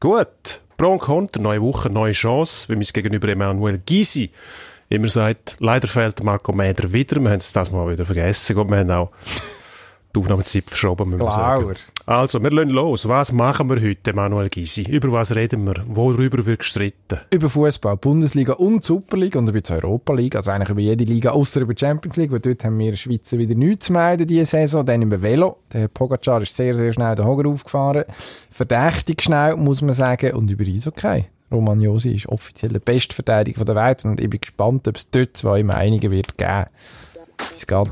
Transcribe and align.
Gut, 0.00 0.60
Pro 0.76 0.92
und 0.92 0.98
Contra, 1.00 1.40
neue 1.40 1.62
Woche, 1.62 1.88
neue 1.90 2.12
Chance, 2.12 2.68
wie 2.68 2.76
mein 2.76 2.84
Gegenüber 2.92 3.28
Emanuel 3.28 3.78
Gysi 3.78 4.30
immer 4.88 5.08
sagt, 5.08 5.56
leider 5.60 5.88
fehlt 5.88 6.22
Marco 6.22 6.52
Mäder 6.52 6.92
wieder, 6.92 7.20
wir 7.20 7.30
haben 7.30 7.38
es 7.38 7.52
das 7.52 7.70
mal 7.70 7.90
wieder 7.90 8.04
vergessen, 8.04 8.56
wir 8.56 8.78
haben 8.78 8.90
auch 8.90 9.10
die 10.14 10.20
Aufnahmezeit 10.20 10.64
verschoben, 10.66 11.10
müssen 11.10 11.22
wir 11.22 11.30
sagen. 11.30 11.74
Also, 12.06 12.42
wir 12.42 12.50
lassen 12.50 12.70
los. 12.70 13.08
Was 13.08 13.32
machen 13.32 13.68
wir 13.70 13.80
heute, 13.80 14.12
Manuel 14.12 14.48
Gysi? 14.48 14.82
Über 14.82 15.10
was 15.12 15.34
reden 15.34 15.66
wir? 15.66 15.84
Worüber 15.86 16.44
wird 16.44 16.60
gestritten? 16.60 17.20
Über 17.32 17.48
Fußball, 17.48 17.96
Bundesliga 17.96 18.54
und 18.54 18.84
Superliga 18.84 19.38
und 19.38 19.48
über 19.48 19.60
die 19.60 19.72
Europa 19.72 20.12
League, 20.12 20.36
also 20.36 20.50
eigentlich 20.50 20.70
über 20.70 20.80
jede 20.80 21.04
Liga, 21.04 21.30
außer 21.30 21.62
über 21.62 21.74
die 21.74 21.80
Champions 21.80 22.16
League, 22.16 22.30
weil 22.30 22.40
dort 22.40 22.64
haben 22.64 22.78
wir 22.78 22.94
Schweizer 22.96 23.38
wieder 23.38 23.54
nichts 23.54 23.86
zu 23.86 23.92
melden 23.92 24.26
diese 24.26 24.46
Saison. 24.46 24.84
Dann 24.84 25.02
über 25.02 25.20
Velo. 25.20 25.58
Der 25.72 25.88
Pogacar 25.88 26.42
ist 26.42 26.54
sehr, 26.56 26.74
sehr 26.74 26.92
schnell 26.92 27.14
den 27.14 27.24
Hoger 27.24 27.48
aufgefahren. 27.48 28.04
Verdächtig 28.50 29.22
schnell, 29.22 29.56
muss 29.56 29.82
man 29.82 29.94
sagen. 29.94 30.34
Und 30.34 30.50
über 30.50 30.64
Eishockey. 30.64 31.24
Roman 31.50 31.80
Josi 31.80 32.14
ist 32.14 32.28
offiziell 32.28 32.72
der 32.72 32.80
beste 32.80 33.14
Verteidiger 33.14 33.64
der 33.64 33.76
Welt 33.76 34.04
und 34.04 34.20
ich 34.20 34.28
bin 34.28 34.40
gespannt, 34.40 34.88
ob 34.88 34.96
es 34.96 35.08
dort 35.10 35.36
zwei 35.36 35.62
Meinungen 35.62 36.10
wird 36.10 36.36
geben. 36.36 36.66
Es 37.54 37.66
geht. 37.66 37.88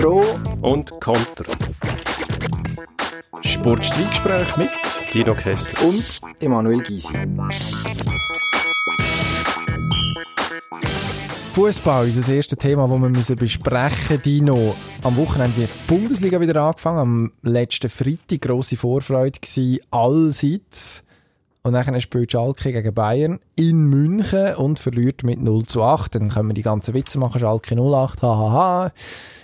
Pro 0.00 0.24
und 0.62 0.90
Konter. 0.98 1.44
Sportstreitgespräch 3.42 4.56
mit 4.56 4.70
Dino 5.12 5.34
Kessler 5.34 5.88
und 5.88 6.20
Emanuel 6.40 6.82
Gysi. 6.82 7.18
Fußball 11.52 12.08
ist 12.08 12.18
das 12.18 12.30
erste 12.30 12.56
Thema, 12.56 12.88
das 12.88 12.98
wir 12.98 13.08
müssen 13.10 13.36
besprechen 13.36 13.90
müssen. 14.08 14.22
Dino, 14.22 14.74
am 15.02 15.16
Wochenende 15.18 15.64
hat 15.64 15.70
die 15.70 15.94
Bundesliga 15.94 16.40
wieder 16.40 16.62
angefangen. 16.62 16.98
Am 16.98 17.32
letzten 17.42 17.90
Freitag 17.90 18.40
grosse 18.40 18.78
Vorfreude 18.78 19.38
gewesen, 19.38 19.80
allseits. 19.90 21.04
Und 21.62 21.74
dann 21.74 22.00
spielt 22.00 22.32
Schalke 22.32 22.72
gegen 22.72 22.94
Bayern 22.94 23.38
in 23.54 23.86
München 23.86 24.54
und 24.54 24.78
verliert 24.78 25.24
mit 25.24 25.42
0 25.42 25.64
zu 25.64 25.82
8. 25.82 26.14
Dann 26.14 26.30
können 26.30 26.48
wir 26.48 26.54
die 26.54 26.62
ganzen 26.62 26.94
Witze 26.94 27.18
machen, 27.18 27.38
Schalke 27.38 27.74
08, 27.74 28.22
hahaha. 28.22 28.92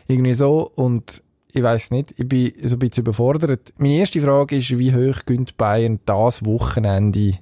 Irgendwie 0.09 0.35
so. 0.35 0.71
Und 0.75 1.23
ich 1.53 1.63
weiß 1.63 1.91
nicht, 1.91 2.15
ich 2.19 2.27
bin 2.27 2.53
so 2.63 2.77
ein 2.77 2.79
bisschen 2.79 3.03
überfordert. 3.03 3.75
Meine 3.77 3.97
erste 3.97 4.21
Frage 4.21 4.57
ist, 4.57 4.79
wie 4.79 4.95
hoch 4.95 5.27
gönnt 5.27 5.57
Bayern 5.59 6.01
das 6.07 6.45
Wochenende 6.45 7.35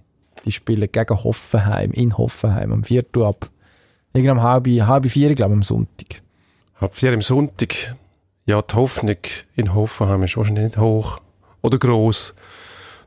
die 0.44 0.52
Spiele 0.52 0.88
gegen 0.88 1.22
Hoffenheim, 1.22 1.92
in 1.92 2.18
Hoffenheim, 2.18 2.72
am 2.72 2.84
4. 2.84 3.04
ab? 3.22 3.48
Irgendwie 4.12 4.40
halb, 4.40 4.66
halb 4.68 5.10
vier, 5.10 5.34
glaube 5.34 5.52
ich, 5.52 5.56
am 5.56 5.62
Sonntag. 5.62 6.22
Halb 6.80 6.94
vier 6.94 7.12
am 7.12 7.22
Sonntag. 7.22 7.96
Ja, 8.46 8.60
die 8.60 8.74
Hoffnung 8.74 9.16
in 9.56 9.74
Hoffenheim 9.74 10.22
ist 10.24 10.36
wahrscheinlich 10.36 10.64
nicht 10.66 10.78
hoch 10.78 11.20
oder 11.62 11.78
gross 11.78 12.34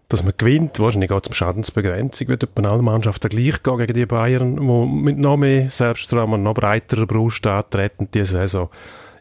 dass 0.10 0.24
man 0.24 0.34
gewinnt. 0.38 0.80
Wahrscheinlich 0.80 1.10
geht 1.10 1.24
es 1.24 1.28
um 1.28 1.34
Schadensbegrenzung, 1.34 2.28
wird 2.28 2.48
alle 2.66 2.82
Mannschaften 2.82 3.30
gleich 3.30 3.62
gehen 3.62 3.78
gegen 3.78 3.94
die 3.94 4.06
Bayern, 4.06 4.56
die 4.56 5.02
mit 5.04 5.18
noch 5.18 5.38
mehr 5.38 5.70
Selbstvertrauen 5.70 6.34
und 6.34 6.44
noch 6.44 6.54
breiterer 6.54 7.06
Brust 7.06 7.46
antreten 7.46 8.08
diese 8.14 8.34
Saison. 8.34 8.70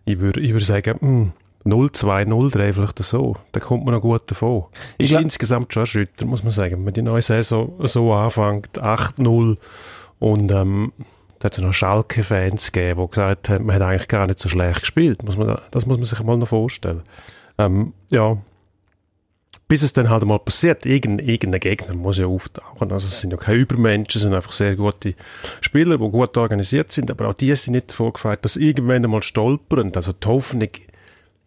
Ich 0.05 0.20
würde 0.20 0.41
ich 0.41 0.53
würd 0.53 0.65
sagen, 0.65 1.33
0-2-0-3 1.65 2.73
vielleicht 2.73 2.98
so. 3.03 3.37
Da 3.53 3.61
kommt 3.61 3.84
man 3.84 3.95
noch 3.95 4.01
gut 4.01 4.31
davon. 4.31 4.67
Ist 4.98 5.11
ja. 5.11 5.19
insgesamt 5.19 5.73
schon 5.73 5.83
erschütternd, 5.83 6.31
muss 6.31 6.45
man 6.45 6.53
sagen. 6.53 6.87
Wenn 6.87 6.95
die 6.95 7.03
neue 7.03 7.23
Saison 7.23 7.75
so 7.84 8.12
anfängt, 8.12 8.81
8-0 8.81 9.56
und 10.21 10.53
ähm, 10.53 10.93
da 11.39 11.47
hat 11.47 11.59
es 11.59 11.65
noch 11.65 11.73
Schalke-Fans 11.73 12.73
gegeben, 12.73 13.03
die 13.03 13.11
gesagt 13.11 13.48
haben, 13.48 13.67
man 13.67 13.77
hat 13.77 13.83
eigentlich 13.83 14.09
gar 14.09 14.27
nicht 14.27 14.39
so 14.39 14.48
schlecht 14.48 14.81
gespielt. 14.81 15.23
Muss 15.25 15.37
man, 15.37 15.59
das 15.71 15.87
muss 15.87 15.98
man 15.98 16.05
sich 16.05 16.23
mal 16.23 16.37
noch 16.37 16.48
vorstellen. 16.48 17.03
Ähm, 17.59 17.93
ja, 18.11 18.39
bis 19.69 19.83
es 19.83 19.92
dann 19.92 20.11
halt 20.11 20.25
mal 20.25 20.39
passiert, 20.39 20.86
irgendein, 20.86 21.27
irgendein 21.27 21.61
Gegner 21.61 21.95
muss 21.95 22.19
ja 22.19 22.27
auftauchen. 22.27 22.92
Also 22.92 23.09
es 23.09 23.20
sind 23.20 23.33
ja 23.33 23.36
keine 23.36 23.59
Übermenschen, 23.59 24.19
es 24.19 24.22
sind 24.22 24.34
einfach 24.34 24.53
sehr 24.53 24.77
gute 24.77 25.14
Spieler, 25.61 25.98
die 25.98 26.11
gut 26.11 26.36
organisiert 26.36 26.92
sind, 26.92 27.11
aber 27.11 27.28
auch 27.28 27.34
die 27.34 27.55
sind 27.56 27.75
nicht 27.75 27.93
vorgefeiert, 27.93 28.44
dass 28.44 28.56
irgendwann 28.56 29.04
einmal 29.04 29.22
stolpern, 29.22 29.93
also 29.94 30.12
die 30.12 30.27
Hoffnung, 30.27 30.69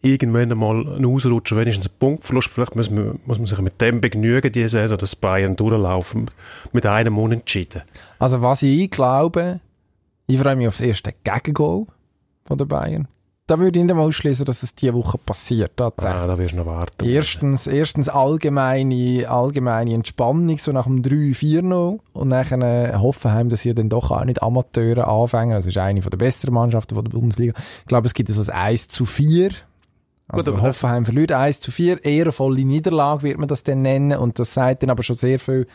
irgendwann 0.02 0.52
einmal 0.52 0.97
ein 0.97 1.06
Ausrutschen, 1.06 1.57
wenigstens 1.57 1.88
ein 1.88 1.96
Punktverlust, 1.97 2.50
vielleicht 2.50 2.75
muss 2.75 2.90
man, 2.90 3.19
muss 3.25 3.38
man 3.38 3.47
sich 3.47 3.59
mit 3.59 3.80
dem 3.80 4.02
begnügen, 4.02 4.51
diese 4.51 4.69
Saison, 4.69 4.97
dass 4.97 5.16
Bayern 5.16 5.56
durchlaufen, 5.56 6.30
mit 6.74 6.86
einem 6.86 7.18
Unentschieden. 7.18 7.84
Also 8.18 8.41
was 8.41 8.63
ich 8.63 8.91
glaube, 8.91 9.62
ich 10.28 10.40
freue 10.40 10.57
mich 10.57 10.68
auf 10.68 10.78
das 10.78 10.86
erste 10.86 11.13
Gegengol 11.24 11.86
von 12.44 12.57
den 12.57 12.68
Bayern 12.68 13.07
da 13.50 13.60
würde 13.60 13.80
ich 13.80 13.86
nicht 13.86 13.96
mal 13.96 14.04
ausschließen, 14.04 14.46
dass 14.46 14.62
es 14.62 14.76
diese 14.76 14.94
Woche 14.94 15.18
passiert. 15.18 15.72
Tatsächlich. 15.76 16.22
Ah, 16.22 16.28
da 16.28 16.38
wirst 16.38 16.52
du 16.52 16.58
noch 16.58 16.68
warten. 16.68 17.04
Erstens, 17.04 17.66
erstens 17.66 18.08
allgemeine, 18.08 19.28
allgemeine 19.28 19.94
Entspannung, 19.94 20.58
so 20.60 20.72
nach 20.72 20.86
dem 20.86 21.02
3-4-0. 21.02 22.00
Und 22.14 22.30
dann 22.30 22.62
äh, 22.62 22.94
Hoffenheim, 22.96 23.50
dass 23.50 23.62
sie 23.62 23.74
dann 23.74 23.90
doch 23.90 24.12
auch 24.12 24.24
nicht 24.24 24.44
Amateure 24.44 25.08
anfangen. 25.08 25.52
Das 25.52 25.66
ist 25.66 25.78
eine 25.78 26.00
der 26.00 26.18
besseren 26.18 26.54
Mannschaften 26.54 26.94
der 26.94 27.02
Bundesliga. 27.02 27.54
Ich 27.82 27.88
glaube, 27.88 28.06
es 28.06 28.14
gibt 28.14 28.30
so 28.30 28.52
ein 28.52 28.56
1 28.56 28.88
zu 28.90 29.06
4. 29.06 29.50
Also 30.28 30.52
Gut, 30.52 30.62
Hoffenheim 30.62 31.06
verliert 31.06 31.31
1 31.31 31.60
zu 31.60 31.72
4. 31.72 32.06
Ehrenvolle 32.06 32.64
Niederlage 32.64 33.24
wird 33.24 33.40
man 33.40 33.48
das 33.48 33.64
dann 33.64 33.81
nennen. 33.81 34.16
Und 34.16 34.38
das 34.38 34.54
sagt 34.54 34.84
dann 34.84 34.92
aber 34.92 35.02
schon 35.02 35.16
sehr 35.16 35.40
viel 35.40 35.66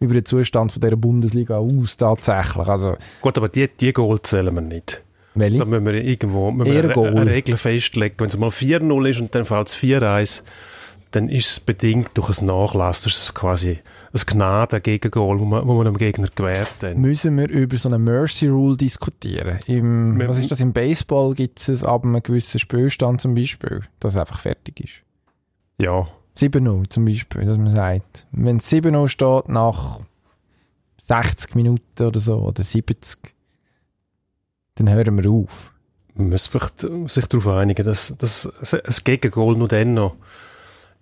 über 0.00 0.14
den 0.14 0.24
Zustand 0.24 0.72
von 0.72 0.80
dieser 0.80 0.96
Bundesliga 0.96 1.58
aus, 1.58 1.96
tatsächlich. 1.96 2.66
Also, 2.66 2.96
Gut, 3.20 3.38
aber 3.38 3.48
die, 3.48 3.68
die 3.68 3.92
Goal 3.92 4.20
zählen 4.20 4.52
wir 4.52 4.62
nicht. 4.62 5.04
Welche? 5.34 5.58
Da 5.58 5.64
müssen 5.64 5.84
wir 5.84 5.94
irgendwo 5.94 6.50
müssen 6.50 6.72
wir 6.72 6.96
eine, 6.96 7.20
eine 7.20 7.30
Regel 7.30 7.56
festlegen. 7.56 8.16
Wenn 8.18 8.28
es 8.28 8.36
mal 8.36 8.50
4-0 8.50 9.08
ist 9.08 9.20
und 9.20 9.34
dann 9.34 9.44
fällt 9.44 9.68
es 9.68 9.76
4-1, 9.76 10.42
dann 11.12 11.28
ist 11.28 11.50
es 11.50 11.60
bedingt 11.60 12.10
durch 12.14 12.40
ein 12.40 12.46
Nachlass. 12.46 13.02
Das 13.02 13.16
ist 13.16 13.34
quasi 13.34 13.78
ein 14.12 14.20
Gnaden-Gegengol, 14.26 15.40
wo 15.40 15.44
man, 15.44 15.66
wo 15.66 15.74
man 15.74 15.84
dem 15.86 15.98
Gegner 15.98 16.28
gewährt. 16.34 16.70
Dann. 16.80 17.00
Müssen 17.00 17.36
wir 17.36 17.48
über 17.48 17.76
so 17.76 17.88
eine 17.88 17.98
Mercy 17.98 18.48
Rule 18.48 18.76
diskutieren? 18.76 19.58
Im, 19.66 20.18
was 20.26 20.38
ist 20.38 20.50
das? 20.50 20.60
Im 20.60 20.72
Baseball 20.72 21.34
gibt 21.34 21.60
es 21.68 21.84
ab 21.84 22.04
einem 22.04 22.22
gewissen 22.22 22.58
Spielstand 22.58 23.20
zum 23.20 23.34
Beispiel, 23.34 23.82
dass 23.98 24.12
es 24.12 24.18
einfach 24.18 24.38
fertig 24.38 24.80
ist. 24.80 25.02
Ja. 25.78 26.08
7-0 26.36 26.88
zum 26.90 27.04
Beispiel, 27.04 27.44
dass 27.44 27.58
man 27.58 27.70
sagt, 27.70 28.26
wenn 28.32 28.58
es 28.58 28.70
7-0 28.70 29.08
steht 29.08 29.48
nach 29.48 30.00
60 30.98 31.54
Minuten 31.56 32.04
oder 32.04 32.20
so, 32.20 32.38
oder 32.38 32.62
70, 32.62 33.18
dann 34.80 34.94
hören 34.94 35.22
wir 35.22 35.30
auf. 35.30 35.72
Man 36.14 36.30
muss 36.30 36.46
vielleicht 36.46 36.86
sich 37.06 37.26
darauf 37.26 37.46
einigen, 37.48 37.84
dass, 37.84 38.14
dass 38.18 38.48
ein 38.72 38.94
Gegengol 39.04 39.56
nur 39.56 39.68
dann 39.68 39.94
noch 39.94 40.16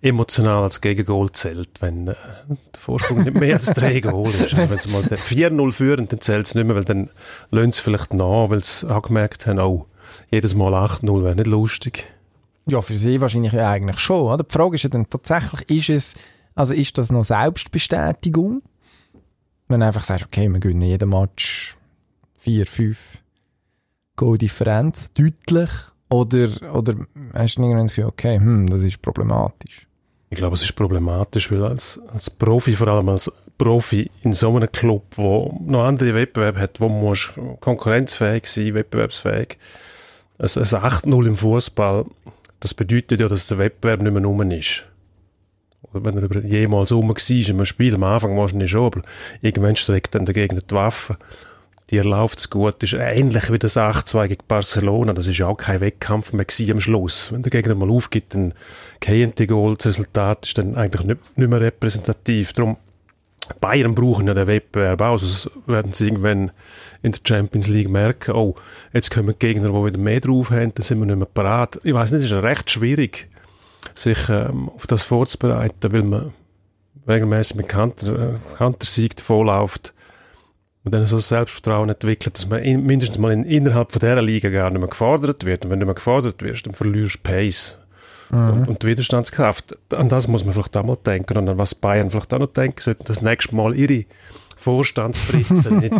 emotional 0.01 0.63
als 0.63 0.81
Gegengol 0.81 1.31
zählt, 1.31 1.81
wenn 1.81 2.07
äh, 2.07 2.15
der 2.47 2.79
Vorsprung 2.79 3.23
nicht 3.23 3.37
mehr 3.37 3.55
als 3.55 3.67
drei 3.67 3.99
Goal 3.99 4.29
ist. 4.29 4.57
Also 4.57 4.69
wenn 4.69 4.79
sie 4.79 4.89
mal 4.89 5.03
4-0 5.03 5.71
führen, 5.73 6.07
dann 6.07 6.21
zählt 6.21 6.45
es 6.45 6.55
nicht 6.55 6.65
mehr, 6.65 6.75
weil 6.75 6.85
dann 6.85 7.09
lösen 7.51 7.73
sie 7.73 7.81
vielleicht 7.81 8.13
nach, 8.13 8.49
weil 8.49 8.63
sie 8.63 8.87
angemerkt 8.87 9.45
haben, 9.45 9.59
oh, 9.59 9.87
jedes 10.31 10.55
Mal 10.55 10.73
8-0 10.73 11.23
wäre 11.23 11.35
nicht 11.35 11.47
lustig. 11.47 12.07
Ja, 12.69 12.81
für 12.81 12.95
sie 12.95 13.19
wahrscheinlich 13.19 13.53
ja 13.53 13.69
eigentlich 13.69 13.99
schon. 13.99 14.21
Oder? 14.21 14.43
Die 14.43 14.53
Frage 14.53 14.75
ist 14.75 14.83
ja 14.83 14.89
dann 14.89 15.09
tatsächlich, 15.09 15.69
ist 15.69 15.89
es, 15.89 16.13
also 16.55 16.73
ist 16.73 16.97
das 16.97 17.11
noch 17.11 17.23
Selbstbestätigung? 17.23 18.61
Wenn 19.67 19.81
du 19.81 19.85
einfach 19.85 20.03
sagst, 20.03 20.25
okay, 20.25 20.47
wir 20.47 20.59
gewinnen 20.59 20.81
jeden 20.81 21.09
Match 21.09 21.75
4, 22.37 22.65
5, 22.65 23.21
Goal-Differenz 24.19 25.13
deutlich? 25.13 25.69
Oder, 26.09 26.49
oder 26.73 26.95
hast 27.33 27.57
du 27.57 27.61
irgendwann 27.61 27.85
gesagt, 27.85 28.07
okay, 28.07 28.37
hm, 28.37 28.67
das 28.67 28.83
ist 28.83 29.01
problematisch? 29.01 29.87
Ich 30.29 30.37
glaube, 30.37 30.55
es 30.55 30.61
ist 30.61 30.75
problematisch, 30.75 31.49
weil 31.51 31.63
als, 31.63 31.99
als 32.13 32.29
Profi, 32.29 32.73
vor 32.73 32.89
allem 32.89 33.07
als 33.09 33.31
Profi 33.57 34.11
in 34.23 34.33
so 34.33 34.53
einem 34.55 34.69
Club, 34.71 35.03
wo 35.15 35.57
noch 35.65 35.85
andere 35.85 36.13
Wettbewerbe 36.13 36.59
hat, 36.59 36.81
wo 36.81 36.89
man 36.89 37.15
konkurrenzfähig 37.61 38.45
sein, 38.47 38.73
wettbewerbsfähig. 38.73 39.57
Ein 40.37 40.47
8-0 40.47 41.27
im 41.27 41.37
Fußball, 41.37 42.05
das 42.59 42.73
bedeutet 42.73 43.21
ja, 43.21 43.27
dass 43.27 43.47
der 43.47 43.57
Wettbewerb 43.57 44.01
nicht 44.01 44.11
mehr 44.11 44.23
rum 44.23 44.41
ist. 44.51 44.85
Oder 45.81 46.03
wenn 46.03 46.17
er 46.17 46.45
jemals 46.45 46.91
rum 46.91 47.09
war 47.09 47.29
in 47.29 47.45
einem 47.45 47.65
Spiel, 47.65 47.95
am 47.95 48.03
Anfang 48.03 48.37
wahrscheinlich 48.37 48.71
schon, 48.71 48.85
aber 48.85 49.01
irgendwann 49.41 49.77
streckt 49.77 50.13
dann 50.13 50.25
der 50.25 50.33
Gegner 50.33 50.61
die 50.61 50.75
Waffe 50.75 51.17
dir 51.89 52.03
läuft 52.03 52.39
es 52.39 52.49
gut. 52.49 52.83
Ist 52.83 52.93
ähnlich 52.93 53.51
wie 53.51 53.59
das 53.59 53.77
8-2 53.77 54.27
gegen 54.27 54.43
Barcelona. 54.47 55.13
Das 55.13 55.27
ist 55.27 55.41
auch 55.41 55.55
kein 55.55 55.81
Wettkampf 55.81 56.33
mehr 56.33 56.45
am 56.71 56.79
Schluss. 56.79 57.31
Wenn 57.31 57.41
der 57.41 57.51
Gegner 57.51 57.75
mal 57.75 57.89
aufgibt, 57.89 58.33
dann 58.33 58.53
die 59.05 59.47
Goal. 59.47 59.75
Das 59.75 59.87
Resultat 59.87 60.45
ist 60.45 60.57
dann 60.57 60.75
eigentlich 60.75 61.05
nicht, 61.05 61.37
nicht 61.37 61.49
mehr 61.49 61.61
repräsentativ. 61.61 62.53
Darum, 62.53 62.77
Bayern 63.59 63.95
brauchen 63.95 64.27
ja 64.27 64.33
den 64.33 64.47
Wettbewerb 64.47 65.01
auch. 65.01 65.13
Also 65.13 65.49
werden 65.65 65.93
sie 65.93 66.05
irgendwann 66.05 66.51
in 67.01 67.11
der 67.11 67.21
Champions 67.25 67.67
League 67.67 67.89
merken, 67.89 68.35
oh, 68.35 68.55
jetzt 68.93 69.11
kommen 69.11 69.35
Gegner, 69.37 69.69
die 69.69 69.85
wieder 69.85 69.97
mehr 69.97 70.19
drauf 70.19 70.51
haben, 70.51 70.73
dann 70.73 70.83
sind 70.83 70.99
wir 70.99 71.05
nicht 71.05 71.17
mehr 71.17 71.25
parat. 71.25 71.79
Ich 71.83 71.93
weiß 71.93 72.11
nicht, 72.11 72.25
es 72.25 72.31
ist 72.31 72.43
recht 72.43 72.69
schwierig, 72.69 73.27
sich 73.95 74.29
ähm, 74.29 74.69
auf 74.69 74.85
das 74.87 75.03
vorzubereiten, 75.03 75.91
weil 75.91 76.03
man 76.03 76.33
regelmäßig 77.07 77.57
mit 77.57 77.67
Kanter, 77.67 78.35
äh, 78.35 78.55
Kantersieg 78.57 79.19
und 80.89 80.93
dann 80.93 81.05
so 81.05 81.17
ein 81.17 81.21
Selbstvertrauen 81.21 81.89
entwickelt, 81.89 82.35
dass 82.35 82.47
man 82.47 82.63
in, 82.63 82.83
mindestens 82.83 83.19
mal 83.19 83.31
in, 83.31 83.43
innerhalb 83.43 83.91
von 83.91 83.99
dieser 83.99 84.23
Liga 84.23 84.49
gar 84.49 84.71
nicht 84.71 84.79
mehr 84.79 84.89
gefordert 84.89 85.45
wird. 85.45 85.63
Und 85.63 85.69
wenn 85.69 85.79
du 85.79 85.85
nicht 85.85 85.93
mehr 85.93 85.93
gefordert 85.93 86.41
wirst, 86.41 86.65
dann 86.65 86.73
verlierst 86.73 87.17
du 87.17 87.19
Pace. 87.19 87.77
mhm. 88.31 88.49
und, 88.49 88.67
und, 88.69 88.83
Widerstandskraft. 88.83 89.77
An 89.93 90.09
das 90.09 90.27
muss 90.27 90.45
man 90.45 90.55
vielleicht 90.55 90.75
auch 90.75 90.83
mal 90.83 90.97
denken 90.97 91.37
und 91.37 91.47
an 91.47 91.59
was 91.59 91.75
Bayern 91.75 92.09
vielleicht 92.09 92.33
auch 92.33 92.39
noch 92.39 92.47
denken 92.47 92.81
sollten, 92.81 93.03
das 93.03 93.21
nächste 93.21 93.55
Mal 93.55 93.75
ihre 93.75 94.05
Vorstandsfritzen 94.57 95.77
nicht 95.79 95.93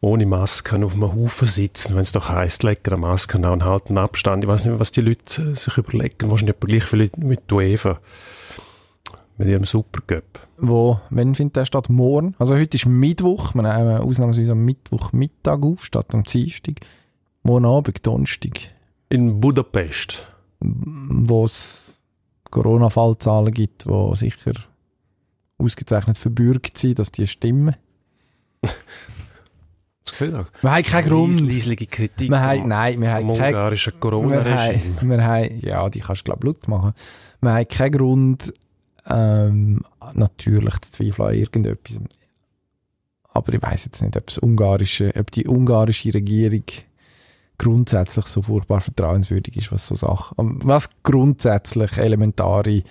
ohne 0.00 0.24
Masken 0.24 0.84
auf 0.84 0.94
einem 0.94 1.14
Haufen 1.14 1.46
sitzen, 1.46 1.94
wenn 1.94 2.02
es 2.02 2.12
doch 2.12 2.30
heisst, 2.30 2.62
lecker 2.62 2.92
eine 2.92 3.02
Maske 3.02 3.36
an 3.36 3.44
und 3.44 3.64
halten 3.66 3.98
Abstand. 3.98 4.42
Ich 4.42 4.48
weiß 4.48 4.62
nicht 4.62 4.70
mehr, 4.70 4.80
was 4.80 4.92
die 4.92 5.02
Leute 5.02 5.42
äh, 5.42 5.54
sich 5.54 5.76
überlegen. 5.76 6.30
Wahrscheinlich 6.30 6.56
etwa 6.56 6.66
gleich 6.66 6.84
viele 6.84 7.10
mit 7.18 7.52
UEFA. 7.52 7.98
Mit 9.36 9.48
ihrem 9.48 9.64
Supercup. 9.64 10.46
Wo, 10.58 11.00
wann 11.10 11.34
findet 11.34 11.56
der 11.56 11.64
statt? 11.64 11.88
Morgen? 11.88 12.36
Also 12.38 12.56
heute 12.56 12.76
ist 12.76 12.86
Mittwoch. 12.86 13.54
Wir 13.54 13.62
nehmen 13.62 13.98
ausnahmsweise 13.98 14.52
am 14.52 14.64
Mittwochmittag 14.64 15.60
auf, 15.62 15.84
statt 15.84 16.14
am 16.14 16.22
Dienstag. 16.22 16.74
Morgen 17.42 17.64
Abend, 17.64 18.06
Donnerstag. 18.06 18.70
In 19.08 19.40
Budapest. 19.40 20.26
Wo 20.60 21.44
es 21.44 21.98
Corona-Fallzahlen 22.50 23.52
gibt, 23.52 23.86
die 23.86 24.16
sicher 24.16 24.52
ausgezeichnet 25.58 26.16
verbürgt 26.16 26.78
sind, 26.78 27.00
dass 27.00 27.10
die 27.10 27.26
stimmen. 27.26 27.74
Wir 30.18 30.46
haben 30.62 30.82
keinen 30.84 31.08
Grund. 31.08 31.40
Leislige 31.40 31.86
Kritik 31.86 32.30
wir 32.30 32.40
haben, 32.40 32.68
nein, 32.68 33.00
wir 33.00 33.10
haben 33.10 33.26
keinen 33.34 33.54
ungarischen 33.54 33.98
Corona-Regime. 33.98 35.00
Wir, 35.00 35.08
wir 35.08 35.24
haben, 35.24 35.58
ja, 35.60 35.88
die 35.88 36.00
kannst 36.00 36.20
du, 36.20 36.24
glaube 36.26 36.40
ich, 36.40 36.44
laut 36.44 36.68
machen. 36.68 36.92
Wir 37.40 37.54
haben 37.54 37.68
keinen 37.68 37.92
Grund, 37.92 38.54
ähm, 39.06 39.82
natürlich 40.14 40.80
zu 40.80 40.90
zweifeln 40.92 41.28
an 41.28 41.34
irgendetwas. 41.34 41.98
Aber 43.32 43.52
ich 43.52 43.62
weiß 43.62 43.86
jetzt 43.86 44.02
nicht, 44.02 44.16
ob, 44.16 44.26
das 44.26 44.38
ungarische, 44.38 45.12
ob 45.16 45.30
die 45.30 45.46
ungarische 45.46 46.14
Regierung 46.14 46.64
grundsätzlich 47.58 48.26
so 48.26 48.42
furchtbar 48.42 48.80
vertrauenswürdig 48.80 49.56
ist, 49.56 49.72
was 49.72 49.86
so 49.86 49.94
Sachen, 49.94 50.60
was 50.64 50.90
grundsätzlich 51.02 51.96
elementare 51.98 52.82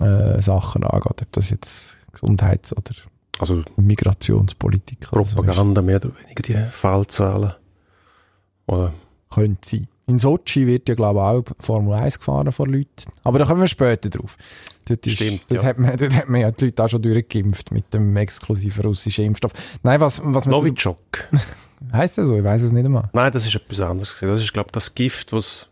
äh, 0.00 0.40
Sachen 0.40 0.84
angeht, 0.84 1.22
ob 1.22 1.32
das 1.32 1.50
jetzt 1.50 1.98
Gesundheits- 2.12 2.76
oder 2.76 2.92
also 3.38 3.62
Migrationspolitik. 3.76 5.00
Propaganda 5.00 5.80
so 5.80 5.86
mehr 5.86 5.96
oder 5.96 6.10
weniger, 6.16 6.42
die 6.42 6.70
Fallzahlen. 6.70 7.54
Oder? 8.66 8.94
Könnte 9.30 9.68
sein. 9.68 9.88
In 10.06 10.18
Sochi 10.18 10.66
wird 10.66 10.88
ja, 10.88 10.94
glaube 10.94 11.20
ich, 11.20 11.22
auch 11.22 11.64
Formel 11.64 11.94
1 11.94 12.18
gefahren 12.18 12.50
von 12.50 12.72
Leuten. 12.72 13.12
Aber 13.22 13.38
da 13.38 13.44
kommen 13.44 13.60
wir 13.60 13.68
später 13.68 14.10
drauf. 14.10 14.36
Dort 14.84 15.06
ist, 15.06 15.14
Stimmt, 15.14 15.42
dort 15.48 15.62
ja. 15.62 15.68
Hat 15.68 15.78
man, 15.78 15.96
dort 15.96 16.14
hat 16.14 16.28
man 16.28 16.40
ja 16.40 16.50
die 16.50 16.66
Leute 16.66 16.84
auch 16.84 16.88
schon 16.88 17.02
durchgeimpft 17.02 17.70
mit 17.70 17.94
dem 17.94 18.16
exklusiven 18.16 18.84
russischen 18.84 19.26
Impfstoff. 19.26 19.52
Nein, 19.82 20.00
was, 20.00 20.20
was 20.24 20.46
man... 20.46 20.56
Novichok. 20.56 20.96
Heißt 21.92 22.18
das 22.18 22.28
so? 22.28 22.36
Ich 22.36 22.44
weiß 22.44 22.62
es 22.62 22.72
nicht 22.72 22.84
einmal. 22.84 23.08
Nein, 23.12 23.30
das 23.32 23.46
ist 23.46 23.54
etwas 23.54 23.80
anderes. 23.80 24.16
Das 24.20 24.40
ist, 24.40 24.52
glaube 24.52 24.68
ich, 24.68 24.72
das 24.72 24.94
Gift, 24.94 25.32
was 25.32 25.68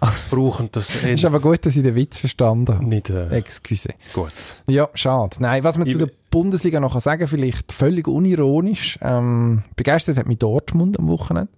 brauchen. 0.30 0.68
Das 0.72 1.04
ist 1.04 1.24
aber 1.24 1.40
gut, 1.40 1.64
dass 1.64 1.76
ich 1.76 1.82
den 1.82 1.94
Witz 1.94 2.18
verstanden 2.18 2.74
habe. 2.74 2.84
Nicht, 2.84 3.10
äh, 3.10 3.28
Excuse. 3.28 3.90
Gut. 4.12 4.32
Ja, 4.66 4.88
schade. 4.94 5.36
Nein, 5.38 5.62
was 5.62 5.78
man 5.78 5.86
ich 5.86 5.92
zu 5.92 5.98
der 5.98 6.10
Bundesliga 6.30 6.80
noch 6.80 6.98
sagen 7.00 7.20
kann, 7.20 7.28
vielleicht 7.28 7.72
völlig 7.72 8.08
unironisch, 8.08 8.98
ähm, 9.02 9.62
begeistert 9.76 10.16
hat 10.16 10.26
mich 10.26 10.38
Dortmund 10.38 10.98
am 10.98 11.08
Wochenende, 11.08 11.52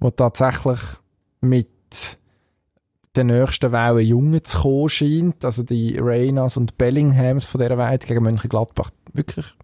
wo 0.00 0.10
tatsächlich 0.10 0.78
mit 1.44 1.68
der 3.16 3.24
nächsten 3.24 3.70
Welle 3.70 4.00
Jungen 4.00 4.42
zu 4.42 4.58
kommen 4.62 4.88
scheint, 4.88 5.44
also 5.44 5.62
die 5.62 5.96
Reynas 5.98 6.56
und 6.56 6.76
Bellinghams 6.76 7.44
von 7.44 7.60
dieser 7.60 7.78
Welt 7.78 8.06
gegen 8.06 8.24
Mönchengladbach 8.24 8.90
wirklich 9.12 9.54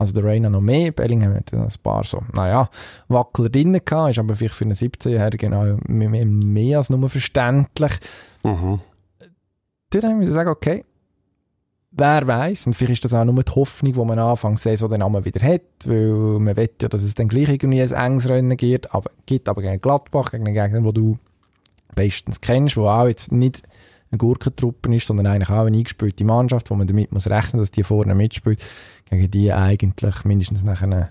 also 0.00 0.14
der 0.14 0.24
Reyna 0.24 0.48
noch 0.48 0.62
mehr, 0.62 0.92
Bellingham 0.92 1.34
hat 1.34 1.52
ein 1.52 1.68
paar 1.82 2.04
so, 2.04 2.22
naja, 2.32 2.70
Wackler 3.08 3.50
drinnen 3.50 3.82
gehabt, 3.84 4.12
ist 4.12 4.18
aber 4.18 4.34
vielleicht 4.34 4.54
für 4.54 4.64
einen 4.64 4.72
17-Jährigen 4.72 5.52
auch 5.52 5.76
mehr, 5.86 6.78
als 6.78 6.88
nur 6.88 7.06
verständlich. 7.10 7.92
Mhm. 8.42 8.80
Dort 9.90 10.04
haben 10.04 10.20
wir 10.20 10.32
sagen, 10.32 10.48
okay, 10.48 10.86
wer 12.00 12.26
weiß 12.26 12.66
und 12.66 12.74
vielleicht 12.74 13.04
ist 13.04 13.12
das 13.12 13.14
auch 13.14 13.24
nur 13.24 13.42
die 13.42 13.52
Hoffnung, 13.52 13.92
die 13.92 14.04
man 14.04 14.18
Anfang 14.18 14.56
Saison 14.56 14.90
den 14.90 15.00
Namen 15.00 15.24
wieder 15.24 15.46
hat, 15.46 15.62
weil 15.84 16.08
man 16.40 16.56
will 16.56 16.70
ja, 16.82 16.88
dass 16.88 17.02
es 17.02 17.14
dann 17.14 17.28
gleich 17.28 17.48
irgendwie 17.48 17.80
ein 17.80 17.92
enges 17.92 18.28
Rennen 18.28 18.56
gibt, 18.56 18.92
aber, 18.94 19.10
gibt 19.26 19.48
aber 19.48 19.62
gegen 19.62 19.80
Gladbach, 19.80 20.32
gegen 20.32 20.46
einen 20.46 20.54
Gegner, 20.54 20.80
den 20.80 20.94
du 20.94 21.18
bestens 21.94 22.40
kennst, 22.40 22.76
wo 22.76 22.88
auch 22.88 23.06
jetzt 23.06 23.30
nicht 23.30 23.62
eine 24.10 24.18
Gurkentruppe 24.18 24.94
ist, 24.94 25.06
sondern 25.06 25.26
eigentlich 25.26 25.50
auch 25.50 25.66
eine 25.66 25.76
eingespielte 25.76 26.24
Mannschaft, 26.24 26.70
wo 26.70 26.74
man 26.74 26.86
damit 26.86 27.12
muss 27.12 27.30
rechnen, 27.30 27.60
dass 27.60 27.70
die 27.70 27.84
vorne 27.84 28.14
mitspielt, 28.14 28.64
gegen 29.08 29.30
die 29.30 29.52
eigentlich 29.52 30.24
mindestens 30.24 30.64
nach 30.64 30.82
einer 30.82 31.10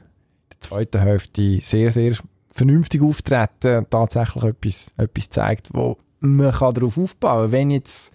zweiten 0.59 0.99
Hälfte 0.99 1.59
sehr, 1.61 1.91
sehr 1.91 2.15
vernünftig 2.51 3.01
auftreten 3.01 3.85
tatsächlich 3.89 4.43
etwas, 4.43 4.91
etwas 4.97 5.29
zeigt, 5.29 5.73
wo 5.73 5.97
man 6.19 6.51
darauf 6.51 6.97
aufbauen 6.97 7.43
kann. 7.43 7.51
Wenn 7.51 7.71
jetzt 7.71 8.11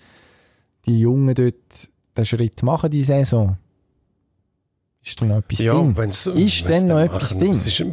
die 0.85 1.01
Jungen 1.01 1.35
dort 1.35 1.89
den 2.17 2.25
Schritt 2.25 2.63
machen, 2.63 2.91
die 2.91 3.03
Saison, 3.03 3.57
ist 5.05 5.21
da 5.21 5.27
noch 5.27 5.39
etwas 5.39 5.59
ja, 5.59 5.75
drin? 5.75 5.97
Wenn's, 5.97 6.27
ist 6.27 6.69
denn 6.69 6.89
noch 6.89 6.99
etwas 6.99 7.37
drin? 7.37 7.53
Es 7.53 7.67
ist 7.67 7.85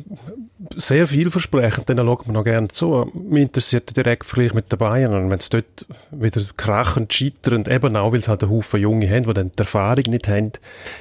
sehr 0.77 1.07
vielversprechend, 1.07 1.89
dann 1.89 1.97
schaut 1.97 2.25
man 2.25 2.35
noch 2.35 2.43
gerne 2.45 2.69
zu. 2.69 3.11
Mich 3.13 3.43
interessiert 3.43 3.89
der 3.89 4.03
direkte 4.03 4.27
Vergleich 4.27 4.53
mit 4.53 4.71
den 4.71 4.79
Bayern. 4.79 5.13
Und 5.13 5.29
wenn 5.29 5.39
es 5.39 5.49
dort 5.49 5.85
wieder 6.11 6.41
krachend, 6.55 7.11
scheiternd, 7.13 7.67
eben 7.67 7.97
auch, 7.97 8.13
weil 8.13 8.19
es 8.19 8.29
halt 8.29 8.43
einen 8.43 8.51
Haufen 8.53 8.79
Junge 8.79 9.09
haben, 9.09 9.25
die 9.25 9.33
dann 9.33 9.51
die 9.51 9.57
Erfahrung 9.59 10.05
nicht 10.07 10.27
haben 10.29 10.53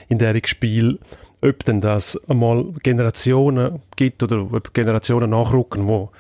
in 0.09 0.19
diesem 0.19 0.45
Spiel, 0.47 0.99
ob 1.43 1.65
denn 1.65 1.81
das 1.81 2.21
einmal 2.29 2.65
Generationen 2.83 3.81
gibt 3.95 4.23
oder 4.23 4.53
ob 4.53 4.75
Generationen 4.75 5.31
nachrücken, 5.31 5.89
wo 5.89 6.11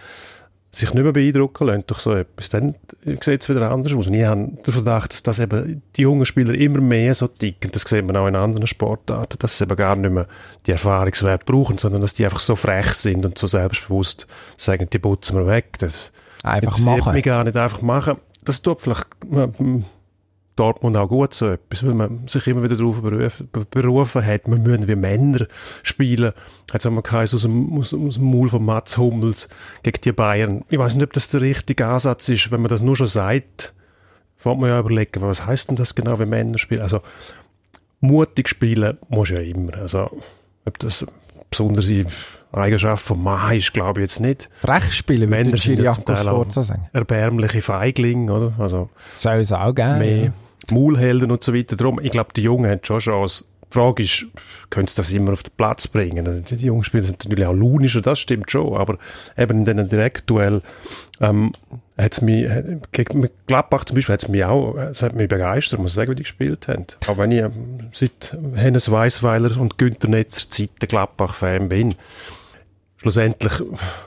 sich 0.72 0.94
nicht 0.94 1.02
mehr 1.02 1.12
beeindrucken 1.12 1.67
lassen 1.67 1.84
durch 1.87 2.00
so 2.00 2.14
etwas, 2.14 2.50
dann 2.50 2.76
sieht 3.05 3.43
es 3.43 3.49
wieder 3.49 3.70
anders 3.70 3.93
aus. 3.93 4.06
Und 4.06 4.14
ich 4.14 4.25
habe 4.25 4.49
den 4.64 4.72
Verdacht, 4.72 5.12
dass 5.12 5.22
das 5.22 5.40
eben 5.40 5.82
die 5.96 6.02
jungen 6.02 6.25
Spieler 6.26 6.55
immer 6.55 6.81
mehr 6.81 7.12
so 7.14 7.26
ticken, 7.26 7.70
das 7.72 7.82
sieht 7.82 8.06
man 8.06 8.17
auch 8.17 8.28
in 8.28 8.37
anderen 8.37 8.69
Sportarten, 8.69 9.38
dass 9.40 9.58
sie 9.58 9.64
eben 9.64 9.76
gar 9.76 9.96
nicht 9.96 10.12
mehr 10.12 10.28
die 10.67 10.72
Erfahrungswerte 10.72 11.44
brauchen, 11.44 11.78
sondern 11.78 12.00
dass 12.02 12.14
die 12.14 12.25
einfach 12.25 12.40
so 12.40 12.55
frech 12.55 12.93
sind 12.94 13.26
und 13.26 13.37
so 13.37 13.49
selbstbewusst 13.49 14.26
sagen, 14.56 14.88
die 14.93 14.99
putzen 14.99 15.37
wir 15.37 15.46
weg. 15.46 15.78
Das 15.78 16.12
einfach 16.44 16.78
machen. 16.78 17.12
mich 17.14 17.25
gar 17.25 17.43
nicht 17.43 17.56
einfach 17.56 17.82
machen. 17.82 18.17
Das 18.44 18.62
tut 18.62 18.81
vielleicht 18.81 19.06
Dortmund 20.56 20.97
auch 20.97 21.08
gut 21.08 21.32
so 21.32 21.49
etwas, 21.49 21.87
weil 21.87 21.94
man 21.94 22.29
sich 22.29 22.47
immer 22.47 22.62
wieder 22.62 22.76
darauf 22.76 23.00
berufen, 23.00 23.49
berufen 23.70 24.25
hat, 24.25 24.47
wir 24.47 24.58
müssen 24.58 24.88
wie 24.88 24.94
Männer 24.94 25.47
spielen. 25.82 26.32
Jetzt 26.73 26.85
haben 26.85 26.97
wir 26.97 27.02
geheißen, 27.02 27.37
aus 27.37 27.43
dem, 27.43 27.79
aus, 27.79 27.94
aus 27.94 28.14
dem 28.14 28.25
Maul 28.25 28.49
von 28.49 28.64
Mats 28.64 28.99
Hummels 28.99 29.49
gegen 29.82 30.00
die 30.02 30.12
Bayern. 30.12 30.64
Ich 30.69 30.79
weiß 30.79 30.94
nicht, 30.94 31.05
ob 31.05 31.12
das 31.12 31.31
der 31.31 31.41
richtige 31.41 31.87
Ansatz 31.87 32.29
ist. 32.29 32.50
Wenn 32.50 32.61
man 32.61 32.69
das 32.69 32.82
nur 32.82 32.97
schon 32.97 33.06
sagt, 33.06 33.73
fängt 34.37 34.61
man 34.61 34.70
ja 34.70 34.81
überlegen, 34.81 35.23
was 35.23 35.47
heißt 35.47 35.70
denn 35.70 35.76
das 35.76 35.94
genau, 35.94 36.19
wie 36.19 36.26
Männer 36.26 36.58
spielen? 36.58 36.82
Also, 36.82 37.00
mutig 38.00 38.49
spielen 38.49 38.99
muss 39.08 39.31
ja 39.31 39.39
immer. 39.39 39.74
Also, 39.79 40.10
ob 40.65 40.79
das 40.79 41.06
besondere 41.51 42.06
Eigenschaft 42.53 43.05
von 43.05 43.22
Mann 43.22 43.56
ist, 43.56 43.72
glaube 43.72 44.01
ich 44.01 44.05
jetzt 44.05 44.20
nicht. 44.20 44.48
Frech 44.60 44.93
spielen, 44.93 45.31
Männer 45.31 45.56
sind 45.56 45.81
ja 45.81 45.93
zum 45.93 46.05
Teil 46.05 46.29
auch 46.29 46.51
sagen. 46.51 46.89
erbärmliche 46.93 47.63
Feiglinge, 47.63 48.32
oder? 48.32 48.53
Also, 48.58 48.91
Soll 49.19 49.36
es 49.41 49.53
auch 49.53 49.74
gerne. 49.74 50.05
Mehr, 50.05 50.32
Maulhelden 50.70 51.31
und 51.31 51.43
so 51.43 51.55
weiter. 51.55 51.77
Darum, 51.77 52.00
ich 52.00 52.10
glaube, 52.10 52.32
die 52.34 52.43
Jungen 52.43 52.70
haben 52.70 52.81
schon 52.82 53.00
Chance. 53.00 53.44
Die 53.72 53.79
Frage 53.79 54.03
ist, 54.03 54.27
können 54.69 54.89
sie 54.89 54.96
das 54.96 55.12
immer 55.12 55.32
auf 55.32 55.44
den 55.44 55.53
Platz 55.56 55.86
bringen? 55.86 56.44
Die 56.50 56.67
Jungen 56.67 56.82
spielen 56.82 57.05
sind 57.05 57.24
natürlich 57.24 57.46
auch 57.46 57.55
launischer, 57.55 58.00
das 58.00 58.19
stimmt 58.19 58.50
schon, 58.50 58.77
aber 58.77 58.98
eben 59.39 59.58
in 59.58 59.65
diesen 59.65 59.89
Direktduell 59.89 60.60
ähm, 61.20 61.53
hat 61.96 62.12
es 62.15 62.20
mich, 62.20 62.50
gegen 62.91 63.29
Gladbach 63.46 63.84
zum 63.84 63.94
Beispiel 63.94 64.15
hat 64.15 64.24
es 64.24 64.29
mich 64.29 64.44
auch, 64.44 64.74
es 64.77 65.03
hat 65.03 65.15
mich 65.15 65.29
begeistert, 65.29 65.79
muss 65.79 65.93
ich 65.93 65.94
sagen, 65.96 66.10
wie 66.10 66.17
die 66.17 66.24
gespielt 66.24 66.67
haben. 66.67 66.86
Auch 67.06 67.19
wenn 67.19 67.31
ich 67.31 67.43
ähm, 67.43 67.91
seit 67.93 68.36
Hennes 68.56 68.91
Weisweiler 68.91 69.60
und 69.60 69.79
Günter 69.79 70.08
Netzer 70.08 70.50
Zeit 70.50 70.70
der 70.81 70.89
Gladbach-Fan 70.89 71.69
bin, 71.69 71.94
schlussendlich 72.96 73.53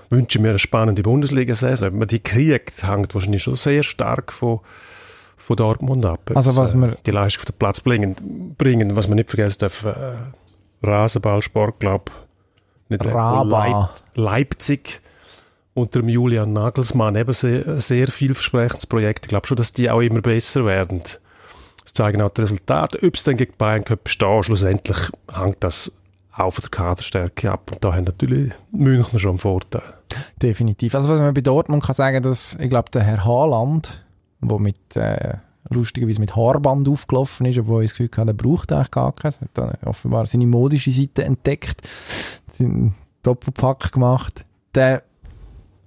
wünsche 0.10 0.40
ich 0.40 0.42
mir 0.42 0.50
eine 0.50 0.60
spannende 0.60 1.04
Bundesliga-Saison. 1.04 1.88
Ob 1.88 1.94
man 1.94 2.08
die 2.10 2.20
kriegt, 2.20 2.84
hängt 2.84 3.14
wahrscheinlich 3.14 3.44
schon 3.44 3.56
sehr 3.56 3.84
stark 3.84 4.34
von 4.34 4.60
von 5.44 5.58
Dortmund 5.58 6.06
ab. 6.06 6.32
Also 6.34 6.56
was 6.56 6.74
wir 6.74 6.98
die 7.06 7.12
Leistung 7.12 7.42
auf 7.42 7.46
den 7.46 7.58
Platz 7.58 7.82
bringen, 7.82 8.56
bringen 8.58 8.96
was 8.96 9.08
man 9.08 9.18
nicht 9.18 9.30
vergessen 9.30 9.60
darf, 9.60 9.84
äh, 9.84 10.16
Rasenballsport, 10.82 11.80
glaube 11.80 12.12
nicht 12.90 13.04
Leip 13.04 13.90
Leipzig 14.16 15.02
unter 15.74 16.00
dem 16.00 16.10
Julian 16.10 16.54
Nagelsmann 16.54 17.16
eben 17.16 17.34
sehr, 17.34 17.82
sehr 17.82 18.08
vielversprechendes 18.08 18.86
Projekt. 18.86 19.26
Ich 19.26 19.30
glaube 19.30 19.48
schon, 19.48 19.58
dass 19.58 19.74
die 19.74 19.90
auch 19.90 20.02
immer 20.02 20.22
besser 20.22 20.66
werden. 20.66 21.02
Das 21.84 21.94
zeigen 21.94 22.22
auch 22.22 22.30
die 22.30 22.42
Resultate. 22.42 23.00
Ob 23.06 23.16
es 23.16 23.24
dann 23.24 23.38
gegen 23.38 23.54
Bayern 23.58 23.84
Cup 23.84 24.04
bestehen, 24.04 24.44
schlussendlich 24.44 24.98
hängt 25.34 25.64
das 25.64 25.92
auch 26.36 26.52
von 26.52 26.62
der 26.62 26.70
Kaderstärke 26.70 27.52
ab. 27.52 27.72
Und 27.72 27.84
da 27.84 27.94
haben 27.94 28.06
natürlich 28.06 28.54
Münchner 28.72 29.20
schon 29.20 29.32
einen 29.32 29.40
Vorteil. 29.40 29.94
Definitiv. 30.42 30.94
Also 30.96 31.12
was 31.12 31.20
man 31.20 31.34
bei 31.34 31.42
Dortmund 31.42 31.84
kann 31.84 31.96
sagen, 31.96 32.22
dass 32.22 32.56
ich 32.60 32.70
glaube, 32.70 32.92
der 32.92 33.04
Herr 33.04 33.26
Haaland 33.26 34.04
wo 34.44 34.60
mit, 34.60 34.96
äh, 34.96 35.38
lustigerweise 35.70 36.20
mit 36.20 36.36
Haarband 36.36 36.88
aufgelaufen 36.88 37.46
ist, 37.46 37.60
obwohl 37.60 37.84
ich 37.84 37.92
das 37.92 37.98
Gefühl 37.98 38.18
hatte, 38.18 38.32
er 38.32 38.34
braucht 38.34 38.72
eigentlich 38.72 38.92
gar 38.92 39.12
keins. 39.14 39.42
Hat 39.42 39.50
dann 39.54 39.74
offenbar 39.86 40.26
seine 40.26 40.48
modische 40.48 40.92
Seite 40.92 41.24
entdeckt, 41.24 41.82
seinen 42.48 42.94
Doppelpack 43.24 43.92
gemacht. 43.92 44.46
Der 44.76 45.04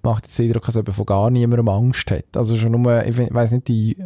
macht 0.07 0.27
jetzt 0.27 0.39
den 0.39 0.47
Eindruck, 0.47 0.75
ob 0.75 0.89
er 0.89 0.95
von 0.95 1.07
gar 1.07 1.31
niemandem 1.31 1.69
Angst 1.69 2.11
hat. 2.11 2.37
Also 2.37 2.57
schon 2.57 2.81
nur, 2.81 3.05
ich 3.05 3.19
weiss 3.19 3.53
nicht, 3.53 3.69
die, 3.69 3.97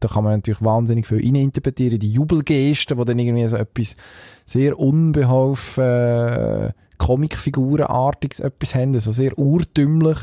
da 0.00 0.08
kann 0.08 0.24
man 0.24 0.34
natürlich 0.34 0.64
wahnsinnig 0.64 1.06
viel 1.06 1.20
interpretieren, 1.36 1.98
die 1.98 2.12
Jubelgesten, 2.12 2.96
die 2.96 3.04
dann 3.04 3.18
irgendwie 3.18 3.46
so 3.46 3.56
etwas 3.56 3.96
sehr 4.44 4.78
unbeholfen, 4.78 5.84
äh, 5.84 6.72
Comicfigurenartiges 6.96 8.40
etwas 8.40 8.74
haben, 8.74 8.98
so 8.98 9.12
sehr 9.12 9.38
urtümlich. 9.38 10.18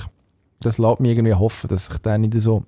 Das 0.60 0.78
lässt 0.78 1.00
mich 1.00 1.12
irgendwie 1.12 1.34
hoffen, 1.34 1.70
dass 1.70 1.86
sich 1.86 1.98
der 2.00 2.18
nicht 2.18 2.34
so, 2.40 2.64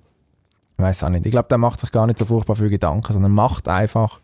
ich 0.78 0.84
weiss 0.84 1.02
auch 1.02 1.08
nicht, 1.08 1.26
ich 1.26 1.32
glaube, 1.32 1.48
der 1.48 1.58
macht 1.58 1.80
sich 1.80 1.90
gar 1.90 2.06
nicht 2.06 2.18
so 2.18 2.26
furchtbar 2.26 2.54
viel 2.54 2.70
Gedanken, 2.70 3.12
sondern 3.12 3.32
macht 3.32 3.66
einfach, 3.66 4.20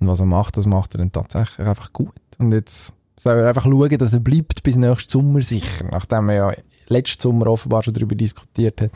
und 0.00 0.06
was 0.06 0.20
er 0.20 0.26
macht, 0.26 0.56
das 0.58 0.66
macht 0.66 0.94
er 0.94 0.98
dann 0.98 1.12
tatsächlich 1.12 1.66
einfach 1.66 1.94
gut. 1.94 2.14
Und 2.38 2.52
jetzt 2.52 2.92
soll 3.16 3.38
er 3.38 3.48
einfach 3.48 3.64
schauen, 3.64 3.96
dass 3.96 4.12
er 4.12 4.20
bleibt 4.20 4.62
bis 4.62 4.76
nächsten 4.76 5.10
Sommer 5.10 5.42
sicher, 5.42 5.86
nachdem 5.90 6.28
er 6.28 6.34
ja 6.34 6.52
letzten 6.88 7.22
Sommer 7.22 7.46
offenbar 7.46 7.82
schon 7.82 7.94
darüber 7.94 8.14
diskutiert 8.14 8.82
hat, 8.82 8.90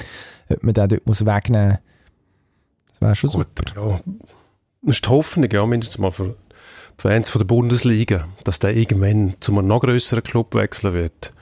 ob 0.51 0.63
man 0.63 0.75
den 0.75 0.89
dort 0.89 1.07
muss 1.07 1.25
wegnehmen 1.25 1.71
muss. 1.71 1.79
Das 2.91 3.01
wäre 3.01 3.17
schon 3.17 3.31
Gut, 3.31 3.47
super. 3.57 3.91
Ja. 3.91 4.01
Das 4.83 4.97
ist 4.97 5.07
die 5.07 5.09
Hoffnung, 5.09 5.51
ja, 5.51 5.65
mindestens 5.65 5.99
mal 5.99 6.13
für 6.13 6.37
Fans 6.99 7.31
von 7.31 7.39
der 7.39 7.47
Bundesliga, 7.47 8.29
dass 8.45 8.59
der 8.59 8.77
irgendwann 8.77 9.35
zu 9.41 9.53
einem 9.53 9.67
noch 9.67 9.81
grösseren 9.81 10.23
Club 10.23 10.55
wechseln 10.55 10.93
wird. 10.93 11.33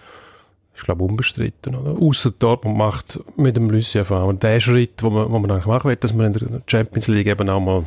Ich 0.77 0.83
glaube, 0.83 1.05
unbestritten, 1.05 1.75
oder? 1.75 2.01
Ausser 2.01 2.31
Dortmund 2.31 2.77
macht 2.77 3.19
mit 3.37 3.57
dem 3.57 3.71
Lucien 3.71 4.05
Favre 4.05 4.35
der 4.35 4.61
Schritt, 4.61 5.03
wo 5.03 5.11
man, 5.11 5.31
man 5.31 5.51
eigentlich 5.51 5.67
machen 5.67 5.89
will, 5.89 5.97
dass 5.97 6.13
man 6.13 6.33
in 6.33 6.33
der 6.33 6.63
Champions 6.67 7.09
League 7.09 7.27
eben 7.27 7.49
auch 7.49 7.61
mal 7.61 7.85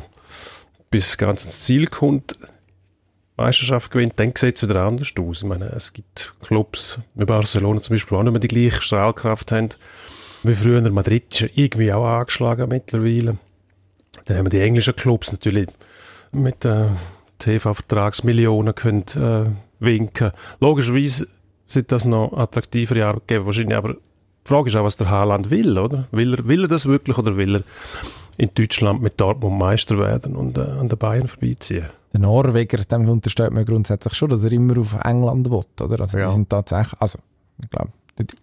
bis 0.90 1.16
ganz 1.16 1.44
ins 1.44 1.60
Ziel 1.60 1.86
kommt, 1.86 2.36
Meisterschaft 3.36 3.90
gewinnt, 3.90 4.14
dann 4.16 4.32
sieht 4.36 4.56
es 4.56 4.68
wieder 4.68 4.82
anders 4.82 5.12
aus. 5.18 5.42
Ich 5.42 5.48
meine, 5.48 5.66
es 5.66 5.92
gibt 5.92 6.34
Clubs 6.42 6.98
wie 7.14 7.24
Barcelona 7.24 7.80
zum 7.80 7.94
Beispiel, 7.94 8.16
die 8.16 8.20
auch 8.20 8.22
nicht 8.24 8.32
mehr 8.32 8.40
die 8.40 8.48
gleiche 8.48 8.82
Strahlkraft 8.82 9.50
haben 9.52 9.70
wie 10.42 10.54
früher. 10.54 10.82
Madrid 10.90 11.32
ist 11.32 11.50
irgendwie 11.54 11.92
auch 11.92 12.04
angeschlagen 12.04 12.68
mittlerweile. 12.68 13.38
Dann 14.26 14.36
haben 14.36 14.46
wir 14.46 14.50
die 14.50 14.60
englischen 14.60 14.94
Clubs 14.96 15.32
natürlich 15.32 15.68
mit 16.32 16.64
äh, 16.64 16.88
TV-Vertragsmillionen 17.38 18.74
können 18.74 19.04
äh, 19.16 19.50
winken. 19.78 20.32
Logischerweise 20.60 21.28
sind 21.70 21.92
das 21.92 22.04
noch 22.04 22.32
attraktivere 22.32 23.06
Arbeitgeber 23.06 23.46
wahrscheinlich, 23.46 23.76
aber 23.76 23.94
die 23.94 24.48
Frage 24.48 24.70
ist 24.70 24.76
auch, 24.76 24.84
was 24.84 24.96
der 24.96 25.10
Haaland 25.10 25.50
will, 25.50 25.78
oder? 25.78 26.08
Will 26.10 26.34
er, 26.34 26.46
will 26.46 26.62
er 26.62 26.68
das 26.68 26.86
wirklich 26.86 27.16
oder 27.18 27.36
will 27.36 27.56
er 27.56 27.62
in 28.36 28.50
Deutschland 28.54 29.02
mit 29.02 29.20
Dortmund 29.20 29.58
Meister 29.58 29.98
werden 29.98 30.34
und 30.34 30.58
äh, 30.58 30.62
an 30.62 30.88
den 30.88 30.98
Bayern 30.98 31.28
vorbeiziehen? 31.28 31.86
Der 32.12 32.20
Norweger, 32.20 32.78
dem 32.78 33.08
unterstellt 33.08 33.52
man 33.52 33.64
grundsätzlich 33.64 34.14
schon, 34.14 34.30
dass 34.30 34.42
er 34.42 34.52
immer 34.52 34.78
auf 34.78 34.96
England 35.04 35.50
will, 35.50 35.62
oder? 35.80 36.00
Also, 36.00 36.18
ja. 36.18 36.26
die 36.26 36.32
sind 36.32 36.50
tatsächlich, 36.50 37.00
also, 37.00 37.18
ich 37.62 37.70
glaube, 37.70 37.92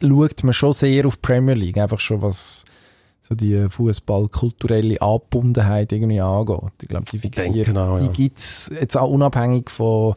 schaut 0.02 0.44
man 0.44 0.54
schon 0.54 0.74
sehr 0.74 1.06
auf 1.06 1.18
die 1.18 1.22
Premier 1.22 1.56
League, 1.56 1.78
einfach 1.78 2.00
schon 2.00 2.22
was 2.22 2.64
so 3.20 3.36
die 3.36 3.68
Fußballkulturelle 3.70 5.02
Angebundenheit 5.02 5.92
irgendwie 5.92 6.22
angeht. 6.22 6.72
Ich 6.82 6.88
glaube, 6.88 7.06
die 7.12 7.20
Fixierung, 7.20 7.78
auch, 7.78 8.00
ja. 8.00 8.08
die 8.08 8.14
gibt's 8.14 8.72
jetzt 8.80 8.96
auch 8.96 9.10
unabhängig 9.10 9.70
von 9.70 10.16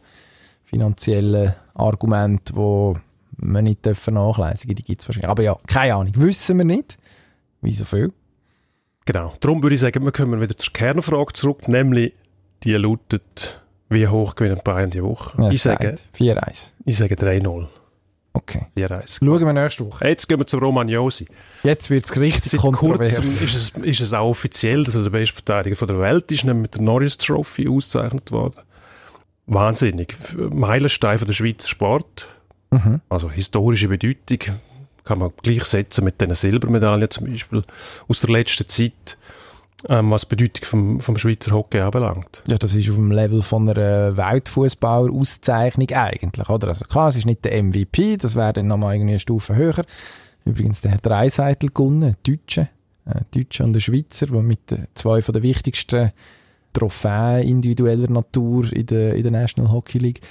finanziellen 0.63 1.53
Argumenten, 1.73 2.55
die 2.55 2.99
man 3.37 3.63
nicht 3.63 3.85
nachlesen 3.85 4.67
dürfen, 4.67 4.75
die 4.75 4.83
gibt's 4.83 5.07
wahrscheinlich. 5.07 5.29
Aber 5.29 5.43
ja, 5.43 5.57
keine 5.67 5.95
Ahnung, 5.95 6.13
wissen 6.15 6.57
wir 6.57 6.65
nicht. 6.65 6.97
Wie 7.61 7.73
so 7.73 7.85
viel. 7.85 8.11
Genau. 9.05 9.33
Darum 9.39 9.63
würde 9.63 9.75
ich 9.75 9.81
sagen, 9.81 10.03
wir 10.03 10.11
kommen 10.11 10.41
wieder 10.41 10.57
zur 10.57 10.73
Kernfrage 10.73 11.33
zurück, 11.33 11.67
nämlich 11.67 12.13
die 12.63 12.73
lautet, 12.73 13.61
wie 13.89 14.07
hoch 14.07 14.35
gewinnen 14.35 14.59
Bayern 14.63 14.89
die 14.89 15.03
Woche? 15.03 15.41
Ja, 15.41 15.49
ich 15.49 15.61
sage 15.61 15.95
4-1. 16.15 16.71
Ich 16.85 16.97
sage 16.97 17.15
3-0. 17.15 17.67
Okay. 18.33 18.67
4-1. 18.77 19.19
Schauen 19.19 19.45
wir 19.45 19.53
nächste 19.53 19.85
Woche. 19.85 20.07
Jetzt 20.07 20.29
gehen 20.29 20.39
wir 20.39 20.47
zum 20.47 20.61
Romagnosi. 20.61 21.25
Jetzt 21.63 21.89
wird 21.89 22.05
es 22.05 22.17
richtig 22.17 22.51
Seit 22.51 22.61
kontrovers. 22.61 23.15
kurzem 23.15 23.25
ist 23.25 23.41
es, 23.41 23.69
ist 23.83 23.99
es 23.99 24.13
auch 24.13 24.29
offiziell, 24.29 24.83
dass 24.85 24.95
er 24.95 25.03
der 25.03 25.09
beste 25.09 25.35
Verteidiger 25.35 25.85
der 25.85 25.99
Welt 25.99 26.31
ist, 26.31 26.45
nämlich 26.45 26.61
mit 26.63 26.75
der 26.75 26.81
Norris 26.81 27.17
Trophy 27.17 27.67
ausgezeichnet 27.67 28.31
worden. 28.31 28.61
Wahnsinnig. 29.53 30.15
Meilenstein 30.35 31.19
für 31.19 31.25
den 31.25 31.33
Schweizer 31.33 31.67
Sport. 31.67 32.27
Mhm. 32.71 33.01
Also 33.09 33.29
historische 33.29 33.89
Bedeutung 33.89 34.39
kann 35.03 35.19
man 35.19 35.31
gleichsetzen 35.43 36.05
mit 36.05 36.21
den 36.21 36.33
Silbermedaillen 36.33 37.09
zum 37.09 37.27
Beispiel 37.27 37.63
aus 38.07 38.21
der 38.21 38.29
letzten 38.29 38.67
Zeit 38.69 39.17
ähm, 39.89 40.11
was 40.11 40.27
die 40.27 40.35
Bedeutung 40.35 40.65
vom, 40.65 40.99
vom 40.99 41.17
Schweizer 41.17 41.51
Hockey 41.51 41.79
anbelangt. 41.79 42.43
Ja, 42.47 42.57
das 42.57 42.75
ist 42.75 42.89
auf 42.89 42.95
dem 42.95 43.11
Level 43.11 43.41
von 43.41 43.67
einer 43.67 44.15
Weltfußballer-Auszeichnung 44.15 45.89
eigentlich, 45.89 46.49
oder? 46.49 46.67
Also 46.67 46.85
klar, 46.85 47.07
es 47.09 47.15
ist 47.15 47.25
nicht 47.25 47.43
der 47.45 47.61
MVP, 47.63 48.17
das 48.17 48.35
wäre 48.35 48.53
dann 48.53 48.67
nochmal 48.67 48.95
irgendwie 48.95 49.13
eine 49.13 49.19
Stufe 49.19 49.55
höher. 49.55 49.83
Übrigens, 50.45 50.81
der 50.81 50.91
hat 50.91 51.05
Dreiseitel 51.05 51.71
gewonnen, 51.73 52.15
Deutsche, 52.25 52.69
äh, 53.05 53.21
Deutsche 53.33 53.63
und 53.63 53.73
der 53.73 53.79
Schweizer, 53.79 54.27
die 54.27 54.33
mit 54.33 54.59
zwei 54.93 55.21
von 55.21 55.33
den 55.33 55.43
wichtigsten 55.43 56.11
Trophäen 56.73 57.47
individueller 57.47 58.09
Natur 58.09 58.71
in 58.73 58.85
der, 58.85 59.15
in 59.15 59.23
der 59.23 59.31
National 59.31 59.71
Hockey 59.71 59.97
League. 59.99 60.21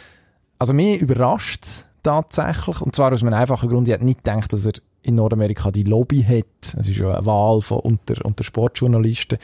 Also 0.59 0.73
mir 0.73 0.99
überrascht 1.01 1.65
es 1.65 1.87
tatsächlich, 2.03 2.81
und 2.81 2.95
zwar 2.95 3.13
aus 3.13 3.23
einem 3.23 3.35
einfachen 3.35 3.69
Grund, 3.69 3.89
ich 3.89 3.95
hätte 3.95 4.05
nicht 4.05 4.25
gedacht, 4.25 4.53
dass 4.53 4.67
er 4.67 4.73
in 5.03 5.15
Nordamerika 5.15 5.71
die 5.71 5.85
Lobby 5.85 6.23
hat. 6.23 6.75
Es 6.79 6.89
ist 6.89 6.99
ja 6.99 7.15
eine 7.15 7.27
Wahl 7.27 7.61
von 7.63 7.81
unter, 7.81 8.25
unter 8.25 8.45
Sportjournalisten, 8.45 9.39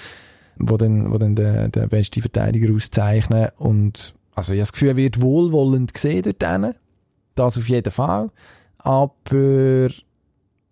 wo 0.59 0.77
dann, 0.77 1.13
wo 1.13 1.19
dann 1.19 1.35
den, 1.35 1.71
den 1.71 1.89
besten 1.89 2.21
Verteidiger 2.21 2.75
auszeichnen. 2.75 3.49
Und 3.57 4.15
also 4.35 4.53
ich 4.53 4.59
habe 4.59 4.63
das 4.63 4.73
Gefühl, 4.73 4.89
er 4.91 4.97
wird 4.97 5.21
wohlwollend 5.21 5.95
gesehen 5.95 6.23
dort 6.23 6.43
denen. 6.43 6.75
Das 7.35 7.59
auf 7.59 7.69
jeden 7.69 7.93
Fall. 7.93 8.31
Aber 8.79 9.89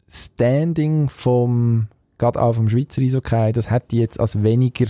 Standing 0.08 1.08
vom, 1.08 1.88
gerade 2.18 2.40
auch 2.40 2.52
vom 2.54 2.68
Schweizer 2.68 3.02
Eishockey, 3.02 3.52
das 3.52 3.70
hätte 3.70 3.96
ich 3.96 4.00
jetzt 4.00 4.20
als 4.20 4.42
weniger, 4.42 4.86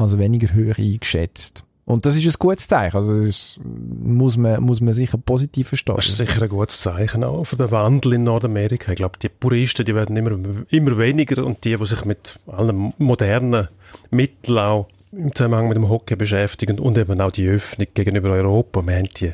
als 0.00 0.18
weniger 0.18 0.48
hoch 0.54 0.78
eingeschätzt. 0.78 1.64
Und 1.90 2.06
das 2.06 2.14
ist 2.14 2.24
ein 2.24 2.38
gutes 2.38 2.68
Zeichen. 2.68 2.96
Also 2.96 3.14
das 3.14 3.24
ist, 3.24 3.60
muss, 3.64 4.36
man, 4.36 4.62
muss 4.62 4.80
man 4.80 4.94
sicher 4.94 5.18
positiv 5.18 5.68
verstehen. 5.68 5.96
Das 5.96 6.08
ist 6.08 6.18
sicher 6.18 6.40
ein 6.40 6.48
gutes 6.48 6.80
Zeichen 6.80 7.24
auch 7.24 7.44
für 7.44 7.56
den 7.56 7.70
Wandel 7.72 8.12
in 8.12 8.22
Nordamerika. 8.22 8.92
Ich 8.92 8.96
glaube, 8.96 9.18
die 9.20 9.28
Puristen, 9.28 9.84
die 9.84 9.94
werden 9.94 10.16
immer, 10.16 10.38
immer 10.68 10.98
weniger 10.98 11.44
und 11.44 11.64
die, 11.64 11.74
die 11.74 11.86
sich 11.86 12.04
mit 12.04 12.38
allen 12.46 12.94
modernen 12.98 13.68
Mitteln 14.10 14.58
auch 14.58 14.86
im 15.10 15.34
Zusammenhang 15.34 15.66
mit 15.66 15.76
dem 15.76 15.88
Hockey 15.88 16.14
beschäftigen 16.14 16.78
und 16.78 16.96
eben 16.96 17.20
auch 17.20 17.32
die 17.32 17.48
Öffnung 17.48 17.88
gegenüber 17.92 18.30
Europa. 18.30 18.86
Wir 18.86 18.96
haben 18.96 19.08
die, 19.16 19.32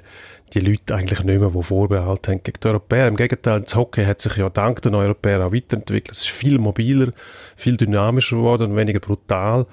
die 0.55 0.61
Leute 0.61 0.95
eigentlich 0.95 1.23
nicht 1.23 1.39
mehr, 1.39 1.51
die 1.51 1.63
Vorbehalte 1.63 2.33
haben 2.33 2.43
gegen 2.43 2.59
die 2.63 2.69
Europäer. 2.69 3.09
Im 3.09 3.17
Gegenteil, 3.17 3.61
das 3.61 3.77
Hockey 3.77 4.07
hat 4.07 4.23
sich 4.23 4.35
ja 4.37 4.49
dank 4.49 4.81
den 4.81 4.95
Europäern 4.95 5.43
auch 5.43 5.53
weiterentwickelt. 5.53 6.17
Es 6.17 6.23
ist 6.23 6.29
viel 6.29 6.59
mobiler, 6.59 7.13
viel 7.55 7.77
dynamischer 7.77 8.37
geworden 8.37 8.71
und 8.71 8.77
weniger 8.77 9.01
brutal 9.01 9.67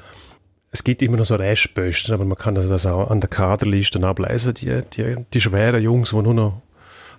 es 0.74 0.84
gibt 0.84 1.04
immer 1.04 1.18
noch 1.18 1.26
so 1.26 1.36
Restposten, 1.36 2.16
aber 2.16 2.26
man 2.26 2.38
kann 2.38 2.56
das 2.56 2.86
auch 2.88 3.12
an 3.12 3.22
der 3.22 3.30
Kaderliste 3.30 4.04
ablesen. 4.06 4.56
Die, 4.56 4.82
die, 4.96 5.16
die 5.32 5.40
schweren 5.40 5.82
Jungs, 5.82 6.10
die 6.10 6.16
nur 6.16 6.34
noch 6.34 6.62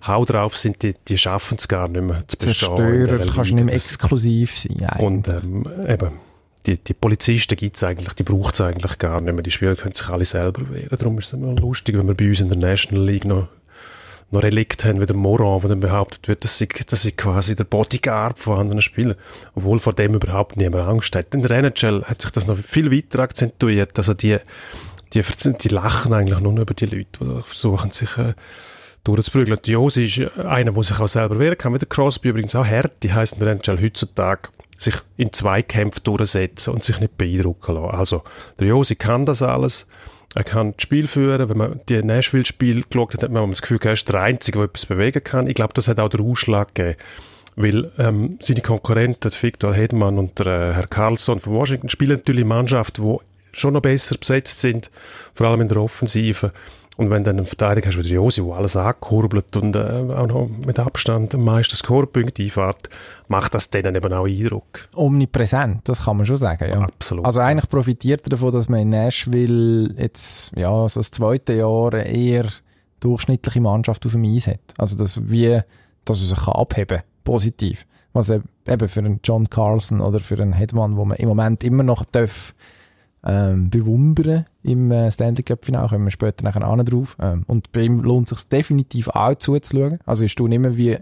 Hau 0.05 0.25
drauf 0.25 0.57
sind, 0.57 0.83
die, 0.83 0.95
die 1.07 1.17
schaffen 1.17 1.57
es 1.57 1.69
gar 1.69 1.89
nicht 1.89 2.03
mehr 2.03 2.21
zu 2.27 2.37
bestehen. 2.37 2.77
Zerstörer 2.77 3.19
kannst 3.33 3.53
du 3.53 3.55
nicht 3.55 3.65
mehr 3.65 3.75
exklusiv 3.75 4.59
sein. 4.59 4.85
Eigentlich. 4.85 5.01
Und 5.01 5.29
ähm, 5.29 5.65
eben, 5.89 6.11
die, 6.67 6.79
die 6.79 6.95
Polizisten 6.95 7.57
gibt's 7.57 7.85
eigentlich, 7.85 8.13
die 8.15 8.25
braucht 8.25 8.55
es 8.55 8.61
eigentlich 8.61 8.99
gar 8.99 9.21
nicht 9.21 9.33
mehr. 9.33 9.43
Die 9.43 9.53
Spieler 9.53 9.77
können 9.77 9.95
sich 9.95 10.09
alle 10.09 10.25
selber 10.25 10.69
wehren. 10.71 10.99
Darum 10.99 11.19
ist 11.19 11.29
es 11.29 11.33
immer 11.35 11.55
lustig, 11.55 11.97
wenn 11.97 12.09
wir 12.09 12.15
bei 12.15 12.29
uns 12.29 12.41
in 12.41 12.49
der 12.49 12.59
National 12.59 13.05
League 13.05 13.25
noch 13.25 13.47
noch 14.35 14.43
Relikt 14.43 14.85
haben 14.85 15.01
wie 15.01 15.07
der 15.07 15.17
Moran, 15.17 15.63
wo 15.63 15.69
dann 15.69 15.81
behauptet 15.81 16.29
wird, 16.29 16.45
dass 16.45 16.59
sie, 16.59 16.69
dass 16.69 17.03
sie 17.03 17.13
quasi 17.13 17.57
der 17.57 17.65
Bodyguard 17.65 18.39
von 18.39 18.59
anderen 18.59 18.83
Spielern, 18.83 19.17
obwohl 19.55 19.79
vor 19.79 19.95
dem 19.95 20.15
überhaupt 20.15 20.57
niemand 20.57 20.87
Angst 20.87 21.17
hat. 21.17 21.35
In 21.35 21.43
der 21.43 21.51
NHL 21.53 22.05
hat 22.05 22.23
sich 22.23 22.31
das 22.31 22.47
noch 22.47 22.59
viel 22.59 22.93
weiter 22.93 23.21
akzentuiert, 23.21 23.97
also 23.97 24.15
die, 24.15 24.37
die, 25.13 25.23
die 25.63 25.69
lachen 25.69 26.13
eigentlich 26.13 26.41
nur 26.41 26.59
über 26.59 26.75
die 26.75 26.87
Leute, 26.87 27.19
die 27.21 27.43
versuchen 27.45 27.91
sich 27.91 28.17
äh, 28.19 28.35
durchzuprügeln. 29.05 29.59
Die 29.65 29.73
Josi 29.73 30.05
ist 30.05 30.39
einer, 30.39 30.73
der 30.73 30.83
sich 30.83 30.99
auch 30.99 31.09
selber 31.09 31.39
wehren 31.39 31.59
kann, 31.59 31.75
wie 31.75 31.79
der 31.79 31.89
Crosby 31.89 32.31
übrigens 32.31 32.55
auch 32.55 32.67
hart, 32.67 33.03
die 33.03 33.13
heisst 33.13 33.35
in 33.35 33.41
der 33.41 33.53
NHL 33.53 33.81
heutzutage 33.81 34.49
sich 34.77 34.97
in 35.17 35.33
Zweikämpfen 35.33 36.03
durchsetzen 36.03 36.75
und 36.75 36.83
sich 36.83 36.99
nicht 36.99 37.17
beeindrucken 37.17 37.75
lassen. 37.75 37.97
Also, 37.97 38.23
der 38.59 38.67
Josi 38.67 38.97
kann 38.97 39.25
das 39.25 39.41
alles, 39.41 39.87
er 40.35 40.45
kann 40.45 40.73
das 40.73 40.83
Spiel 40.83 41.07
führen. 41.07 41.49
Wenn 41.49 41.57
man 41.57 41.81
die 41.89 42.03
Nashville-Spiel 42.03 42.85
geschaut 42.89 43.15
hat, 43.15 43.23
hat 43.23 43.31
man 43.31 43.51
das 43.51 43.63
Gefühl, 43.63 43.79
er 43.83 43.93
ist 43.93 44.09
der 44.09 44.21
Einzige, 44.21 44.59
der 44.59 44.67
etwas 44.67 44.87
bewegen 44.87 45.23
kann. 45.23 45.47
Ich 45.47 45.55
glaube, 45.55 45.75
das 45.75 45.89
hat 45.89 46.01
auch 46.01 46.09
den 46.09 46.21
Ausschlag 46.21 46.75
gegeben. 46.75 46.99
Weil 47.57 47.93
ähm, 47.99 48.39
seine 48.41 48.63
Konkurrenten, 48.63 49.31
Victor 49.31 49.75
Hedman 49.75 50.19
und 50.19 50.41
der, 50.41 50.47
äh, 50.47 50.75
Herr 50.75 50.89
Carlson 50.89 51.39
von 51.39 51.53
Washington, 51.53 51.89
spielen 51.89 52.19
natürlich 52.19 52.45
Mannschaften, 52.45 53.05
die 53.05 53.19
schon 53.53 53.75
noch 53.75 53.83
besser 53.83 54.17
besetzt 54.19 54.59
sind, 54.59 54.91
vor 55.35 55.47
allem 55.47 55.61
in 55.61 55.69
der 55.69 55.79
Offensive. 55.79 56.51
Und 56.97 57.11
wenn 57.11 57.25
du 57.25 57.31
dann 57.31 57.39
einen 57.39 57.47
Verteidiger 57.47 57.89
hast 57.89 57.99
wie 57.99 58.03
der 58.03 58.13
Josi, 58.13 58.43
der 58.43 58.55
alles 58.55 58.77
angekurbelt 58.77 59.57
und 59.57 59.75
äh, 59.75 59.79
auch 59.79 60.27
noch 60.27 60.49
mit 60.65 60.79
Abstand 60.79 61.35
am 61.35 61.45
meisten 61.45 61.77
Scorepunkte 61.77 62.43
einfährt, 62.43 62.89
macht 63.29 63.55
das 63.55 63.71
denen 63.71 63.95
eben 63.95 64.13
auch 64.13 64.27
Eindruck. 64.27 64.89
Omnipräsent, 64.95 65.89
das 65.89 66.05
kann 66.05 66.17
man 66.17 66.27
schon 66.27 66.37
sagen, 66.37 66.69
ja. 66.69 66.81
Absolut. 66.81 67.25
Also 67.25 67.41
eigentlich 67.41 67.69
profitiert 67.69 68.23
er 68.25 68.31
davon, 68.31 68.53
dass 68.53 68.69
man 68.69 68.81
in 68.81 68.91
Nashville 68.91 69.95
jetzt, 69.99 70.53
ja, 70.57 70.89
so 70.89 71.01
das 71.01 71.11
zweite 71.11 71.55
Jahr 71.55 71.93
eher 71.95 72.47
durchschnittliche 73.01 73.61
Mannschaft 73.61 74.07
auf 74.07 74.13
dem 74.13 74.25
Eis 74.25 74.47
hat. 74.47 74.61
Also, 74.79 74.97
dass 74.97 75.31
wie, 75.31 75.61
dass 76.05 76.21
er 76.21 76.29
sich 76.29 76.49
abheben 76.49 76.99
kann 76.99 77.07
positiv. 77.25 77.87
Was 78.13 78.31
eben 78.31 78.89
für 78.89 79.01
einen 79.01 79.21
John 79.25 79.51
Carlson 79.51 80.01
oder 80.01 80.21
für 80.21 80.41
einen 80.41 80.53
Headman, 80.53 80.97
wo 80.97 81.05
man 81.05 81.17
im 81.17 81.29
Moment 81.29 81.65
immer 81.65 81.83
noch 81.83 82.05
darf, 82.05 82.55
ähm, 83.25 83.71
bewundern 83.71 84.47
im 84.63 84.91
äh, 84.91 85.11
Stanley 85.11 85.43
Cup 85.43 85.65
Final, 85.65 85.89
kommen 85.89 86.05
wir 86.05 86.11
später 86.11 86.45
nachher 86.45 86.69
auch 86.69 86.83
drauf. 86.85 87.17
Ähm, 87.21 87.45
und 87.47 87.73
bei 87.73 87.83
ihm 87.83 87.99
lohnt 87.99 88.31
es 88.31 88.39
sich 88.39 88.49
definitiv 88.49 89.09
auch 89.09 89.35
zuzuschauen. 89.35 89.99
Also 90.05 90.25
ist 90.25 90.39
du 90.39 90.47
mehr 90.47 90.77
wie 90.77 90.99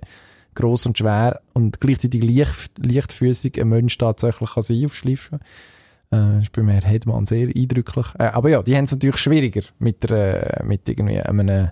gross 0.55 0.87
und 0.87 0.99
schwer 0.99 1.41
und 1.55 1.81
gleichzeitig 1.81 2.23
leicht, 2.23 2.73
leichtfüßig 2.79 3.61
ein 3.61 3.69
Mensch 3.69 3.97
tatsächlich 3.99 4.51
kann 4.51 4.63
sein 4.63 4.85
auf 4.85 4.95
Schleifschuhe. 4.95 5.41
Äh, 6.13 6.43
ist 6.43 6.53
bei 6.53 6.63
mir 6.63 6.81
Hedman 6.81 7.27
sehr 7.27 7.49
eindrücklich. 7.49 8.07
Äh, 8.19 8.25
aber 8.25 8.51
ja, 8.51 8.63
die 8.63 8.77
haben 8.77 8.85
es 8.85 8.93
natürlich 8.93 9.17
schwieriger 9.17 9.63
mit, 9.79 10.09
der, 10.09 10.63
mit 10.65 10.89
irgendwie 10.89 11.21
einem, 11.21 11.71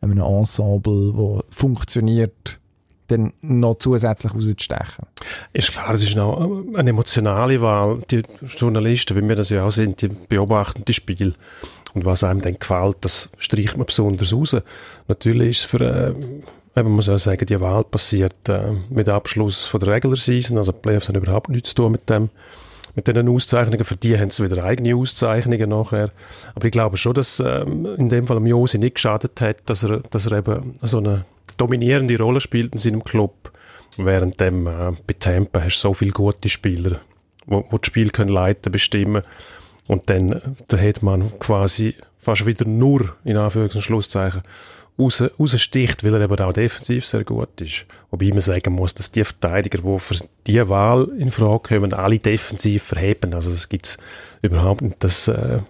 einem 0.00 0.18
Ensemble, 0.18 1.12
das 1.12 1.56
funktioniert 1.56 2.60
dann 3.08 3.32
noch 3.40 3.78
zusätzlich 3.78 4.34
rauszustechen. 4.34 5.06
Ist 5.52 5.72
klar, 5.72 5.94
es 5.94 6.02
ist 6.02 6.18
auch 6.18 6.40
eine 6.74 6.90
emotionale 6.90 7.60
Wahl. 7.60 8.02
Die 8.10 8.22
Journalisten, 8.56 9.16
wie 9.16 9.28
wir 9.28 9.36
das 9.36 9.50
ja 9.50 9.64
auch 9.64 9.70
sind, 9.70 10.02
die 10.02 10.08
beobachten 10.08 10.82
das 10.84 10.96
Spiel. 10.96 11.34
Und 11.94 12.04
was 12.04 12.24
einem 12.24 12.42
dann 12.42 12.58
gefällt, 12.58 12.98
das 13.00 13.30
streicht 13.38 13.76
man 13.76 13.86
besonders 13.86 14.32
raus. 14.32 14.56
Natürlich 15.08 15.50
ist 15.50 15.58
es 15.58 15.64
für, 15.64 15.80
äh, 15.80 16.82
man 16.82 16.92
muss 16.92 17.08
auch 17.08 17.18
sagen, 17.18 17.46
die 17.46 17.60
Wahl 17.60 17.84
passiert 17.84 18.48
äh, 18.48 18.72
mit 18.90 19.08
Abschluss 19.08 19.64
von 19.64 19.80
der 19.80 19.94
Regular 19.94 20.16
Season, 20.16 20.58
also 20.58 20.72
die 20.72 20.80
Playoffs 20.80 21.08
haben 21.08 21.16
überhaupt 21.16 21.48
nichts 21.48 21.70
zu 21.70 21.76
tun 21.76 21.92
mit 21.92 22.08
dem 22.10 22.28
mit 22.96 23.06
diesen 23.06 23.28
Auszeichnungen. 23.28 23.84
Für 23.84 23.96
die 23.96 24.18
haben 24.18 24.30
sie 24.30 24.42
wieder 24.42 24.64
eigene 24.64 24.96
Auszeichnungen 24.96 25.68
nachher. 25.68 26.10
Aber 26.54 26.64
ich 26.64 26.72
glaube 26.72 26.96
schon, 26.96 27.14
dass 27.14 27.40
ähm, 27.40 27.86
in 27.98 28.08
dem 28.08 28.26
Fall 28.26 28.44
Josi 28.44 28.78
nicht 28.78 28.94
geschadet 28.94 29.40
hat, 29.40 29.58
dass 29.66 29.84
er, 29.84 30.00
dass 30.10 30.26
er 30.26 30.38
eben 30.38 30.74
so 30.82 30.98
eine 30.98 31.26
dominierende 31.56 32.18
Rolle 32.18 32.40
spielt 32.40 32.72
in 32.72 32.78
seinem 32.78 33.04
Club. 33.04 33.52
Während 33.96 34.40
dem, 34.40 34.66
äh, 34.66 34.92
bei 35.06 35.14
Tampa 35.18 35.62
hast 35.62 35.76
du 35.76 35.88
so 35.88 35.94
viele 35.94 36.12
gute 36.12 36.48
Spieler, 36.48 37.00
wo 37.46 37.62
das 37.70 37.86
Spiel 37.86 38.10
können 38.10 38.30
leiten, 38.30 38.70
bestimmen. 38.70 39.22
Und 39.86 40.10
dann, 40.10 40.32
äh, 40.32 40.40
da 40.68 40.78
hat 40.78 41.02
man 41.02 41.38
quasi 41.38 41.94
fast 42.18 42.46
wieder 42.46 42.66
nur, 42.66 43.16
in 43.24 43.36
Anführungs- 43.36 43.76
und 43.76 43.82
Schlusszeichen, 43.82 44.42
raus, 44.98 45.22
raussticht, 45.38 46.04
weil 46.04 46.14
er 46.14 46.22
eben 46.22 46.38
auch 46.38 46.52
defensiv 46.52 47.06
sehr 47.06 47.24
gut 47.24 47.60
ist. 47.60 47.86
Wobei 48.10 48.28
man 48.28 48.40
sagen 48.40 48.74
muss, 48.74 48.94
dass 48.94 49.12
die 49.12 49.24
Verteidiger, 49.24 49.78
die 49.78 49.98
für 49.98 50.16
diese 50.46 50.68
Wahl 50.68 51.08
in 51.18 51.30
Frage 51.30 51.60
kommen, 51.60 51.92
alle 51.92 52.18
defensiv 52.18 52.82
verheben. 52.82 53.34
Also 53.34 53.50
es 53.50 53.68
gibt 53.68 53.98
überhaupt 54.42 54.82
nicht, 54.82 55.02
dass 55.02 55.28
äh, 55.28 55.60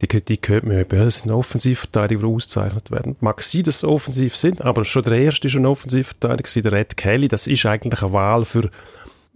die 0.00 0.06
Kritik 0.06 0.48
hört 0.48 0.64
man 0.64 0.76
ja, 0.76 0.84
es 1.02 1.18
sind 1.18 1.32
Offensivverteidiger, 1.32 2.20
die 2.20 2.26
ausgezeichnet 2.26 2.90
werden. 2.90 3.16
Mag 3.20 3.42
sein, 3.42 3.64
dass 3.64 3.80
sie 3.80 3.88
offensiv 3.88 4.36
sind, 4.36 4.62
aber 4.62 4.84
schon 4.84 5.02
der 5.02 5.18
erste 5.18 5.48
ist 5.48 5.56
ein 5.56 5.66
Offensivverteidiger, 5.66 6.62
der 6.62 6.72
Red 6.72 6.96
Kelly. 6.96 7.26
Das 7.26 7.46
ist 7.46 7.66
eigentlich 7.66 8.02
eine 8.02 8.12
Wahl 8.12 8.44
für, 8.44 8.70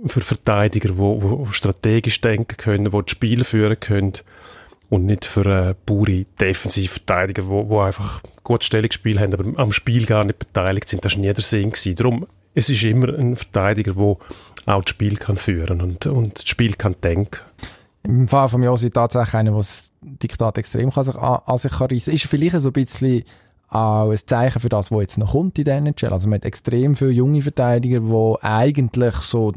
für 0.06 0.20
Verteidiger, 0.20 0.90
die, 0.90 1.20
die 1.20 1.52
strategisch 1.52 2.20
denken 2.20 2.56
können, 2.56 2.84
die 2.84 2.90
das 2.90 3.10
Spiel 3.10 3.42
führen 3.42 3.80
können 3.80 4.12
und 4.88 5.06
nicht 5.06 5.24
für 5.24 5.46
äh, 5.46 5.74
pure 5.86 6.26
Defensivverteidiger, 6.40 7.48
wo, 7.48 7.68
wo 7.68 7.80
einfach 7.80 8.22
gutes 8.44 8.66
Stellungsspiel 8.66 9.18
haben, 9.18 9.34
aber 9.34 9.58
am 9.58 9.72
Spiel 9.72 10.06
gar 10.06 10.24
nicht 10.24 10.38
beteiligt 10.38 10.86
sind. 10.88 11.04
Das 11.04 11.14
war 11.14 11.22
nie 11.22 11.32
der 11.32 11.42
Sinn 11.42 11.70
gewesen. 11.70 11.96
Darum, 11.96 12.26
es 12.54 12.68
ist 12.68 12.82
immer 12.84 13.08
ein 13.08 13.36
Verteidiger, 13.36 13.94
der 13.94 14.16
auch 14.66 14.82
das 14.82 14.90
Spiel 14.90 15.16
kann 15.16 15.36
führen 15.36 15.80
und, 15.80 16.06
und 16.06 16.38
das 16.38 16.46
Spiel 16.48 16.74
kann 16.74 16.94
denken. 17.02 17.40
Im 18.04 18.26
Fall 18.26 18.48
von 18.48 18.62
Josi 18.62 18.90
tatsächlich 18.90 19.34
einer, 19.34 19.50
der 19.50 19.58
das 19.58 19.92
Diktat 20.00 20.58
extrem 20.58 20.90
kann 20.90 21.04
sich 21.04 21.14
an, 21.14 21.40
an 21.44 21.56
sich 21.56 21.72
kann 21.72 21.88
reissen. 21.88 22.14
Ist 22.14 22.26
vielleicht 22.26 22.60
so 22.60 22.70
ein 22.70 22.72
bisschen 22.72 23.24
auch 23.68 24.10
ein 24.10 24.18
Zeichen 24.26 24.60
für 24.60 24.68
das, 24.68 24.90
was 24.90 25.00
jetzt 25.00 25.18
noch 25.18 25.32
kommt 25.32 25.58
in 25.58 25.64
der 25.64 25.76
NHL. 25.76 26.12
Also 26.12 26.28
man 26.28 26.36
hat 26.36 26.44
extrem 26.44 26.94
viele 26.94 27.10
junge 27.10 27.42
Verteidiger, 27.42 28.00
die 28.00 28.42
eigentlich 28.42 29.14
so, 29.16 29.52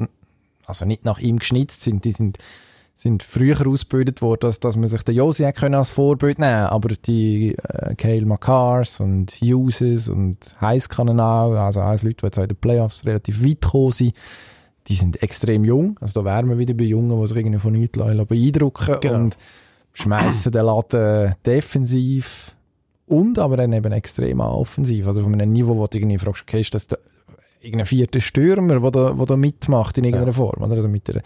also 0.66 0.86
nicht 0.86 1.06
nach 1.06 1.20
ihm 1.20 1.40
geschnitzt 1.40 1.82
sind, 1.82 2.06
die 2.06 2.12
sind 2.12 2.38
sind 2.98 3.24
früher 3.24 3.68
ausgebildet 3.68 4.22
worden, 4.22 4.40
dass, 4.42 4.62
dass 4.62 4.78
man 4.78 4.88
sich 4.88 5.04
den 5.04 5.16
Josi 5.16 5.44
als 5.44 5.92
Vorbild 5.92 6.40
nehmen 6.40 6.68
aber 6.68 6.96
die 6.96 7.54
äh, 7.56 7.94
Cale 7.96 8.26
Macars 8.26 9.02
und 9.02 9.32
Hughes 9.34 10.08
und 10.08 10.38
Heiskanen 10.62 11.20
auch, 11.20 11.52
also 11.52 11.82
alles 11.82 12.04
Leute, 12.04 12.16
die 12.22 12.26
jetzt 12.26 12.40
auch 12.40 12.44
in 12.44 12.48
den 12.48 12.58
Playoffs 12.58 13.06
relativ 13.06 13.44
weit 13.44 13.62
gekommen 13.62 13.92
sind, 13.92 14.16
die 14.88 14.96
sind 14.96 15.22
extrem 15.24 15.66
jung, 15.66 15.98
also 16.02 16.22
da 16.22 16.26
wären 16.26 16.50
wir 16.50 16.58
wieder 16.58 16.74
bei 16.74 16.84
Jungen, 16.84 17.20
die 17.20 17.28
sich 17.28 17.38
irgendwie 17.38 17.60
von 17.60 17.74
nichts 17.74 17.98
beeindrucken 17.98 18.98
genau. 19.02 19.16
und 19.16 19.38
schmeißen 19.94 20.52
den 20.52 20.66
Laden 20.66 21.34
defensiv 21.46 22.56
und 23.08 23.40
aber 23.40 23.58
dann 23.58 23.74
eben 23.74 23.92
extrem 23.92 24.40
offensiv, 24.40 25.08
also 25.08 25.22
von 25.22 25.34
einem 25.34 25.52
Niveau, 25.52 25.78
wo 25.78 25.88
du 25.88 25.98
irgendwie 25.98 26.18
fragst, 26.18 26.44
okay, 26.44 26.62
ist 26.62 26.74
das 26.74 26.88
der, 26.88 27.00
irgendein 27.62 27.88
vierter 27.88 28.20
Stürmer, 28.20 28.80
der 28.80 28.92
da, 28.92 29.18
wo 29.18 29.26
da 29.26 29.36
mitmacht 29.36 29.98
in 29.98 30.06
irgendeiner 30.06 30.32
ja. 30.32 30.38
Form, 30.38 30.62
oder? 30.62 30.76
Also 30.76 30.88
mit 30.88 31.08
der 31.08 31.22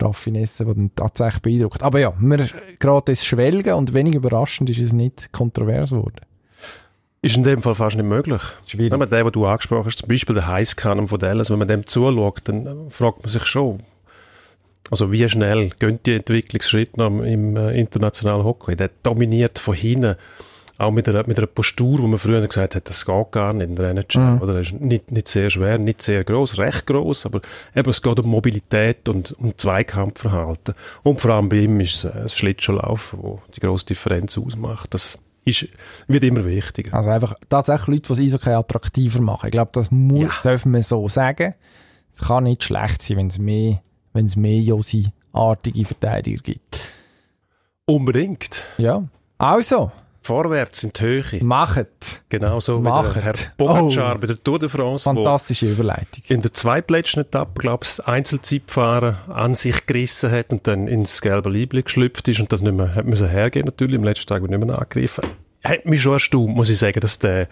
Raffinesse, 0.00 0.64
die 0.64 0.74
dann 0.74 0.90
tatsächlich 0.94 1.42
beeindruckt. 1.42 1.82
Aber 1.82 1.98
ja, 1.98 2.14
wir 2.18 2.46
gerade 2.78 3.12
das 3.12 3.24
Schwelgen 3.24 3.74
und 3.74 3.94
wenig 3.94 4.14
überraschend 4.14 4.70
ist 4.70 4.78
es 4.78 4.92
nicht 4.92 5.32
kontrovers 5.32 5.90
geworden. 5.90 6.20
Ist 7.20 7.36
in 7.36 7.42
dem 7.42 7.62
Fall 7.62 7.74
fast 7.74 7.96
nicht 7.96 8.06
möglich. 8.06 8.42
Schwierig. 8.66 8.92
Wenn 8.92 9.00
man 9.00 9.10
den, 9.10 9.24
den 9.24 9.32
du 9.32 9.46
angesprochen 9.46 9.86
hast, 9.86 9.98
zum 9.98 10.08
Beispiel 10.08 10.34
der 10.34 10.46
Heißkann 10.46 11.08
von 11.08 11.18
Dallas, 11.18 11.50
wenn 11.50 11.58
man 11.58 11.68
dem 11.68 11.86
zuschaut, 11.86 12.42
dann 12.44 12.90
fragt 12.90 13.22
man 13.22 13.30
sich 13.30 13.44
schon, 13.44 13.80
also 14.90 15.10
wie 15.10 15.28
schnell 15.28 15.70
gehen 15.78 15.98
die 16.06 16.14
Entwicklungsschritte 16.14 17.02
im 17.02 17.56
äh, 17.56 17.78
internationalen 17.78 18.44
Hockey? 18.44 18.76
Der 18.76 18.90
dominiert 19.02 19.58
von 19.58 19.74
hinten 19.74 20.16
auch 20.78 20.92
mit 20.92 21.08
einer, 21.08 21.26
mit 21.26 21.38
einer 21.38 21.48
Postur, 21.48 21.98
wo 21.98 22.06
man 22.06 22.20
früher 22.20 22.46
gesagt 22.46 22.76
hat, 22.76 22.88
das 22.88 23.04
geht 23.04 23.32
gar 23.32 23.52
nicht 23.52 23.68
in 23.68 23.74
der 23.74 23.90
NHL. 23.90 24.20
Mhm. 24.20 24.42
Oder 24.42 24.60
ist 24.60 24.72
nicht, 24.74 25.10
nicht 25.10 25.26
sehr 25.26 25.50
schwer, 25.50 25.76
nicht 25.76 26.00
sehr 26.00 26.22
groß, 26.22 26.58
recht 26.58 26.86
groß, 26.86 27.26
aber 27.26 27.40
eben 27.74 27.90
es 27.90 28.00
geht 28.00 28.20
um 28.20 28.30
Mobilität 28.30 29.08
und 29.08 29.32
um 29.38 29.58
Zweikampfverhalten. 29.58 30.74
Und 31.02 31.20
vor 31.20 31.32
allem 31.32 31.48
bei 31.48 31.56
ihm 31.56 31.80
ist 31.80 31.96
es 31.96 32.04
äh, 32.04 32.22
das 32.22 32.36
Schlittschuhlaufen, 32.36 33.18
wo 33.20 33.42
die 33.56 33.60
grosse 33.60 33.86
Differenz 33.86 34.38
ausmacht. 34.38 34.94
Das 34.94 35.18
ist, 35.48 35.68
wird 36.06 36.24
immer 36.24 36.44
wichtiger. 36.44 36.94
Also 36.94 37.10
einfach 37.10 37.34
tatsächlich 37.48 37.88
Leute, 37.88 38.14
die 38.14 38.26
es 38.26 38.34
Eishockey 38.34 38.50
attraktiver 38.50 39.20
machen. 39.20 39.46
Ich 39.46 39.52
glaube, 39.52 39.70
das 39.74 39.90
muss, 39.90 40.22
ja. 40.22 40.30
dürfen 40.44 40.72
wir 40.72 40.82
so 40.82 41.08
sagen. 41.08 41.54
Es 42.12 42.26
kann 42.26 42.44
nicht 42.44 42.64
schlecht 42.64 43.02
sein, 43.02 43.16
wenn 43.18 43.28
es 43.28 43.38
mehr, 43.38 43.80
wenn 44.12 44.26
es 44.26 44.36
mehr 44.36 44.58
Josi-artige 44.60 45.84
Verteidiger 45.84 46.42
gibt. 46.42 46.88
Unbedingt. 47.84 48.64
Ja. 48.76 49.04
Also, 49.38 49.92
Vorwärts 50.28 50.84
in 50.84 50.92
die 50.92 51.00
Höhe. 51.00 51.42
Machet. 51.42 52.22
Genauso 52.28 52.80
wie 52.80 52.84
der 52.84 53.24
Herr 53.24 53.32
Pogacar 53.56 54.16
oh. 54.16 54.18
bei 54.18 54.26
der 54.26 54.44
Tour 54.44 54.58
de 54.58 54.68
France. 54.68 55.04
Fantastische 55.04 55.64
Überleitung. 55.64 56.22
In 56.28 56.42
der 56.42 56.52
zweitletzten 56.52 57.22
Etappe, 57.22 57.58
glaube 57.58 57.84
ich, 57.84 57.96
das 57.96 58.00
Einzelzeitfahren 58.00 59.16
an 59.28 59.54
sich 59.54 59.86
gerissen 59.86 60.30
hat 60.30 60.52
und 60.52 60.66
dann 60.66 60.86
ins 60.86 61.22
gelbe 61.22 61.48
Liebling 61.48 61.84
geschlüpft 61.84 62.28
ist 62.28 62.40
und 62.40 62.52
das 62.52 62.60
nicht 62.60 62.74
mehr 62.74 62.94
hat 62.94 63.06
müssen 63.06 63.26
hergehen 63.26 63.64
natürlich. 63.64 63.94
Im 63.94 64.04
letzten 64.04 64.26
Tag 64.26 64.42
wird 64.42 64.50
nicht 64.50 64.62
mehr 64.62 64.78
angegriffen. 64.78 65.24
Hat 65.64 65.86
mich 65.86 66.02
schon 66.02 66.12
erstaunt, 66.12 66.54
muss 66.54 66.68
ich 66.68 66.76
sagen, 66.76 67.00
dass 67.00 67.18
der 67.18 67.48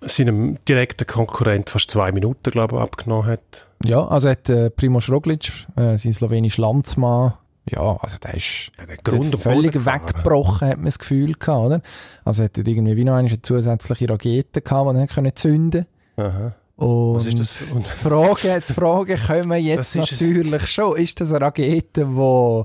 seinem 0.00 0.56
direkten 0.66 1.06
Konkurrent 1.06 1.68
fast 1.68 1.90
zwei 1.90 2.12
Minuten, 2.12 2.50
glaube 2.50 2.76
ich, 2.76 2.82
abgenommen 2.82 3.26
hat. 3.26 3.66
Ja, 3.84 4.06
also 4.06 4.30
hat 4.30 4.48
äh, 4.48 4.70
Primoz 4.70 5.10
Roglic, 5.10 5.52
äh, 5.76 5.98
sein 5.98 6.14
slowenischer 6.14 6.62
Landsmann, 6.62 7.34
ja, 7.68 7.96
also 7.96 8.18
der 8.18 8.34
ist 8.34 8.72
ja, 8.78 8.86
der 8.86 9.38
völlig 9.38 9.84
weggebrochen, 9.84 10.68
hat 10.68 10.76
man 10.78 10.86
das 10.86 10.98
Gefühl 10.98 11.34
gehabt, 11.34 11.66
oder? 11.66 11.82
Also 12.24 12.44
hat 12.44 12.58
er 12.58 12.66
irgendwie 12.66 12.96
wie 12.96 13.04
noch 13.04 13.14
eine 13.14 13.42
zusätzliche 13.42 14.08
Rakete 14.08 14.62
gehabt, 14.62 14.96
die 14.96 15.00
er 15.00 15.06
können 15.06 15.36
zünden 15.36 15.86
Aha. 16.16 16.54
Und, 16.76 17.16
Was 17.16 17.26
ist 17.26 17.38
das? 17.38 17.72
Und 17.72 17.86
die 17.86 17.90
Frage, 17.90 18.62
die 18.66 18.72
Frage 18.72 19.16
kommen 19.26 19.62
jetzt 19.62 19.96
natürlich 19.96 20.62
es. 20.62 20.70
schon. 20.70 20.96
Ist 20.96 21.20
das 21.20 21.30
eine 21.30 21.42
Rakete, 21.42 22.06
die 22.06 22.64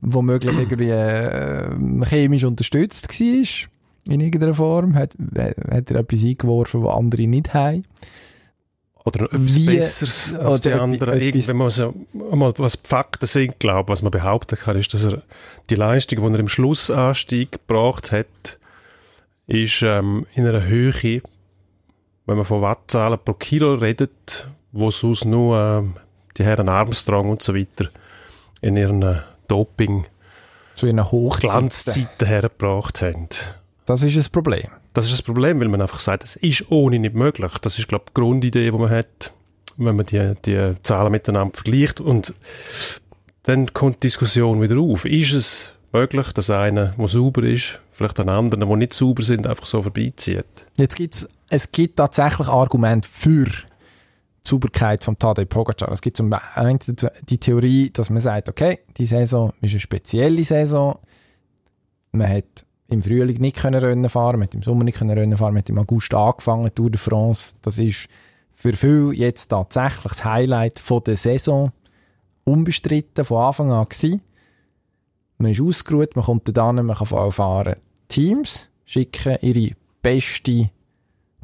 womöglich 0.00 0.58
irgendwie 0.58 0.90
äh, 0.90 2.04
chemisch 2.04 2.44
unterstützt 2.44 3.08
war? 3.08 4.12
In 4.12 4.20
irgendeiner 4.20 4.54
Form? 4.54 4.96
Hat, 4.96 5.14
hat 5.70 5.90
er 5.90 6.00
etwas 6.00 6.24
eingeworfen, 6.24 6.82
was 6.82 6.96
andere 6.96 7.28
nicht 7.28 7.54
haben? 7.54 7.84
Oder 9.04 9.22
noch 9.22 9.32
etwas 9.32 9.54
Wie, 9.54 9.66
Besseres 9.66 10.34
als 10.34 10.60
die 10.60 10.72
anderen. 10.72 11.18
Wenn 11.20 11.56
man 11.56 11.70
so, 11.70 11.94
einmal 12.30 12.52
was 12.58 12.80
die 12.80 12.88
Fakten 12.88 13.26
sind, 13.26 13.58
glaube 13.58 13.90
was 13.90 14.02
man 14.02 14.10
behaupten 14.10 14.56
kann, 14.56 14.76
ist, 14.76 14.92
dass 14.92 15.04
er 15.04 15.22
die 15.70 15.76
Leistung, 15.76 16.20
die 16.20 16.34
er 16.34 16.40
im 16.40 16.48
Schlussanstieg 16.48 17.52
gebracht 17.52 18.12
hat, 18.12 18.58
ist 19.46 19.82
ähm, 19.82 20.26
in 20.34 20.46
einer 20.46 20.64
Höhe, 20.64 21.22
wenn 22.26 22.36
man 22.36 22.44
von 22.44 22.60
Wattzahlen 22.60 23.18
pro 23.24 23.32
Kilo 23.32 23.74
redet, 23.74 24.48
wo 24.72 24.90
sonst 24.90 25.24
nur 25.24 25.58
ähm, 25.58 25.94
die 26.36 26.44
Herren 26.44 26.68
Armstrong 26.68 27.30
und 27.30 27.42
so 27.42 27.54
weiter 27.54 27.88
in 28.60 28.76
ihren 28.76 29.02
äh, 29.02 29.20
Doping 29.48 30.04
zu 30.74 30.86
ihren 30.86 31.04
Glanzzeiten 31.40 32.28
hergebracht 32.28 33.02
haben. 33.02 33.28
Das 33.86 34.02
ist 34.02 34.16
das 34.16 34.28
Problem. 34.28 34.68
Das 34.98 35.04
ist 35.04 35.12
das 35.12 35.22
Problem, 35.22 35.60
weil 35.60 35.68
man 35.68 35.80
einfach 35.80 36.00
sagt, 36.00 36.24
es 36.24 36.34
ist 36.34 36.72
ohne 36.72 36.98
nicht 36.98 37.14
möglich. 37.14 37.52
Das 37.58 37.78
ist, 37.78 37.86
glaube 37.86 38.06
ich, 38.08 38.14
die 38.14 38.20
Grundidee, 38.20 38.68
die 38.68 38.76
man 38.76 38.90
hat, 38.90 39.32
wenn 39.76 39.94
man 39.94 40.04
die, 40.04 40.34
die 40.44 40.74
Zahlen 40.82 41.12
miteinander 41.12 41.54
vergleicht. 41.54 42.00
Und 42.00 42.34
dann 43.44 43.72
kommt 43.72 43.98
die 43.98 44.08
Diskussion 44.08 44.60
wieder 44.60 44.76
auf. 44.76 45.04
Ist 45.04 45.32
es 45.34 45.72
möglich, 45.92 46.32
dass 46.32 46.50
einer, 46.50 46.96
der 46.98 47.06
sauber 47.06 47.44
ist, 47.44 47.78
vielleicht 47.92 48.18
einen 48.18 48.30
anderen, 48.30 48.68
die 48.68 48.74
nicht 48.74 48.92
sauber 48.92 49.22
sind, 49.22 49.46
einfach 49.46 49.66
so 49.66 49.82
vorbeizieht? 49.82 50.46
Jetzt 50.76 50.96
gibt's, 50.96 51.28
es 51.48 51.70
gibt 51.70 51.94
tatsächlich 51.94 52.48
Argumente 52.48 53.08
für 53.08 53.46
Sauberkeit 54.42 55.04
von 55.04 55.16
Tadej 55.16 55.44
Pogacar. 55.44 55.92
Es 55.92 56.00
gibt 56.00 56.16
zum 56.16 56.34
einen 56.56 56.80
die 57.28 57.38
Theorie, 57.38 57.90
dass 57.92 58.10
man 58.10 58.20
sagt, 58.20 58.48
okay, 58.48 58.80
die 58.96 59.06
Saison 59.06 59.52
ist 59.60 59.70
eine 59.70 59.78
spezielle 59.78 60.42
Saison. 60.42 60.98
Man 62.10 62.28
hat 62.28 62.66
im 62.88 63.02
Frühling 63.02 63.38
nicht 63.40 63.56
können 63.56 63.80
Rennen 63.80 64.08
fahren, 64.08 64.42
hat 64.42 64.54
im 64.54 64.62
Sommer 64.62 64.84
nicht 64.84 64.98
können 64.98 65.16
Rennen 65.16 65.36
fahren, 65.36 65.56
hat 65.56 65.68
im 65.68 65.78
August 65.78 66.12
angefangen, 66.14 66.74
Tour 66.74 66.90
de 66.90 66.98
France. 66.98 67.54
Das 67.62 67.78
ist 67.78 68.08
für 68.50 68.72
viele 68.72 69.14
jetzt 69.14 69.48
tatsächlich 69.48 70.12
das 70.12 70.24
Highlight 70.24 70.78
von 70.78 71.02
der 71.04 71.16
Saison. 71.16 71.70
Unbestritten 72.44 73.24
von 73.24 73.42
Anfang 73.44 73.72
an 73.72 73.84
gewesen. 73.84 74.22
Man 75.36 75.52
ist 75.52 75.60
ausgeruht, 75.60 76.16
man 76.16 76.24
kommt 76.24 76.56
dann, 76.56 76.86
man 76.86 76.96
kann 76.96 77.30
fahren. 77.30 77.76
Teams 78.08 78.70
schicken 78.86 79.36
ihre 79.42 79.74
beste 80.00 80.70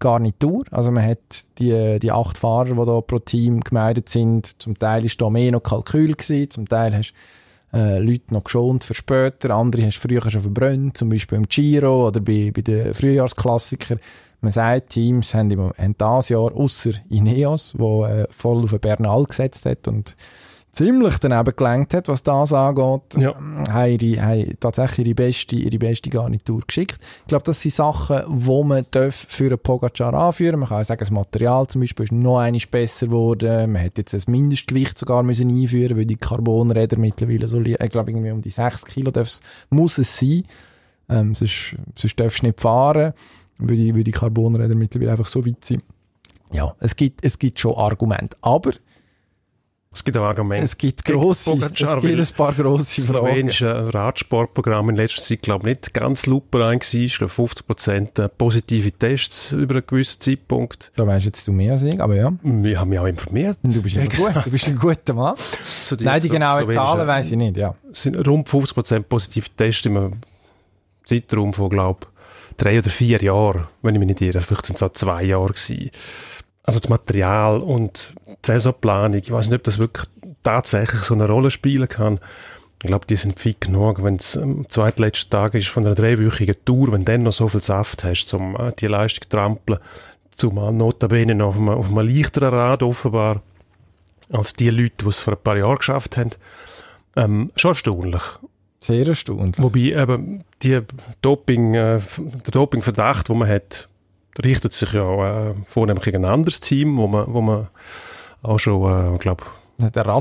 Garnitur. 0.00 0.64
Also 0.70 0.90
man 0.90 1.04
hat 1.04 1.58
die, 1.58 1.98
die 2.00 2.10
acht 2.10 2.38
Fahrer, 2.38 2.74
die 2.74 2.86
da 2.86 3.00
pro 3.02 3.18
Team 3.18 3.60
gemeldet 3.60 4.08
sind. 4.08 4.60
Zum 4.60 4.78
Teil 4.78 5.04
ist 5.04 5.20
da 5.20 5.28
mehr 5.28 5.52
noch 5.52 5.62
Kalkül 5.62 6.14
gewesen, 6.14 6.50
zum 6.50 6.66
Teil 6.66 6.96
hast 6.96 7.12
äh, 7.74 7.98
Leute 7.98 8.32
noch 8.32 8.44
geschont 8.44 8.84
für 8.84 8.94
später, 8.94 9.50
andere 9.50 9.84
hast 9.86 10.02
du 10.02 10.08
früher 10.08 10.30
schon 10.30 10.40
verbrannt, 10.40 10.96
zum 10.96 11.08
Beispiel 11.08 11.38
im 11.38 11.48
Giro 11.48 12.08
oder 12.08 12.20
bei, 12.20 12.52
bei 12.54 12.62
den 12.62 12.94
Frühjahrsklassikern. 12.94 13.98
Man 14.40 14.52
sagt, 14.52 14.90
Teams 14.90 15.34
haben, 15.34 15.50
im, 15.50 15.72
haben 15.76 15.96
dieses 15.98 16.28
Jahr, 16.28 16.54
außer 16.54 16.92
Ineos, 17.10 17.74
wo 17.76 18.04
äh, 18.04 18.26
voll 18.30 18.64
auf 18.64 18.78
Bernal 18.80 19.24
gesetzt 19.24 19.66
hat 19.66 19.88
und 19.88 20.16
ziemlich 20.74 21.18
daneben 21.18 21.56
gelenkt 21.56 21.94
hat, 21.94 22.08
was 22.08 22.22
das 22.22 22.52
angeht, 22.52 23.16
ja. 23.16 23.34
haben, 23.70 23.98
die, 23.98 24.20
haben 24.20 24.56
tatsächlich 24.60 25.06
ihre 25.06 25.14
beste, 25.14 25.56
ihre 25.56 25.78
beste 25.78 26.10
Garnitur 26.10 26.60
geschickt. 26.66 26.98
Ich 27.22 27.28
glaube, 27.28 27.44
das 27.44 27.60
sind 27.62 27.74
Sachen, 27.74 28.22
die 28.28 28.64
man 28.64 28.84
für 29.10 29.46
einen 29.46 29.58
Pogacar 29.58 30.14
anführen 30.14 30.60
Man 30.60 30.68
kann 30.68 30.82
auch 30.82 30.84
sagen, 30.84 31.00
das 31.00 31.10
Material 31.10 31.66
zum 31.66 31.80
Beispiel 31.80 32.04
ist 32.04 32.12
noch 32.12 32.38
einiges 32.38 32.66
besser 32.66 33.06
geworden. 33.06 33.72
Man 33.72 33.82
hätte 33.82 34.02
jetzt 34.02 34.14
ein 34.14 34.30
Mindestgewicht 34.30 34.98
sogar 34.98 35.22
müssen 35.22 35.50
einführen 35.50 35.96
weil 35.96 36.06
die 36.06 36.16
Carbonräder 36.16 36.98
mittlerweile 36.98 37.48
so, 37.48 37.60
ich 37.60 37.76
glaube, 37.76 38.10
irgendwie 38.10 38.30
um 38.30 38.42
die 38.42 38.50
6 38.50 38.84
Kilo 38.86 39.12
muss 39.70 39.98
es 39.98 40.18
sein. 40.18 40.44
Ähm, 41.08 41.34
sonst, 41.34 41.76
sonst 41.94 42.18
darfst 42.18 42.42
du 42.42 42.46
nicht 42.46 42.60
fahren, 42.60 43.12
weil 43.58 43.76
die, 43.76 43.94
weil 43.94 44.04
die 44.04 44.12
Carbonräder 44.12 44.74
mittlerweile 44.74 45.12
einfach 45.12 45.26
so 45.26 45.44
weit 45.46 45.64
sind. 45.64 45.82
Ja, 46.52 46.74
es 46.80 46.96
gibt, 46.96 47.24
es 47.24 47.38
gibt 47.38 47.58
schon 47.58 47.74
Argumente. 47.74 48.36
Aber 48.40 48.72
es 49.94 50.02
gibt 50.02 50.16
auch 50.16 50.24
Argumente. 50.24 50.64
Es 50.64 50.76
gibt 50.76 51.04
grosse, 51.04 51.52
es 51.52 51.60
gibt 51.60 51.80
ein 51.80 52.26
paar 52.36 52.52
grosse 52.52 52.54
Fragen. 52.54 52.82
Das 52.82 52.94
slowenische 52.94 53.94
Radsportprogramm 53.94 54.90
in 54.90 54.96
letzter 54.96 55.22
Zeit, 55.22 55.42
glaube 55.42 55.70
ich, 55.70 55.76
nicht 55.76 55.94
ganz 55.94 56.26
luperein 56.26 56.80
war. 56.80 57.00
Ich 57.00 57.16
glaube, 57.16 57.32
50 57.32 57.66
Prozent 57.66 58.18
äh, 58.18 58.28
positive 58.28 58.90
Tests 58.90 59.52
über 59.52 59.76
einen 59.76 59.86
gewissen 59.86 60.20
Zeitpunkt. 60.20 60.90
Da 60.96 61.06
weißt 61.06 61.26
jetzt 61.26 61.46
du 61.46 61.52
mehr 61.52 61.72
als 61.72 61.84
ich, 61.84 62.00
aber 62.00 62.16
ja. 62.16 62.32
Wir 62.42 62.80
haben 62.80 62.88
mich 62.88 62.98
auch 62.98 63.06
informiert. 63.06 63.56
Du 63.62 63.80
bist, 63.80 63.96
ein, 63.96 64.08
gut, 64.16 64.34
du 64.44 64.50
bist 64.50 64.68
ein 64.68 64.78
guter 64.78 65.14
Mann. 65.14 65.36
So 65.62 65.94
die 65.94 66.04
Nein, 66.04 66.20
die 66.20 66.28
genauen 66.28 66.68
Zahlen 66.70 67.06
weiss 67.06 67.30
ich 67.30 67.36
nicht, 67.36 67.56
ja. 67.56 67.76
Es 67.92 68.02
sind 68.02 68.16
rund 68.26 68.48
50 68.48 68.74
Prozent 68.74 69.08
positive 69.08 69.46
Tests 69.56 69.86
im 69.86 70.14
Zeitraum 71.04 71.52
von, 71.52 71.70
glaube 71.70 72.00
ich, 72.02 72.56
drei 72.56 72.78
oder 72.78 72.90
vier 72.90 73.22
Jahren, 73.22 73.68
wenn 73.82 73.94
ich 73.94 73.98
mich 74.00 74.08
nicht 74.08 74.20
irre. 74.20 74.40
Vielleicht 74.40 74.66
sind 74.66 74.76
es 74.76 74.82
auch 74.82 74.92
zwei 74.92 75.22
Jahre 75.22 75.52
gewesen. 75.52 75.90
Also 76.64 76.80
das 76.80 76.88
Material 76.88 77.60
und 77.60 78.14
die 78.26 78.46
Saisonplanung, 78.46 79.18
ich 79.18 79.30
weiß 79.30 79.48
nicht, 79.48 79.56
ob 79.56 79.64
das 79.64 79.78
wirklich 79.78 80.06
tatsächlich 80.42 81.02
so 81.02 81.14
eine 81.14 81.28
Rolle 81.28 81.50
spielen 81.50 81.88
kann. 81.88 82.18
Ich 82.82 82.88
glaube, 82.88 83.06
die 83.06 83.16
sind 83.16 83.38
fit 83.38 83.62
genug, 83.62 84.02
wenn 84.02 84.16
es 84.16 84.36
am 84.36 84.68
zweitletzten 84.68 85.30
Tag 85.30 85.54
ist 85.54 85.68
von 85.68 85.86
einer 85.86 85.94
dreiwöchigen 85.94 86.56
Tour, 86.64 86.92
wenn 86.92 87.00
du 87.00 87.06
dann 87.06 87.22
noch 87.22 87.32
so 87.32 87.48
viel 87.48 87.62
Saft 87.62 88.04
hast, 88.04 88.32
um 88.34 88.56
äh, 88.56 88.72
die 88.78 88.86
Leistung 88.86 89.22
zu 89.22 89.28
trampeln, 89.30 89.78
zumal 90.36 90.72
notabene 90.72 91.34
noch 91.34 91.48
auf 91.48 91.56
einem, 91.56 91.68
auf 91.70 91.86
einem 91.86 92.08
leichteren 92.08 92.52
Rad 92.52 92.82
offenbar, 92.82 93.42
als 94.30 94.54
die 94.54 94.70
Leute, 94.70 95.04
die 95.04 95.08
es 95.08 95.18
vor 95.18 95.34
ein 95.34 95.42
paar 95.42 95.56
Jahren 95.56 95.78
geschafft 95.78 96.16
haben. 96.16 96.30
Ähm, 97.16 97.50
schon 97.56 97.70
erstaunlich. 97.70 98.22
Sehr 98.80 99.06
erstaunlich. 99.06 99.62
Wobei 99.62 99.80
eben 99.80 100.44
die 100.62 100.80
Doping, 101.22 101.74
äh, 101.74 102.00
der 102.18 102.52
Dopingverdacht, 102.52 103.28
den 103.28 103.38
man 103.38 103.48
hat, 103.48 103.88
richtet 104.42 104.72
sich 104.72 104.92
ja 104.92 105.50
äh, 105.50 105.54
vornehmlich 105.66 106.04
gegen 106.04 106.24
ein 106.24 106.30
anderes 106.30 106.60
Team, 106.60 106.96
wo 106.96 107.06
man, 107.06 107.32
wo 107.32 107.40
man 107.40 107.68
auch 108.42 108.58
schon, 108.58 109.14
äh, 109.14 109.18
glaube 109.18 109.44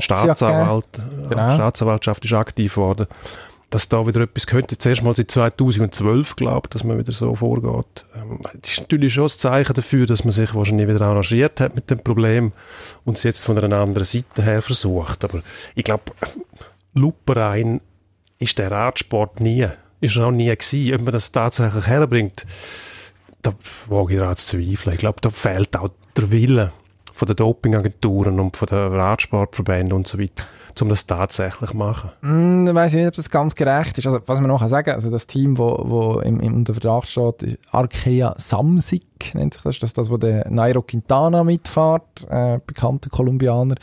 Staatsanwalt, 0.00 0.86
äh, 0.98 1.28
genau. 1.28 1.54
Staatsanwaltschaft 1.54 2.24
ist 2.24 2.32
aktiv 2.32 2.76
worden, 2.76 3.06
dass 3.70 3.88
da 3.88 4.06
wieder 4.06 4.20
etwas 4.22 4.46
könnte. 4.46 4.76
Zuerst 4.78 5.02
mal 5.02 5.14
seit 5.14 5.30
2012, 5.30 6.36
glaube 6.36 6.68
dass 6.70 6.84
man 6.84 6.98
wieder 6.98 7.12
so 7.12 7.34
vorgeht. 7.34 8.04
Ähm, 8.16 8.40
das 8.60 8.72
ist 8.72 8.80
natürlich 8.80 9.14
schon 9.14 9.24
ein 9.24 9.30
Zeichen 9.30 9.74
dafür, 9.74 10.06
dass 10.06 10.24
man 10.24 10.32
sich 10.32 10.54
wahrscheinlich 10.54 10.88
wieder 10.88 11.02
arrangiert 11.02 11.60
hat 11.60 11.74
mit 11.74 11.90
dem 11.90 12.00
Problem 12.00 12.52
und 13.04 13.16
es 13.16 13.22
jetzt 13.22 13.44
von 13.44 13.58
einer 13.58 13.76
anderen 13.76 14.04
Seite 14.04 14.42
her 14.42 14.62
versucht. 14.62 15.24
Aber 15.24 15.42
ich 15.74 15.84
glaube, 15.84 16.04
Luperein 16.94 17.80
ist 18.38 18.58
der 18.58 18.70
Radsport 18.70 19.40
nie. 19.40 19.66
Ist 20.00 20.18
auch 20.18 20.30
nie 20.30 20.54
gewesen. 20.54 20.94
Ob 20.94 21.02
man 21.02 21.12
das 21.12 21.32
tatsächlich 21.32 21.86
herbringt, 21.86 22.44
da 23.46 23.54
wage 23.88 24.14
ich 24.14 24.18
daran 24.18 24.36
zu 24.36 24.58
zweifeln. 24.58 24.94
Ich 24.94 24.98
glaube, 24.98 25.20
da 25.20 25.30
fehlt 25.30 25.76
auch 25.76 25.90
der 26.16 26.30
Wille 26.30 26.72
von 27.12 27.26
den 27.26 27.36
Dopingagenturen 27.36 28.40
und 28.40 28.56
von 28.56 28.66
den 28.66 28.92
Radsportverbänden 28.92 29.92
und 29.92 30.08
so 30.08 30.18
weiter, 30.18 30.44
um 30.80 30.88
das 30.88 31.06
tatsächlich 31.06 31.70
zu 31.70 31.76
machen. 31.76 32.10
Mm, 32.22 32.64
dann 32.64 32.74
weiss 32.74 32.92
ich 32.92 32.98
nicht, 32.98 33.08
ob 33.08 33.14
das 33.14 33.30
ganz 33.30 33.54
gerecht 33.54 33.96
ist. 33.98 34.06
Also, 34.06 34.20
was 34.26 34.40
man 34.40 34.48
noch 34.48 34.66
sagen 34.66 34.90
also 34.90 35.10
das 35.10 35.26
Team, 35.26 35.56
wo, 35.56 35.80
wo 35.84 36.20
im, 36.20 36.40
im 36.40 36.54
unter 36.54 36.74
Verdacht 36.74 37.08
steht, 37.08 37.42
ist 37.44 37.58
Arkea 37.70 38.34
Samsic, 38.36 39.34
nennt 39.34 39.54
sich 39.54 39.62
das. 39.62 39.78
Das 39.78 39.90
ist 39.90 39.98
das, 39.98 40.10
wo 40.10 40.16
der 40.16 40.50
Nairo 40.50 40.82
Quintana 40.82 41.44
mitfährt, 41.44 42.26
äh, 42.28 42.58
bekannter 42.66 43.10
Kolumbianer 43.10 43.76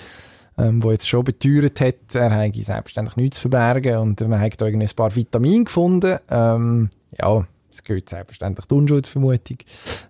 ähm, 0.58 0.84
wo 0.84 0.92
jetzt 0.92 1.08
schon 1.08 1.24
beteuert 1.24 1.82
hat, 1.82 2.14
er 2.14 2.36
habe 2.36 2.62
selbstständig 2.62 3.16
nichts 3.16 3.38
zu 3.38 3.50
verbergen 3.50 3.98
und 3.98 4.22
man 4.28 4.40
hat 4.40 4.60
da 4.60 4.66
irgendwie 4.66 4.88
ein 4.88 4.96
paar 4.96 5.16
Vitamine 5.16 5.64
gefunden. 5.64 6.20
Ähm, 6.30 6.90
ja, 7.18 7.46
es 7.74 7.84
gilt 7.84 8.10
selbstverständlich 8.10 8.66
die 8.66 8.74
Unschuldsvermutung. 8.74 9.58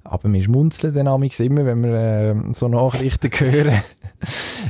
Aber 0.03 0.31
wir 0.31 0.43
schmunzeln 0.43 0.93
dann 0.93 1.07
immer, 1.39 1.65
wenn 1.65 1.83
wir 1.83 1.93
äh, 1.93 2.53
so 2.53 2.67
Nachrichten 2.67 3.29
hören. 3.39 3.81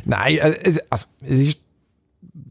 Nein, 0.06 0.38
äh, 0.38 0.80
also, 0.89 1.08
es 1.23 1.39
ist 1.39 1.58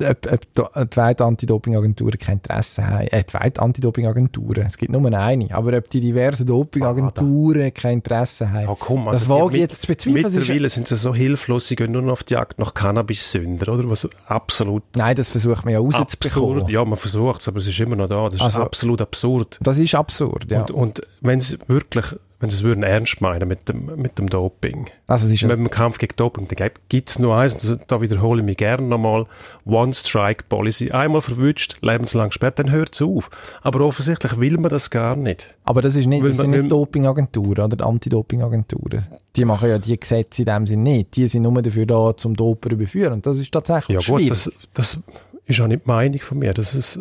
ob, 0.02 0.32
ob 0.32 0.90
die 0.90 0.96
Welt-Anti-Doping-Agenturen 0.96 2.18
kein 2.18 2.34
Interesse 2.34 2.86
haben, 2.86 3.06
äh, 3.08 3.24
die 3.24 3.34
Welt-Anti-Doping-Agenturen, 3.34 4.66
es 4.66 4.76
gibt 4.76 4.92
nur 4.92 5.12
eine, 5.12 5.54
aber 5.54 5.76
ob 5.76 5.88
die 5.88 6.00
diversen 6.00 6.46
Doping-Agenturen 6.46 7.72
kein 7.72 7.94
Interesse 7.94 8.52
haben, 8.52 8.68
oh, 8.68 8.76
komm, 8.78 9.08
also 9.08 9.18
das 9.18 9.28
wage 9.28 9.56
ich 9.56 9.62
jetzt 9.62 9.82
zu 9.82 9.86
bezweifeln. 9.86 10.24
Mittlerweile 10.24 10.68
sind 10.68 10.88
sie 10.88 10.96
so 10.96 11.14
hilflos, 11.14 11.68
sie 11.68 11.76
gehen 11.76 11.92
nur 11.92 12.02
noch 12.02 12.12
auf 12.12 12.24
die 12.24 12.34
Jagd 12.34 12.58
nach 12.58 12.74
Cannabis-Sünder, 12.74 13.72
oder? 13.72 13.88
Was 13.88 14.08
absolut... 14.26 14.82
Nein, 14.96 15.16
das 15.16 15.30
versucht 15.30 15.64
man 15.64 15.74
ja 15.74 15.80
rauszubekommen. 15.80 16.68
Ja, 16.68 16.84
man 16.84 16.98
versucht 16.98 17.40
es, 17.40 17.48
aber 17.48 17.58
es 17.58 17.66
ist 17.66 17.80
immer 17.80 17.96
noch 17.96 18.08
da. 18.08 18.24
Das 18.26 18.34
ist 18.34 18.40
also, 18.42 18.62
absolut 18.62 19.00
absurd. 19.00 19.58
Das 19.62 19.78
ist 19.78 19.94
absurd, 19.94 20.50
ja. 20.50 20.60
Und, 20.62 20.70
und 20.70 21.00
wenn 21.20 21.38
es 21.38 21.58
wirklich 21.68 22.04
wenn 22.40 22.48
sie 22.48 22.56
es 22.56 22.62
würden 22.62 22.82
ernst 22.82 23.20
meinen 23.20 23.46
mit 23.46 23.68
dem, 23.68 23.90
mit 23.96 24.18
dem 24.18 24.28
Doping. 24.28 24.86
Also 25.06 25.26
es 25.26 25.32
ist 25.32 25.42
mit 25.42 25.52
dem 25.52 25.70
Kampf 25.70 25.98
gegen 25.98 26.16
Doping, 26.16 26.48
dann 26.48 26.70
gibt 26.88 27.10
es 27.10 27.18
nur 27.18 27.36
eins, 27.36 27.62
und 27.68 27.82
da 27.86 28.00
wiederhole 28.00 28.40
ich 28.40 28.46
mich 28.46 28.56
gerne 28.56 28.86
nochmal, 28.86 29.26
One-Strike-Policy. 29.66 30.90
Einmal 30.90 31.20
verwünscht, 31.20 31.76
lebenslang 31.82 32.32
sperrt, 32.32 32.58
dann 32.58 32.70
hört 32.70 32.94
es 32.94 33.02
auf. 33.02 33.28
Aber 33.62 33.82
offensichtlich 33.82 34.40
will 34.40 34.56
man 34.56 34.70
das 34.70 34.90
gar 34.90 35.16
nicht. 35.16 35.54
Aber 35.64 35.82
das 35.82 35.96
ist 35.96 36.06
nicht, 36.06 36.24
das 36.24 36.36
sind 36.36 36.50
nicht 36.50 36.72
Dopingagenturen 36.72 37.64
oder 37.64 37.86
Anti-Doping-Agenturen. 37.86 39.06
Die 39.36 39.44
machen 39.44 39.68
ja 39.68 39.78
die 39.78 40.00
Gesetze 40.00 40.42
in 40.42 40.46
dem 40.46 40.66
Sinne 40.66 40.82
nicht. 40.82 41.16
Die 41.16 41.26
sind 41.26 41.42
nur 41.42 41.60
dafür 41.60 41.86
da, 41.86 42.16
zum 42.16 42.34
Doper 42.34 42.70
überführen. 42.72 43.12
Und 43.12 43.26
das 43.26 43.38
ist 43.38 43.52
tatsächlich 43.52 43.96
ja, 43.96 44.00
schwierig. 44.00 44.28
Ja 44.28 44.34
gut, 44.34 44.54
das, 44.74 44.94
das 44.94 44.98
ist 45.46 45.60
auch 45.60 45.66
nicht 45.66 45.84
die 45.84 45.88
Meinung 45.88 46.20
von 46.20 46.38
mir. 46.38 46.54
Das 46.54 46.74
ist 46.74 47.00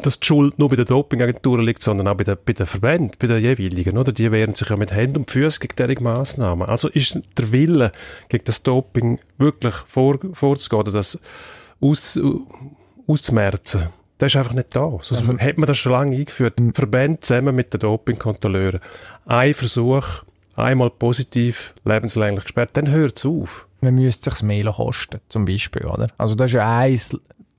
dass 0.00 0.20
die 0.20 0.26
Schuld 0.26 0.58
nur 0.58 0.68
bei 0.68 0.76
der 0.76 0.84
Dopingagentur 0.84 1.62
liegt, 1.62 1.82
sondern 1.82 2.08
auch 2.08 2.16
bei 2.16 2.24
den, 2.24 2.36
bei 2.44 2.52
den 2.52 2.66
Verbänden, 2.66 3.12
bei 3.18 3.26
den 3.26 3.42
jeweiligen, 3.42 3.96
oder? 3.98 4.12
Die 4.12 4.30
wehren 4.32 4.54
sich 4.54 4.68
ja 4.68 4.76
mit 4.76 4.92
Händen 4.92 5.18
und 5.18 5.30
Füßen 5.30 5.60
gegen 5.60 5.88
diese 5.88 6.02
Massnahmen. 6.02 6.68
Also 6.68 6.88
ist 6.88 7.20
der 7.36 7.52
Wille, 7.52 7.92
gegen 8.28 8.44
das 8.44 8.62
Doping 8.62 9.18
wirklich 9.38 9.74
vor, 9.74 10.18
vorzugehen 10.32 10.80
oder 10.80 10.92
das 10.92 11.18
aus, 11.80 12.18
auszumerzen, 13.06 13.88
der 14.18 14.26
ist 14.26 14.36
einfach 14.36 14.52
nicht 14.52 14.74
da. 14.74 14.90
Sonst 15.02 15.16
also, 15.18 15.38
hat 15.38 15.58
man 15.58 15.66
das 15.66 15.78
schon 15.78 15.92
lange 15.92 16.16
eingeführt. 16.16 16.58
Mhm. 16.58 16.74
Verbände 16.74 17.20
zusammen 17.20 17.54
mit 17.54 17.72
den 17.72 17.80
Dopingkontrolleuren. 17.80 18.80
Ein 19.26 19.54
Versuch, 19.54 20.24
einmal 20.54 20.90
positiv, 20.90 21.74
lebenslänglich 21.84 22.44
gesperrt, 22.44 22.70
dann 22.74 22.90
hört 22.90 23.18
es 23.18 23.26
auf. 23.26 23.66
Man 23.82 23.96
müsste 23.96 24.30
sich 24.30 24.42
mehr 24.42 24.72
kosten, 24.72 25.20
zum 25.28 25.44
Beispiel, 25.44 25.84
oder? 25.84 26.08
Also 26.16 26.34
das 26.34 26.46
ist 26.46 26.54
ja 26.54 26.78
ein 26.78 26.98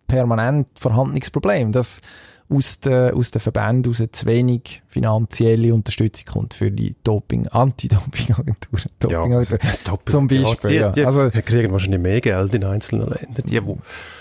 permanent 0.07 0.67
vorhandenes 0.75 1.29
Problem, 1.31 1.71
dass 1.71 2.01
aus 2.49 2.79
den, 2.79 3.13
aus 3.13 3.31
den 3.31 3.41
Verbänden 3.41 3.91
aus 3.91 4.01
zu 4.11 4.25
wenig 4.25 4.81
finanzielle 4.87 5.73
Unterstützung 5.73 6.25
kommt 6.25 6.53
für 6.53 6.71
die 6.71 6.95
Doping, 7.03 7.47
Anti-Doping-Agenturen. 7.47 8.83
Doping 8.99 9.31
ja, 9.31 9.97
zum 10.05 10.27
Beispiel. 10.27 10.71
Ja, 10.71 10.89
die, 10.89 11.01
die, 11.01 11.05
also, 11.05 11.29
kriegen 11.29 11.71
wahrscheinlich 11.71 11.99
mehr 11.99 12.21
Geld 12.21 12.53
in 12.53 12.63
einzelnen 12.63 13.09
Ländern. 13.09 13.43
Die, 13.45 13.59
die 13.59 13.77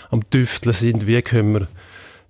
am 0.09 0.29
Tüfteln 0.29 0.73
sind, 0.73 1.07
wie 1.07 1.21
können 1.21 1.53
wir 1.53 1.67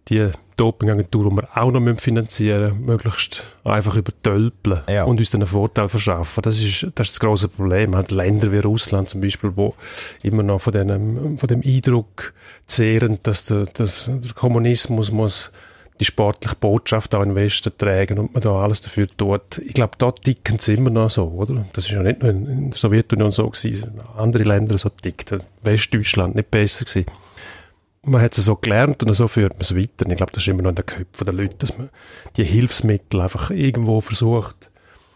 die 0.10 0.30
Dopingagentur, 0.58 1.30
die 1.30 1.36
wir 1.36 1.48
auch 1.56 1.72
noch 1.72 2.00
finanzieren 2.00 2.72
müssen, 2.72 2.86
möglichst 2.86 3.44
einfach 3.64 3.96
übertölpeln 3.96 4.82
Ja. 4.90 5.04
und 5.04 5.20
uns 5.20 5.30
dann 5.30 5.42
einen 5.42 5.48
Vorteil 5.50 5.88
verschaffen. 5.88 6.42
Das 6.42 6.60
ist 6.60 6.88
das, 6.96 7.08
ist 7.08 7.16
das 7.16 7.20
große 7.20 7.48
Problem. 7.48 7.96
Halt 7.96 8.10
Länder 8.12 8.52
wie 8.52 8.60
Russland 8.60 9.08
zum 9.10 9.22
Beispiel, 9.22 9.52
wo 9.56 9.76
immer 10.24 10.44
noch 10.44 10.60
von 10.62 10.74
dem, 10.74 11.38
von 11.38 11.48
dem 11.48 11.62
Eindruck 11.64 12.34
zehren, 12.66 13.20
dass 13.24 13.46
der, 13.46 13.66
dass 13.68 14.10
der 14.12 14.34
Kommunismus 14.34 15.12
muss 15.12 15.52
die 16.00 16.06
sportliche 16.06 16.56
Botschaft 16.56 17.16
auch 17.16 17.24
in 17.24 17.30
den 17.30 17.36
Westen 17.36 17.72
tragen 17.76 18.20
und 18.20 18.34
man 18.34 18.42
da 18.42 18.52
alles 18.62 18.82
dafür 18.82 19.08
tut. 19.18 19.58
Ich 19.66 19.74
glaube, 19.74 19.94
da 19.98 20.12
ticken 20.12 20.60
sie 20.60 20.76
immer 20.76 20.92
noch 20.92 21.10
so, 21.10 21.26
oder? 21.26 21.66
Das 21.74 21.86
ist 21.86 21.92
ja 21.92 22.04
nicht 22.04 22.22
nur 22.22 22.30
in, 22.32 22.46
in 22.46 22.70
der 22.70 22.78
Sowjetunion 22.80 23.32
so 23.32 23.50
gewesen, 23.50 24.00
andere 24.16 24.44
Länder 24.44 24.78
so 24.78 24.90
tickten. 24.90 25.42
Westdeutschland 25.64 26.36
nicht 26.36 26.52
besser 26.52 26.86
gewesen. 26.86 27.08
Man 28.08 28.22
hat 28.22 28.38
es 28.38 28.46
so 28.46 28.56
gelernt 28.56 29.04
und 29.04 29.14
so 29.14 29.28
führt 29.28 29.54
man 29.54 29.62
es 29.62 29.76
weiter. 29.76 30.06
Und 30.06 30.12
ich 30.12 30.18
glaube, 30.18 30.32
das 30.32 30.44
ist 30.44 30.48
immer 30.48 30.64
noch 30.64 30.70
in 30.70 30.76
den 30.76 30.86
Köpfen 30.86 31.26
der 31.26 31.34
Leute, 31.34 31.58
dass 31.58 31.78
man 31.78 31.90
die 32.38 32.44
Hilfsmittel 32.44 33.22
einfach 33.22 33.52
irgendwo 33.52 34.00
versucht, 34.02 34.70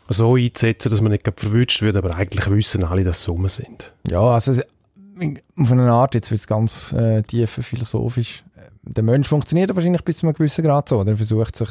so 0.09 0.35
einzusetzen, 0.35 0.89
dass 0.89 1.01
man 1.01 1.11
nicht 1.11 1.23
verwünscht 1.35 1.81
wird, 1.81 1.95
aber 1.95 2.15
eigentlich 2.15 2.49
wissen 2.49 2.83
alle, 2.83 3.03
dass 3.03 3.23
Summen 3.23 3.49
sind. 3.49 3.93
Ja, 4.07 4.21
also 4.21 4.51
auf 4.51 5.71
eine 5.71 5.91
Art, 5.91 6.15
jetzt 6.15 6.31
wird 6.31 6.41
es 6.41 6.47
ganz 6.47 6.91
äh, 6.93 7.21
tief 7.21 7.51
philosophisch. 7.51 8.43
Der 8.83 9.03
Mensch 9.03 9.27
funktioniert 9.27 9.73
wahrscheinlich 9.75 10.03
bis 10.03 10.17
zu 10.17 10.25
einem 10.25 10.33
gewissen 10.33 10.65
Grad 10.65 10.89
so. 10.89 11.01
Er 11.03 11.15
versucht 11.15 11.55
sich, 11.55 11.69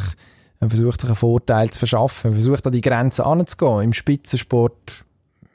er 0.60 0.70
versucht 0.70 1.00
sich 1.00 1.10
einen 1.10 1.16
Vorteil 1.16 1.70
zu 1.70 1.80
verschaffen. 1.80 2.30
Er 2.30 2.34
versucht 2.34 2.66
an 2.66 2.72
die 2.72 2.80
Grenzen 2.80 3.22
anzugehen. 3.22 3.82
Im 3.82 3.92
Spitzensport, 3.92 5.04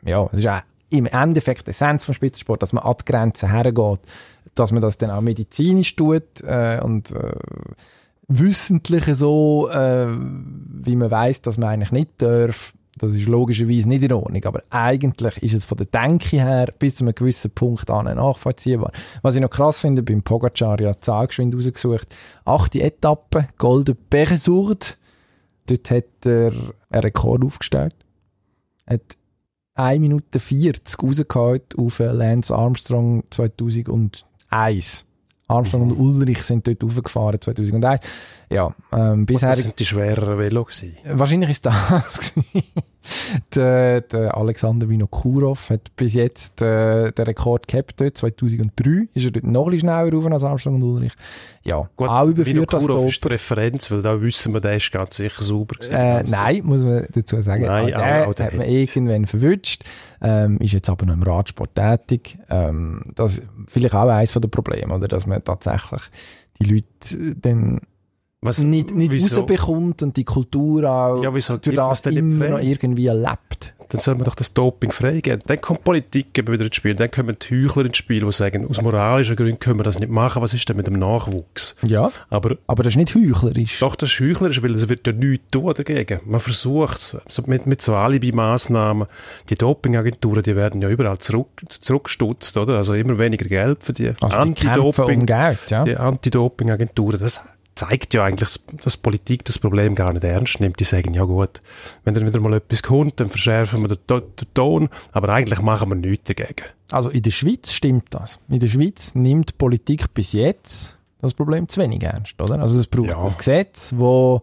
ja, 0.04 0.28
es 0.32 0.40
ist 0.40 0.48
auch 0.48 0.62
im 0.90 1.06
Endeffekt 1.06 1.68
die 1.68 1.72
Essenz 1.72 2.04
vom 2.04 2.14
Spitzensport, 2.14 2.62
dass 2.62 2.74
man 2.74 2.84
an 2.84 2.94
die 3.00 3.12
Grenzen 3.12 3.50
hergeht, 3.50 4.00
dass 4.56 4.72
man 4.72 4.82
das 4.82 4.98
dann 4.98 5.12
auch 5.12 5.22
medizinisch 5.22 5.96
tut 5.96 6.42
äh, 6.42 6.80
und 6.82 7.12
äh, 7.12 7.34
wissentlich 8.28 9.06
so, 9.16 9.70
äh, 9.70 10.08
wie 10.10 10.96
man 10.96 11.12
weiß, 11.12 11.42
dass 11.42 11.58
man 11.58 11.70
eigentlich 11.70 11.92
nicht 11.92 12.22
darf. 12.22 12.74
Das 12.98 13.14
ist 13.14 13.28
logischerweise 13.28 13.90
nicht 13.90 14.04
in 14.04 14.14
Ordnung, 14.14 14.46
aber 14.46 14.64
eigentlich 14.70 15.44
ist 15.44 15.54
es 15.54 15.66
von 15.66 15.78
der 15.78 15.88
Denke 15.88 16.38
her 16.42 16.74
bis 16.80 16.96
zu 16.96 17.04
einem 17.04 17.14
gewissen 17.14 17.52
Punkt 17.52 17.90
an 17.90 18.06
nachvollziehbar. 18.06 18.94
Was 19.22 19.36
ich 19.36 19.42
noch 19.42 19.50
krass 19.50 19.82
finde, 19.82 20.02
beim 20.02 20.24
Pogacar, 20.24 20.80
ja, 20.80 20.94
die 20.94 21.00
Zahl 21.02 21.28
geschwind 21.28 21.54
rausgesucht, 21.54 22.16
achte 22.46 22.82
Etappe, 22.82 23.50
Golden 23.58 23.98
Beresurt, 24.10 24.98
dort 25.66 25.92
hat 25.92 26.26
er 26.26 26.54
einen 26.90 27.02
Rekord 27.02 27.44
aufgestellt, 27.44 27.96
hat 28.88 29.18
1 29.74 30.00
Minute 30.00 30.40
40 30.40 31.04
rausgehauen 31.04 31.62
auf 31.78 32.00
Lance 32.00 32.56
Armstrong 32.56 33.26
2001. 34.56 35.06
Armstrong 35.48 35.92
und 35.92 35.98
Ulrich 35.98 36.42
sind 36.42 36.66
dort 36.68 36.84
aufgefahren 36.84 37.40
2001. 37.40 38.02
Ja, 38.50 38.74
ähm, 38.92 39.26
bisher... 39.26 39.50
Das 39.50 39.62
sind 39.62 39.78
die 39.78 39.86
schwereren 39.86 40.40
Velo 40.40 40.64
gewesen. 40.64 40.96
Wahrscheinlich 41.06 41.52
ist 41.52 41.66
das. 41.66 41.76
der, 43.56 44.02
der 44.02 44.36
Alexander 44.38 44.90
Vinokurov 44.90 45.70
hat 45.70 45.96
bis 45.96 46.14
jetzt 46.14 46.62
äh, 46.62 47.12
den 47.12 47.26
Rekord 47.26 47.68
gehabt 47.68 48.00
dort. 48.02 48.18
2003 48.18 49.08
ist 49.14 49.26
er 49.26 49.32
dort 49.32 49.46
noch 49.46 49.66
ein 49.66 49.72
bisschen 49.72 49.90
schneller 49.90 50.12
rauf 50.14 50.32
als 50.32 50.44
Armstrong 50.44 50.76
und 50.76 50.84
Ulrich. 50.84 51.14
Ja, 51.64 51.90
Gut, 51.96 52.10
auch 52.10 52.28
überführt 52.28 52.74
als 52.74 52.84
Vinokurov 52.88 53.10
ist 53.10 53.16
die 53.18 53.22
Doper. 53.22 53.34
Referenz, 53.36 53.92
weil 53.92 54.02
da 54.02 54.22
wissen 54.22 54.54
wir, 54.54 54.62
der 54.62 54.76
ist 54.76 54.92
ganz 54.92 55.16
sicher 55.16 55.44
sauber 55.44 55.76
gewesen. 55.76 55.94
Äh, 55.94 55.98
Also, 55.98 56.32
nein, 56.32 56.62
muss 56.64 56.84
man 56.84 57.08
dazu 57.12 57.42
sagen. 57.42 57.66
Nein, 57.66 57.94
auch 57.94 57.98
der 58.00 58.28
auch- 58.30 58.34
der 58.36 58.46
hat 58.48 58.54
man 58.56 58.68
irgendwann 58.68 59.26
verwünscht. 59.26 59.84
Ähm, 60.22 60.58
ist 60.60 60.74
jetzt 60.74 60.90
aber 60.90 61.06
noch 61.06 61.14
im 61.14 61.24
Radsport 61.24 61.76
tätig. 61.76 62.38
Ähm, 62.50 63.02
das 63.16 63.38
ist 63.40 63.44
vielleicht 63.68 63.94
auch 63.96 64.08
eines 64.10 64.32
der 64.34 64.40
Probleme, 64.48 64.94
oder? 64.94 65.08
Dass 65.08 65.26
man 65.28 65.44
tatsächlich 65.44 66.02
die 66.60 66.64
Leute 66.74 66.86
äh, 67.32 67.36
dann 67.40 67.82
was, 68.46 68.60
nicht, 68.60 68.96
nicht 68.96 69.12
wieso? 69.12 69.42
rausbekommt 69.42 70.04
und 70.04 70.18
die 70.18 70.24
Kultur 70.24 70.90
auch 70.90 71.24
Ja, 71.24 71.34
wieso 71.34 71.58
durch 71.58 71.76
das 71.76 72.02
immer 72.08 72.50
noch 72.50 72.60
irgendwie 72.60 73.08
lebt. 73.08 73.74
Dann 73.90 74.02
soll 74.02 74.16
man 74.16 74.24
doch 74.24 74.34
das 74.36 74.52
Doping 74.54 74.92
freigeben. 74.92 75.42
Dann 75.46 75.62
kommt 75.62 75.84
Politik 75.84 76.36
eben 76.38 76.52
wieder 76.52 76.66
ins 76.66 76.76
Spiel. 76.76 76.96
Dann 76.96 77.12
kommen 77.12 77.38
die 77.40 77.66
Heuchler 77.68 77.86
ins 77.86 77.98
Spiel, 77.98 78.26
die 78.26 78.32
sagen, 78.32 78.68
aus 78.68 78.82
moralischen 78.82 79.36
Gründen 79.36 79.60
können 79.60 79.80
wir 79.80 79.84
das 79.84 80.00
nicht 80.00 80.12
machen. 80.12 80.42
Was 80.42 80.54
ist 80.56 80.68
denn 80.68 80.76
mit 80.78 80.88
dem 80.88 80.96
Nachwuchs? 80.96 81.76
Ja, 81.86 82.12
Aber 82.30 82.58
aber 82.66 82.82
das 82.84 82.94
ist 82.94 82.98
nicht 82.98 83.14
heuchlerisch. 83.14 83.80
doch, 83.80 83.96
das 83.96 84.10
ist 84.12 84.20
heuchlerisch, 84.20 84.64
weil 84.64 84.74
es 84.74 84.90
wird 84.90 85.06
ja 85.06 85.14
nichts 85.14 85.46
tun 85.52 85.72
dagegen. 85.76 86.20
Man 86.26 86.40
versucht 86.40 86.98
es. 86.98 87.18
Also 87.26 87.44
mit, 87.46 87.68
mit 87.68 87.82
so 87.82 87.94
Alibi-Massnahmen. 87.94 89.08
Die 89.50 89.56
Dopingagenturen, 89.56 90.42
die 90.42 90.56
werden 90.56 90.82
ja 90.82 90.90
überall 90.90 91.20
zurück, 91.20 91.50
zurückgestutzt, 91.70 92.58
oder? 92.58 92.78
Also 92.78 92.94
immer 92.96 93.18
weniger 93.20 93.46
Geld 93.46 93.84
für 93.84 93.94
die 93.94 94.10
Also 94.20 94.26
um 94.26 94.32
Anti-Doping. 94.34 95.26
Geld, 95.28 95.60
ja. 95.70 95.84
Die 95.84 95.96
Anti-Doping-Agenturen, 95.96 97.20
das 97.20 97.40
zeigt 97.76 98.14
ja 98.14 98.24
eigentlich, 98.24 98.58
dass- 98.84 98.98
Politik 98.98 99.44
das 99.46 99.60
Problem 99.60 99.96
gar 99.96 100.14
nicht 100.14 100.24
ernst 100.24 100.60
nimmt. 100.62 100.80
Die 100.80 100.86
sagen, 100.86 101.14
ja 101.14 101.24
gut, 101.26 101.62
wenn 102.04 102.14
dann 102.14 102.26
wieder 102.26 102.40
mal 102.40 102.54
etwas 102.54 102.82
kommt, 102.82 103.20
dann 103.20 103.30
verschärfen 103.30 103.82
wir 103.82 103.90
den, 103.90 103.98
den 104.08 104.48
Ton, 104.54 104.90
aber 105.12 105.30
eigentlich 105.30 105.62
machen 105.62 105.90
wir 105.90 105.96
nichts 105.96 106.26
dagegen. 106.28 106.64
Also 106.92 107.10
in 107.10 107.22
der 107.22 107.32
Schweiz 107.32 107.72
stimmt 107.74 108.06
das. 108.12 108.40
In 108.50 108.60
der 108.60 108.68
Schweiz 108.70 109.14
nimmt 109.16 109.58
Politik 109.58 110.14
bis 110.14 110.32
jetzt 110.32 110.98
das 111.22 111.34
Problem 111.34 111.68
zu 111.68 111.82
wenig 111.82 112.02
ernst, 112.04 112.40
oder? 112.42 112.60
Also 112.60 112.80
es 112.80 112.88
braucht 112.88 113.10
Ja. 113.10 113.20
ein 113.20 113.34
Gesetz, 113.36 113.94
wo 113.96 114.42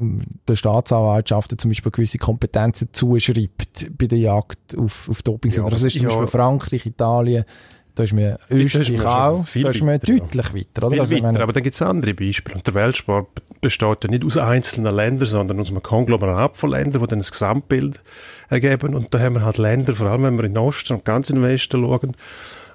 ähm, 0.00 0.20
der 0.46 0.54
Staatsanwaltschaften 0.56 1.58
zum 1.58 1.70
Beispiel 1.70 1.90
gewisse 1.92 2.18
Kompetenzen 2.18 2.88
zuschreibt 2.92 3.90
bei 3.98 4.06
der 4.06 4.18
Jagd 4.18 4.76
auf, 4.78 5.08
auf 5.08 5.22
Doping. 5.22 5.50
Ja, 5.50 5.68
das 5.68 5.82
ist 5.82 5.94
zum 5.94 6.02
ja. 6.04 6.08
Beispiel 6.08 6.26
Frankreich, 6.28 6.86
Italien, 6.86 7.44
da 7.98 8.04
ist 8.04 8.12
man 8.12 8.36
Österreich 8.48 9.04
auch, 9.04 9.44
viel 9.44 9.64
da 9.64 9.70
ist 9.70 9.80
man 9.80 9.94
weiter, 9.94 10.06
deutlich 10.06 10.54
weiter, 10.54 10.86
oder? 10.86 10.90
Viel 10.90 11.00
Also, 11.00 11.22
weiter, 11.22 11.40
aber 11.42 11.52
dann 11.52 11.62
gibt 11.64 11.74
es 11.74 11.82
andere 11.82 12.14
Beispiele. 12.14 12.54
Und 12.54 12.64
der 12.64 12.74
Weltsport 12.74 13.26
besteht 13.60 14.04
ja 14.04 14.10
nicht 14.10 14.24
aus 14.24 14.36
einzelnen 14.36 14.94
Ländern, 14.94 15.26
sondern 15.26 15.58
aus 15.58 15.70
einem 15.70 15.82
Konglomerat 15.82 16.56
von 16.56 16.70
Ländern, 16.70 17.02
die 17.02 17.08
dann 17.08 17.18
ein 17.18 17.22
Gesamtbild 17.28 18.00
ergeben. 18.50 18.94
Und 18.94 19.12
da 19.12 19.18
haben 19.18 19.34
wir 19.34 19.44
halt 19.44 19.58
Länder, 19.58 19.94
vor 19.94 20.06
allem 20.06 20.22
wenn 20.22 20.36
wir 20.36 20.44
in 20.44 20.54
den 20.54 20.62
Osten 20.62 20.94
und 20.94 21.04
ganz 21.04 21.28
in 21.28 21.36
den 21.36 21.44
Westen 21.44 21.82
schauen, 21.82 22.12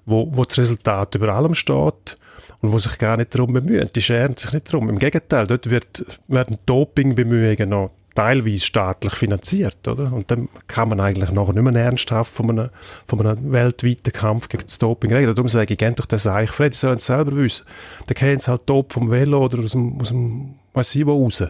wo, 0.05 0.27
wo 0.33 0.43
das 0.43 0.57
Resultat 0.57 1.15
über 1.15 1.29
allem 1.33 1.55
steht 1.55 2.17
und 2.59 2.73
wo 2.73 2.77
sich 2.77 2.97
gar 2.97 3.15
nicht 3.15 3.33
darum 3.33 3.53
bemühen. 3.53 3.89
Die 3.95 4.01
scheren 4.01 4.35
sich 4.35 4.51
nicht 4.51 4.73
darum. 4.73 4.89
Im 4.89 4.99
Gegenteil, 4.99 5.47
dort 5.47 5.69
wird, 5.69 6.05
werden 6.27 6.57
Dopingbemühungen 6.65 7.69
noch 7.69 7.91
teilweise 8.15 8.65
staatlich 8.65 9.13
finanziert, 9.13 9.87
oder? 9.87 10.11
Und 10.13 10.29
dann 10.29 10.49
kann 10.67 10.89
man 10.89 10.99
eigentlich 10.99 11.31
nachher 11.31 11.53
nicht 11.53 11.63
mehr 11.63 11.83
ernsthaft 11.83 12.31
von 12.31 12.49
einem, 12.49 12.69
von 13.07 13.25
einem 13.25 13.51
weltweiten 13.51 14.13
Kampf 14.13 14.49
gegen 14.49 14.63
das 14.63 14.77
Doping 14.77 15.13
reden. 15.13 15.33
Darum 15.33 15.49
sage 15.49 15.73
ich, 15.73 15.79
gebt 15.79 15.99
doch 15.99 16.05
das 16.05 16.27
eigentlich 16.27 16.51
frei, 16.51 16.69
die 16.69 16.77
sollen 16.77 16.97
es 16.97 17.05
selber 17.05 17.35
wissen. 17.35 17.65
Dann 18.07 18.15
kennen 18.15 18.39
sie 18.39 18.51
halt 18.51 18.67
Top 18.67 18.93
vom 18.93 19.09
Velo 19.09 19.43
oder 19.43 19.59
aus 19.59 19.71
dem, 19.71 19.99
aus 19.99 20.09
dem 20.09 20.55
weiss 20.73 20.95
ich 20.95 21.05
wo 21.05 21.23
raus. 21.23 21.43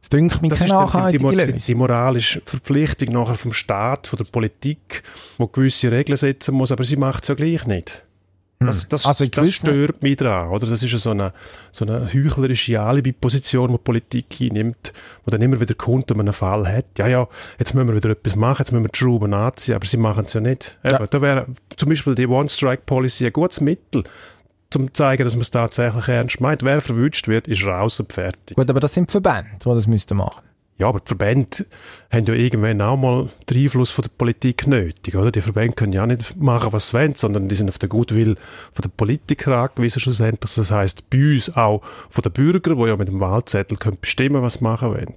es 0.00 0.08
dünkt 0.08 0.40
mich 0.40 0.50
Das 0.50 0.60
ist 0.60 0.70
die, 0.70 1.18
die, 1.18 1.52
die 1.52 1.74
moralische 1.74 2.40
Verpflichtung 2.44 3.14
nachher 3.14 3.34
vom 3.34 3.52
Staat, 3.52 4.06
von 4.06 4.16
der 4.16 4.24
Politik, 4.24 5.02
wo 5.38 5.46
gewisse 5.46 5.90
Regeln 5.90 6.16
setzen 6.16 6.54
muss, 6.54 6.72
aber 6.72 6.84
sie 6.84 6.96
macht 6.96 7.24
es 7.24 7.28
ja 7.28 7.34
gleich 7.34 7.66
nicht. 7.66 8.05
Das, 8.58 8.88
das, 8.88 9.04
Also 9.04 9.26
das 9.26 9.52
stört 9.52 10.02
mich 10.02 10.16
daran, 10.16 10.48
oder? 10.48 10.66
Das 10.66 10.82
ist 10.82 10.90
ja 10.90 10.98
so 10.98 11.10
eine, 11.10 11.32
so 11.70 11.84
eine 11.84 12.06
heuchlerische 12.12 12.80
Alibi-Position, 12.80 13.68
die 13.68 13.76
die 13.76 13.82
Politik 13.82 14.26
einnimmt, 14.40 14.94
wo 15.24 15.30
dann 15.30 15.42
immer 15.42 15.60
wieder 15.60 15.74
kommt, 15.74 16.08
wenn 16.08 16.16
man 16.16 16.26
einen 16.26 16.32
Fall 16.32 16.66
hat. 16.66 16.86
Ja, 16.96 17.06
ja, 17.06 17.28
jetzt 17.58 17.74
müssen 17.74 17.88
wir 17.88 17.94
wieder 17.94 18.10
etwas 18.10 18.34
machen, 18.34 18.62
jetzt 18.62 18.72
müssen 18.72 18.84
wir 18.84 18.88
die 18.88 18.98
Schrauben 18.98 19.34
anziehen, 19.34 19.74
aber 19.74 19.86
sie 19.86 19.98
machen 19.98 20.24
es 20.24 20.32
ja 20.32 20.40
nicht. 20.40 20.78
Ja. 20.84 20.96
Eben, 20.96 21.06
Da 21.10 21.20
wäre 21.20 21.46
zum 21.76 21.90
Beispiel 21.90 22.14
die 22.14 22.26
One-Strike-Policy 22.26 23.26
ein 23.26 23.32
gutes 23.32 23.60
Mittel, 23.60 24.04
zum 24.70 24.88
zu 24.88 24.92
zeigen, 24.92 25.24
dass 25.24 25.34
man 25.34 25.42
es 25.42 25.50
tatsächlich 25.50 26.08
ernst 26.08 26.40
meint. 26.40 26.62
Wer 26.62 26.80
verwünscht 26.80 27.28
wird, 27.28 27.48
ist 27.48 27.64
raus 27.64 28.00
und 28.00 28.12
fertig. 28.12 28.56
Gut, 28.56 28.68
aber 28.70 28.80
das 28.80 28.94
sind 28.94 29.10
Verbände, 29.10 29.50
die 29.62 29.68
das 29.68 29.86
müssten 29.86 30.16
machen. 30.16 30.42
Ja, 30.78 30.88
aber 30.88 31.00
die 31.00 31.08
Verbände 31.08 31.64
haben 32.10 32.26
ja 32.26 32.34
irgendwann 32.34 32.82
auch 32.82 32.98
mal 32.98 33.30
den 33.48 33.62
Einfluss 33.62 33.90
von 33.90 34.02
der 34.02 34.10
Politik 34.10 34.66
nötig, 34.66 35.16
oder? 35.16 35.32
Die 35.32 35.40
Verbände 35.40 35.74
können 35.74 35.94
ja 35.94 36.06
nicht 36.06 36.36
machen, 36.36 36.72
was 36.72 36.88
sie 36.88 36.94
wollen, 36.98 37.14
sondern 37.14 37.48
die 37.48 37.54
sind 37.54 37.70
auf 37.70 37.78
den 37.78 37.88
Gutwill 37.88 38.36
von 38.72 38.82
der 38.82 38.90
Politiker 38.90 39.56
angewiesen 39.56 40.00
schlussendlich. 40.00 40.54
Das 40.54 40.70
heisst, 40.70 41.08
bei 41.08 41.32
uns 41.32 41.56
auch 41.56 41.80
von 42.10 42.22
den 42.22 42.32
Bürgern, 42.32 42.76
die 42.76 42.84
ja 42.88 42.96
mit 42.96 43.08
dem 43.08 43.20
Wahlzettel 43.20 43.78
können 43.78 43.96
bestimmen, 44.00 44.42
was 44.42 44.54
sie 44.54 44.64
machen 44.64 44.90
wollen. 44.90 45.14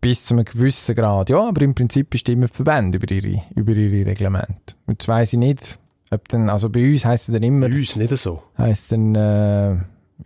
Bis 0.00 0.26
zu 0.26 0.34
einem 0.34 0.44
gewissen 0.44 0.94
Grad, 0.94 1.28
ja, 1.28 1.48
aber 1.48 1.62
im 1.62 1.74
Prinzip 1.74 2.10
bestimmen 2.10 2.42
die 2.42 2.54
Verbände 2.54 2.98
über 2.98 3.12
ihre, 3.12 3.42
über 3.56 3.72
ihre 3.72 4.06
Reglemente. 4.06 4.76
Und 4.86 4.94
jetzt 4.94 5.08
weiss 5.08 5.32
ich 5.32 5.40
nicht, 5.40 5.76
ob 6.12 6.28
dann, 6.28 6.48
also 6.48 6.70
bei 6.70 6.88
uns 6.88 7.04
heisst 7.04 7.28
es 7.28 7.32
dann 7.32 7.42
immer, 7.42 7.68
Bei 7.68 7.74
uns 7.74 7.96
nicht 7.96 8.16
so. 8.16 8.44
heisst 8.56 8.92
dann, 8.92 9.16
äh, 9.16 9.76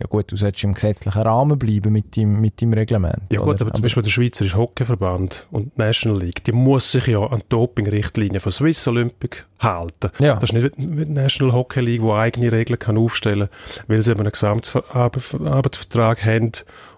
ja 0.00 0.06
gut, 0.08 0.32
du 0.32 0.36
solltest 0.36 0.64
im 0.64 0.74
gesetzlichen 0.74 1.20
Rahmen 1.20 1.58
bleiben 1.58 1.92
mit 1.92 2.16
dem, 2.16 2.40
mit 2.40 2.60
dem 2.60 2.72
Reglement. 2.72 3.18
Ja 3.30 3.40
gut, 3.40 3.56
oder? 3.56 3.66
aber 3.66 3.74
zum 3.74 3.82
Beispiel 3.82 4.02
der 4.02 4.10
Schweizerische 4.10 4.56
Hockeyverband 4.56 5.46
und 5.50 5.72
die 5.76 5.80
National 5.80 6.18
League, 6.18 6.42
die 6.44 6.52
muss 6.52 6.92
sich 6.92 7.08
ja 7.08 7.20
an 7.20 7.40
die 7.40 7.48
Doping-Richtlinien 7.50 8.40
von 8.40 8.52
Swiss 8.52 8.86
Olympic 8.88 9.44
halten. 9.58 10.10
Ja. 10.18 10.34
Das 10.36 10.44
ist 10.44 10.54
nicht 10.54 10.72
wie 10.78 11.04
die 11.04 11.12
National 11.12 11.54
Hockey 11.54 11.80
League, 11.80 12.00
die 12.00 12.10
eigene 12.10 12.52
Regeln 12.52 12.78
kann 12.78 12.96
aufstellen 12.96 13.48
kann, 13.48 13.84
weil 13.88 14.02
sie 14.02 14.12
eben 14.12 14.20
einen 14.20 14.32
Gesamtarbeitsvertrag 14.32 16.24
haben 16.24 16.52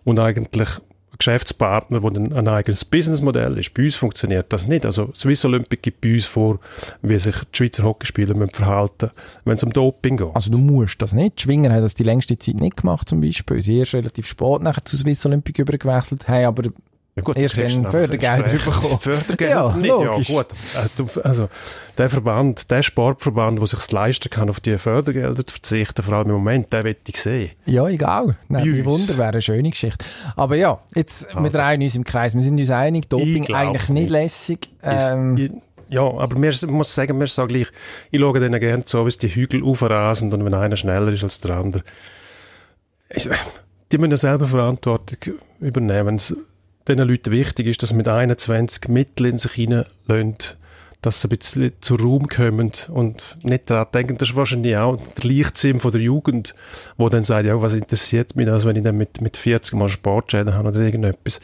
und 0.05 0.21
eigentlich 0.21 0.69
Geschäftspartner, 1.19 2.01
der 2.01 2.37
ein 2.37 2.49
eigenes 2.49 2.85
Businessmodell 2.85 3.59
ist. 3.59 3.75
Bei 3.75 3.85
uns 3.85 3.97
funktioniert 3.97 4.53
das 4.53 4.67
nicht. 4.67 4.85
Also 4.85 5.13
Swiss 5.15 5.45
Olympic 5.45 5.83
gibt 5.83 6.01
bei 6.01 6.15
uns 6.15 6.27
vor, 6.27 6.59
wie 7.03 7.19
sich 7.19 7.37
die 7.37 7.57
Schweizer 7.57 7.85
Hockeyspieler 7.85 8.35
verhalten 8.49 9.11
wenn 9.45 9.57
es 9.57 9.63
um 9.63 9.73
Doping 9.73 10.17
geht. 10.17 10.35
Also 10.35 10.51
du 10.51 10.59
musst 10.59 11.01
das 11.03 11.13
nicht. 11.13 11.39
Die 11.39 11.43
Schwinger 11.43 11.73
haben 11.73 11.83
das 11.83 11.95
die 11.95 12.03
längste 12.03 12.39
Zeit 12.39 12.61
nicht 12.61 12.79
gemacht 12.79 13.09
zum 13.09 13.21
Beispiel. 13.21 13.63
Sie 13.63 13.79
erst 13.79 13.95
relativ 13.95 14.27
spät 14.27 14.63
nachher 14.63 14.85
zu 14.85 14.97
Swiss 14.97 15.25
Olympic 15.27 15.61
übergewechselt, 15.61 16.29
haben 16.29 16.47
aber 16.47 16.63
ja 17.17 17.23
gut, 17.23 17.37
Erst 17.37 17.57
wenn 17.57 17.87
Fördergelder 17.87 18.51
bekommen. 18.51 18.99
Fördergelder 19.01 19.55
ja, 19.55 19.77
nicht, 19.77 19.89
logisch. 19.89 20.29
ja 20.31 20.43
gut. 20.43 21.15
Äh, 21.15 21.21
also 21.21 21.49
der 21.97 22.11
Verband, 22.11 22.71
der 22.73 22.83
Sportverband, 22.83 23.61
der 23.61 23.67
sich 23.69 23.93
leisten 23.93 24.31
kann, 24.31 24.51
auf 24.51 24.59
die 24.59 24.77
Fördergelder 24.79 25.47
zu 25.47 25.53
verzichten, 25.53 26.03
vor 26.03 26.15
allem 26.15 26.31
im 26.31 26.35
Moment, 26.35 26.73
den 26.73 26.85
will 26.85 26.97
ich 27.07 27.23
sehen. 27.23 27.53
Ja, 27.67 27.87
egal. 27.87 28.37
Nein, 28.49 28.85
Wunder 28.85 29.17
wäre 29.17 29.29
eine 29.29 29.41
schöne 29.41 29.71
Geschichte. 29.71 30.05
Aber 30.35 30.57
ja, 30.57 30.81
jetzt, 30.97 31.29
also, 31.29 31.43
wir 31.45 31.51
drehen 31.51 31.83
uns 31.83 31.95
im 31.95 32.03
Kreis. 32.03 32.35
Wir 32.35 32.43
sind 32.43 32.59
uns 32.59 32.71
einig, 32.71 33.09
Doping 33.09 33.55
eigentlich 33.55 33.91
nicht 33.91 34.11
lässig. 34.11 34.71
Ähm, 34.83 35.39
ist, 35.39 35.53
ja, 35.91 36.03
aber 36.03 36.37
mir 36.37 36.53
muss 36.67 36.93
sagen, 36.93 37.21
wir 37.21 37.29
sagen 37.29 37.49
gleich, 37.49 37.69
ich 38.11 38.21
schaue 38.21 38.41
denen 38.41 38.59
gerne 38.59 38.83
so, 38.87 39.07
wie 39.07 39.11
die 39.11 39.29
Hügel 39.29 39.63
aufrasen 39.63 40.33
und 40.33 40.45
wenn 40.45 40.55
einer 40.55 40.77
schneller 40.77 41.13
ist 41.13 41.23
als 41.23 41.39
der 41.39 41.57
andere. 41.57 41.85
Ich, 43.11 43.29
die 43.93 43.99
müssen 43.99 44.17
selber 44.17 44.47
Verantwortung 44.47 45.35
übernehmen 45.61 46.19
den 46.89 46.99
Leuten 46.99 47.31
wichtig 47.31 47.67
ist, 47.67 47.83
dass 47.83 47.91
sie 47.91 47.97
mit 47.97 48.09
21 48.09 48.89
Mittel 48.89 49.27
in 49.27 49.39
sich 49.39 49.53
hineinlassen, 49.53 50.57
dass 51.05 51.21
sie 51.21 51.29
ein 51.29 51.37
bisschen 51.37 51.73
zur 51.81 52.01
Raum 52.01 52.29
kommen 52.29 52.73
und 52.89 53.37
nicht 53.43 53.71
daran 53.71 53.89
denken, 53.93 54.17
das 54.17 54.31
ist 54.31 54.37
wahrscheinlich 54.37 54.77
auch 54.77 54.97
der 54.97 55.31
Leichtsinn 55.31 55.81
von 55.81 55.93
der 55.93 56.01
Jugend, 56.01 56.55
wo 56.97 57.09
dann 57.09 57.25
sagt, 57.25 57.47
ja, 57.47 57.61
was 57.61 57.75
interessiert 57.75 58.37
mich 58.37 58.47
das, 58.47 58.65
wenn 58.65 58.77
ich 58.77 58.85
dann 58.85 58.97
mit, 58.97 59.21
mit 59.21 59.37
40 59.37 59.75
Mal 59.75 59.89
Sportschäden 59.89 60.55
habe 60.55 60.69
oder 60.69 60.81
irgendetwas, 60.81 61.41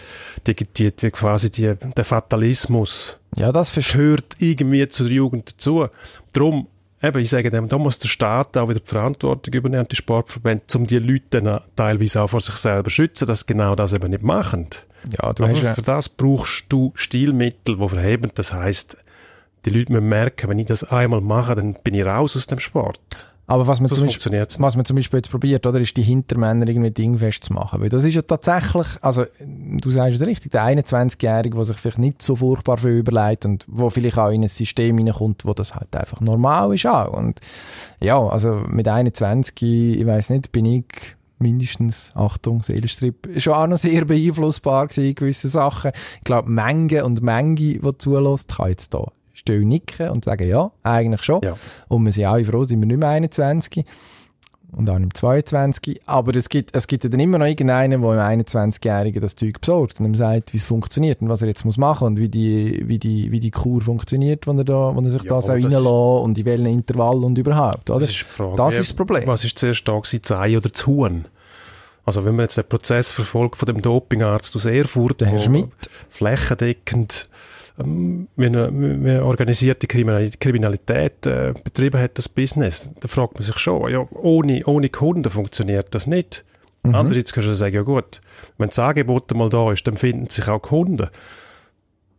digitiert 0.46 1.02
wie 1.02 1.10
quasi 1.10 1.52
die, 1.52 1.74
der 1.96 2.04
Fatalismus. 2.04 3.18
Ja, 3.36 3.52
das 3.52 3.74
gehört 3.74 4.36
irgendwie 4.38 4.88
zu 4.88 5.04
der 5.04 5.12
Jugend 5.12 5.52
dazu. 5.52 5.86
Darum 6.32 6.66
eben, 7.02 7.18
ich 7.18 7.30
sage 7.30 7.50
dem, 7.50 7.68
da 7.68 7.78
muss 7.78 7.98
der 7.98 8.08
Staat 8.08 8.56
auch 8.56 8.68
wieder 8.68 8.80
die 8.80 8.88
Verantwortung 8.88 9.52
übernehmen, 9.52 9.86
die 9.90 9.96
Sportverbände, 9.96 10.64
um 10.74 10.86
die 10.86 10.98
Leute 10.98 11.42
dann 11.42 11.60
teilweise 11.76 12.22
auch 12.22 12.30
vor 12.30 12.40
sich 12.40 12.56
selber 12.56 12.84
zu 12.84 12.90
schützen, 12.90 13.26
dass 13.26 13.40
sie 13.40 13.46
genau 13.46 13.74
das 13.74 13.92
eben 13.92 14.10
nicht 14.10 14.22
machen. 14.22 14.68
Ja, 15.10 15.32
du 15.32 15.44
Aber 15.44 15.52
hast 15.52 15.74
für 15.74 15.82
das 15.82 16.08
brauchst 16.08 16.64
du 16.68 16.92
Stilmittel, 16.94 17.76
die 17.76 17.88
verheben. 17.88 18.30
Das 18.34 18.52
heißt, 18.52 18.96
die 19.64 19.70
Leute 19.70 19.92
müssen 19.92 20.08
merken, 20.08 20.48
wenn 20.48 20.58
ich 20.58 20.66
das 20.66 20.84
einmal 20.84 21.20
mache, 21.20 21.54
dann 21.54 21.74
bin 21.82 21.94
ich 21.94 22.04
raus 22.04 22.36
aus 22.36 22.46
dem 22.46 22.58
Sport. 22.58 23.00
Aber 23.50 23.66
was 23.66 23.80
man, 23.80 23.90
zum 23.90 24.06
Beispiel, 24.06 24.46
was 24.58 24.76
man 24.76 24.84
zum 24.84 24.94
Beispiel 24.94 25.18
jetzt 25.18 25.30
probiert, 25.30 25.66
oder, 25.66 25.80
ist 25.80 25.96
die 25.96 26.02
Hintermänner 26.02 26.68
irgendwie 26.68 26.92
dingfest 26.92 27.42
zu 27.42 27.52
machen. 27.52 27.80
Weil 27.80 27.88
das 27.88 28.04
ist 28.04 28.14
ja 28.14 28.22
tatsächlich, 28.22 28.86
also, 29.00 29.24
du 29.40 29.90
sagst 29.90 30.20
es 30.20 30.26
richtig, 30.26 30.52
der 30.52 30.62
21-Jährige, 30.66 31.56
der 31.56 31.64
sich 31.64 31.76
vielleicht 31.78 31.98
nicht 31.98 32.22
so 32.22 32.36
furchtbar 32.36 32.78
viel 32.78 32.98
überlegt 32.98 33.46
und 33.46 33.64
wo 33.66 33.90
vielleicht 33.90 34.18
auch 34.18 34.30
in 34.30 34.42
ein 34.42 34.48
System 34.48 34.98
hineinkommt, 34.98 35.44
wo 35.44 35.52
das 35.52 35.74
halt 35.74 35.94
einfach 35.96 36.20
normal 36.20 36.72
ist 36.72 36.86
auch. 36.86 37.12
Und, 37.12 37.40
ja, 37.98 38.24
also, 38.24 38.62
mit 38.68 38.86
21, 38.86 39.98
ich 39.98 40.06
weiß 40.06 40.30
nicht, 40.30 40.52
bin 40.52 40.66
ich 40.66 41.16
mindestens, 41.40 42.12
Achtung, 42.14 42.62
Seelenstrip, 42.62 43.28
schon 43.38 43.54
auch 43.54 43.66
noch 43.66 43.78
sehr 43.78 44.04
beeinflussbar 44.04 44.86
gewesen 44.86 45.06
in 45.06 45.14
gewissen 45.14 45.50
Sachen. 45.50 45.92
Ich 46.18 46.24
glaube, 46.24 46.50
Menge 46.50 47.04
und 47.04 47.22
Menge, 47.22 47.54
die 47.54 47.98
zulässt, 47.98 48.56
kann 48.56 48.68
jetzt 48.68 48.94
da 48.94 49.06
still 49.32 49.64
nicken 49.64 50.10
und 50.10 50.24
sagen, 50.24 50.46
ja, 50.46 50.70
eigentlich 50.82 51.22
schon. 51.22 51.40
Ja. 51.42 51.56
Und 51.88 52.04
wir 52.04 52.12
sind 52.12 52.26
alle 52.26 52.44
froh, 52.44 52.64
sind 52.64 52.80
wir 52.80 52.86
nicht 52.86 52.98
mehr 52.98 53.08
21 53.08 53.84
und 54.72 54.88
auch 54.90 54.98
nicht 54.98 55.16
22. 55.16 56.00
Aber 56.06 56.34
es 56.34 56.48
gibt, 56.48 56.74
es 56.74 56.86
gibt 56.86 57.04
ja 57.04 57.10
dann 57.10 57.20
immer 57.20 57.38
noch 57.38 57.46
irgendeinen, 57.46 58.02
der 58.02 58.30
im 58.30 58.40
21-Jährigen 58.40 59.20
das 59.20 59.36
Zeug 59.36 59.60
besorgt 59.60 60.00
und 60.00 60.06
ihm 60.06 60.14
sagt, 60.14 60.52
wie 60.52 60.58
es 60.58 60.64
funktioniert 60.64 61.22
und 61.22 61.28
was 61.28 61.42
er 61.42 61.48
jetzt 61.48 61.64
muss 61.64 61.78
machen 61.78 62.06
und 62.06 62.18
wie 62.18 62.28
die, 62.28 62.82
wie 62.86 62.98
die, 62.98 63.30
wie 63.30 63.40
die 63.40 63.50
Kur 63.50 63.80
funktioniert, 63.80 64.46
wenn 64.46 64.58
er 64.58 64.64
da, 64.64 64.94
wenn 64.94 65.04
er 65.04 65.10
sich 65.10 65.24
ja, 65.24 65.30
das 65.30 65.46
auch 65.48 65.54
reinlässt 65.54 65.80
und 65.80 66.38
in 66.38 66.44
welchen 66.44 66.66
Intervall 66.66 67.24
und 67.24 67.38
überhaupt, 67.38 67.90
oder? 67.90 68.00
Das 68.00 68.10
ist, 68.10 68.22
Frage, 68.22 68.56
das 68.56 68.74
ist 68.74 68.90
das 68.90 68.94
Problem. 68.94 69.26
Was 69.26 69.44
ist 69.44 69.58
zuerst 69.58 69.86
da 69.86 69.98
gewesen, 69.98 70.20
das 70.22 70.32
Ei 70.32 70.56
oder 70.56 70.68
das 70.68 70.86
Huhn? 70.86 71.24
Also 72.04 72.24
wenn 72.24 72.34
man 72.34 72.44
jetzt 72.44 72.56
den 72.56 72.64
Prozess 72.64 73.12
verfolgt 73.12 73.56
von 73.56 73.66
dem 73.66 73.82
Dopingarzt 73.82 74.56
aus 74.56 74.64
Erfurt, 74.64 75.20
der 75.20 75.28
Herr 75.28 75.38
Schmidt, 75.38 75.70
flächendeckend 76.08 77.28
ähm, 77.80 78.28
eine 78.36 79.24
organisierte 79.24 79.86
Kriminalität 79.86 81.26
äh, 81.26 81.54
betrieben 81.64 82.00
hat, 82.00 82.18
das 82.18 82.28
Business, 82.28 82.92
da 83.00 83.08
fragt 83.08 83.34
man 83.34 83.42
sich 83.42 83.58
schon, 83.58 83.90
ja, 83.90 84.06
ohne, 84.12 84.64
ohne 84.66 84.88
Kunden 84.88 85.28
funktioniert 85.30 85.94
das 85.94 86.06
nicht. 86.06 86.44
Mhm. 86.82 86.94
Andererseits 86.94 87.32
kannst 87.32 87.48
du 87.48 87.54
sagen, 87.54 87.74
ja 87.74 87.82
gut, 87.82 88.20
wenn 88.58 88.68
das 88.68 88.78
Angebot 88.78 89.32
mal 89.34 89.50
da 89.50 89.72
ist, 89.72 89.86
dann 89.86 89.96
finden 89.96 90.28
sich 90.28 90.48
auch 90.48 90.60
Kunden. 90.60 91.08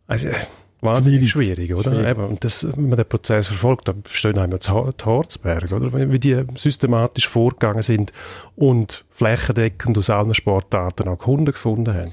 Also, 0.06 0.28
äh, 0.28 0.34
wahnsinnig 0.80 1.30
schwierig, 1.30 1.56
schwierig 1.56 1.74
oder? 1.74 1.92
Schwierig. 1.92 2.10
Eben, 2.10 2.24
und 2.24 2.44
das, 2.44 2.66
wenn 2.76 2.88
man 2.88 2.96
den 2.96 3.08
Prozess 3.08 3.48
verfolgt, 3.48 3.88
da 3.88 3.94
stehen 4.08 4.38
einem 4.38 4.58
die 4.58 4.68
Harzberge, 4.68 5.74
oder? 5.74 6.10
Wie 6.10 6.18
die 6.18 6.44
systematisch 6.56 7.28
vorgegangen 7.28 7.82
sind 7.82 8.12
und 8.56 9.04
flächendeckend 9.10 9.98
aus 9.98 10.10
allen 10.10 10.34
Sportarten 10.34 11.08
auch 11.08 11.18
Kunden 11.18 11.46
gefunden 11.46 11.94
haben. 11.94 12.12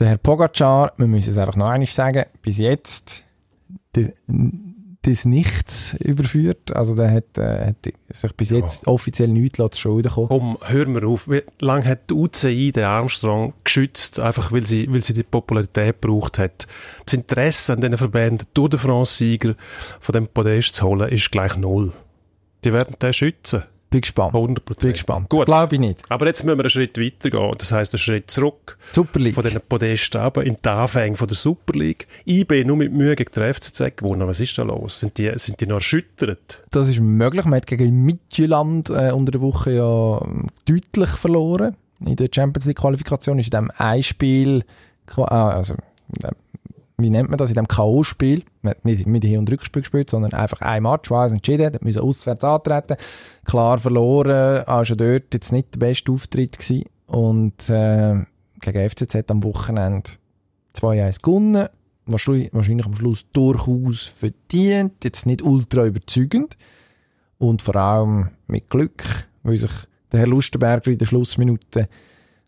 Der 0.00 0.08
Herr 0.08 0.16
Pogacar, 0.16 0.92
wir 0.96 1.06
müssen 1.06 1.30
es 1.30 1.36
einfach 1.36 1.56
noch 1.56 1.68
einmal 1.68 1.86
sagen, 1.86 2.24
bis 2.40 2.56
jetzt 2.56 3.22
das 5.02 5.24
Nichts 5.24 5.94
überführt. 5.94 6.74
Also 6.74 6.94
der 6.94 7.10
hat, 7.10 7.38
äh, 7.38 7.66
hat 7.66 7.76
sich 8.08 8.34
bis 8.34 8.50
jetzt 8.50 8.86
ja. 8.86 8.92
offiziell 8.92 9.28
nichts 9.28 9.58
zu 9.58 9.68
Schulden 9.74 10.08
gekommen. 10.08 10.28
Komm, 10.28 10.58
hör 10.62 10.86
mir 10.86 11.06
auf. 11.06 11.28
Wie 11.28 11.42
lange 11.60 11.84
hat 11.84 12.08
die 12.08 12.14
UCI 12.14 12.72
den 12.72 12.84
Armstrong 12.84 13.52
geschützt, 13.62 14.18
einfach 14.20 14.52
weil 14.52 14.66
sie, 14.66 14.90
weil 14.90 15.02
sie 15.02 15.12
die 15.12 15.22
Popularität 15.22 16.00
gebraucht 16.00 16.38
hat? 16.38 16.66
Das 17.04 17.14
Interesse 17.14 17.74
an 17.74 17.80
diesen 17.80 17.98
Verbänden, 17.98 18.46
Tour 18.54 18.68
de 18.68 18.78
France-Sieger 18.78 19.54
von 20.00 20.12
dem 20.14 20.28
Podest 20.28 20.76
zu 20.76 20.86
holen, 20.86 21.10
ist 21.10 21.30
gleich 21.30 21.56
null. 21.56 21.92
Die 22.64 22.72
werden 22.72 22.96
den 23.00 23.12
schützen. 23.12 23.64
Bin 23.90 24.02
gespannt. 24.02 24.34
100%. 24.34 24.80
Bin 24.80 24.92
gespannt. 24.92 25.28
Gut. 25.28 25.46
Glaube 25.46 25.74
ich 25.74 25.80
nicht. 25.80 26.02
Aber 26.08 26.26
jetzt 26.26 26.44
müssen 26.44 26.58
wir 26.58 26.62
einen 26.62 26.70
Schritt 26.70 26.96
weiter 26.96 27.28
gehen. 27.28 27.52
Das 27.58 27.72
heisst, 27.72 27.92
einen 27.92 27.98
Schritt 27.98 28.30
zurück. 28.30 28.78
Super 28.92 29.18
League. 29.18 29.34
Von 29.34 29.42
diesen 29.42 29.60
Podesten 29.68 30.20
aber 30.20 30.44
in 30.44 30.56
die 30.64 30.68
Anfänge 30.68 31.16
von 31.16 31.26
der 31.26 31.36
Super 31.36 31.76
League. 31.76 32.06
IB 32.24 32.64
nur 32.64 32.76
mit 32.76 32.92
Mühe 32.92 33.16
gegen 33.16 33.32
den 33.32 33.52
FCZ 33.52 33.96
gewonnen. 33.96 34.28
Was 34.28 34.38
ist 34.38 34.56
da 34.56 34.62
los? 34.62 35.00
Sind 35.00 35.18
die, 35.18 35.32
sind 35.36 35.60
die 35.60 35.66
noch 35.66 35.76
erschüttert? 35.76 36.62
Das 36.70 36.88
ist 36.88 37.00
möglich. 37.00 37.44
Man 37.46 37.56
hat 37.56 37.66
gegen 37.66 38.04
Midtjylland 38.04 38.90
äh, 38.90 39.10
unter 39.10 39.32
der 39.32 39.40
Woche 39.40 39.72
ja 39.72 40.22
ähm, 40.22 40.46
deutlich 40.66 41.10
verloren. 41.10 41.76
In 42.06 42.16
der 42.16 42.28
Champions 42.32 42.66
League 42.66 42.78
Qualifikation 42.78 43.40
ist 43.40 43.52
in 43.52 43.60
dem 43.60 43.72
ein 43.76 44.02
Spiel, 44.02 44.64
ah, 45.16 45.50
also, 45.50 45.74
wie 47.02 47.10
nennt 47.10 47.30
man 47.30 47.38
das, 47.38 47.50
in 47.50 47.54
dem 47.54 47.68
K.O.-Spiel, 47.68 48.42
man 48.62 48.72
hat 48.72 48.84
nicht 48.84 49.06
mit 49.06 49.24
Hin- 49.24 49.38
und 49.38 49.50
Rückspiel 49.50 49.82
gespielt, 49.82 50.10
sondern 50.10 50.32
einfach 50.32 50.60
ein 50.60 50.82
Match, 50.82 51.10
war 51.10 51.26
es 51.26 51.32
entschieden, 51.32 51.66
hat 51.66 51.84
müssen 51.84 52.00
auswärts 52.00 52.44
antreten, 52.44 52.96
klar 53.44 53.78
verloren, 53.78 54.64
auch 54.66 54.84
schon 54.84 54.96
dort 54.96 55.32
jetzt 55.32 55.52
nicht 55.52 55.74
der 55.74 55.80
beste 55.80 56.12
Auftritt 56.12 56.58
gewesen. 56.58 56.84
Und 57.06 57.68
äh, 57.70 58.24
gegen 58.60 58.90
FCZ 58.90 59.30
am 59.30 59.42
Wochenende 59.44 60.10
2-1 60.76 61.22
gewonnen, 61.22 61.68
wahrscheinlich, 62.06 62.52
wahrscheinlich 62.52 62.86
am 62.86 62.94
Schluss 62.94 63.26
durchaus 63.32 64.06
verdient, 64.06 65.04
jetzt 65.04 65.26
nicht 65.26 65.42
ultra 65.42 65.86
überzeugend. 65.86 66.56
Und 67.38 67.62
vor 67.62 67.76
allem 67.76 68.30
mit 68.46 68.68
Glück, 68.68 69.02
weil 69.42 69.56
sich 69.56 69.70
der 70.12 70.20
Herr 70.20 70.26
Lustenberger 70.26 70.90
in 70.90 70.98
der 70.98 71.06
Schlussminute 71.06 71.88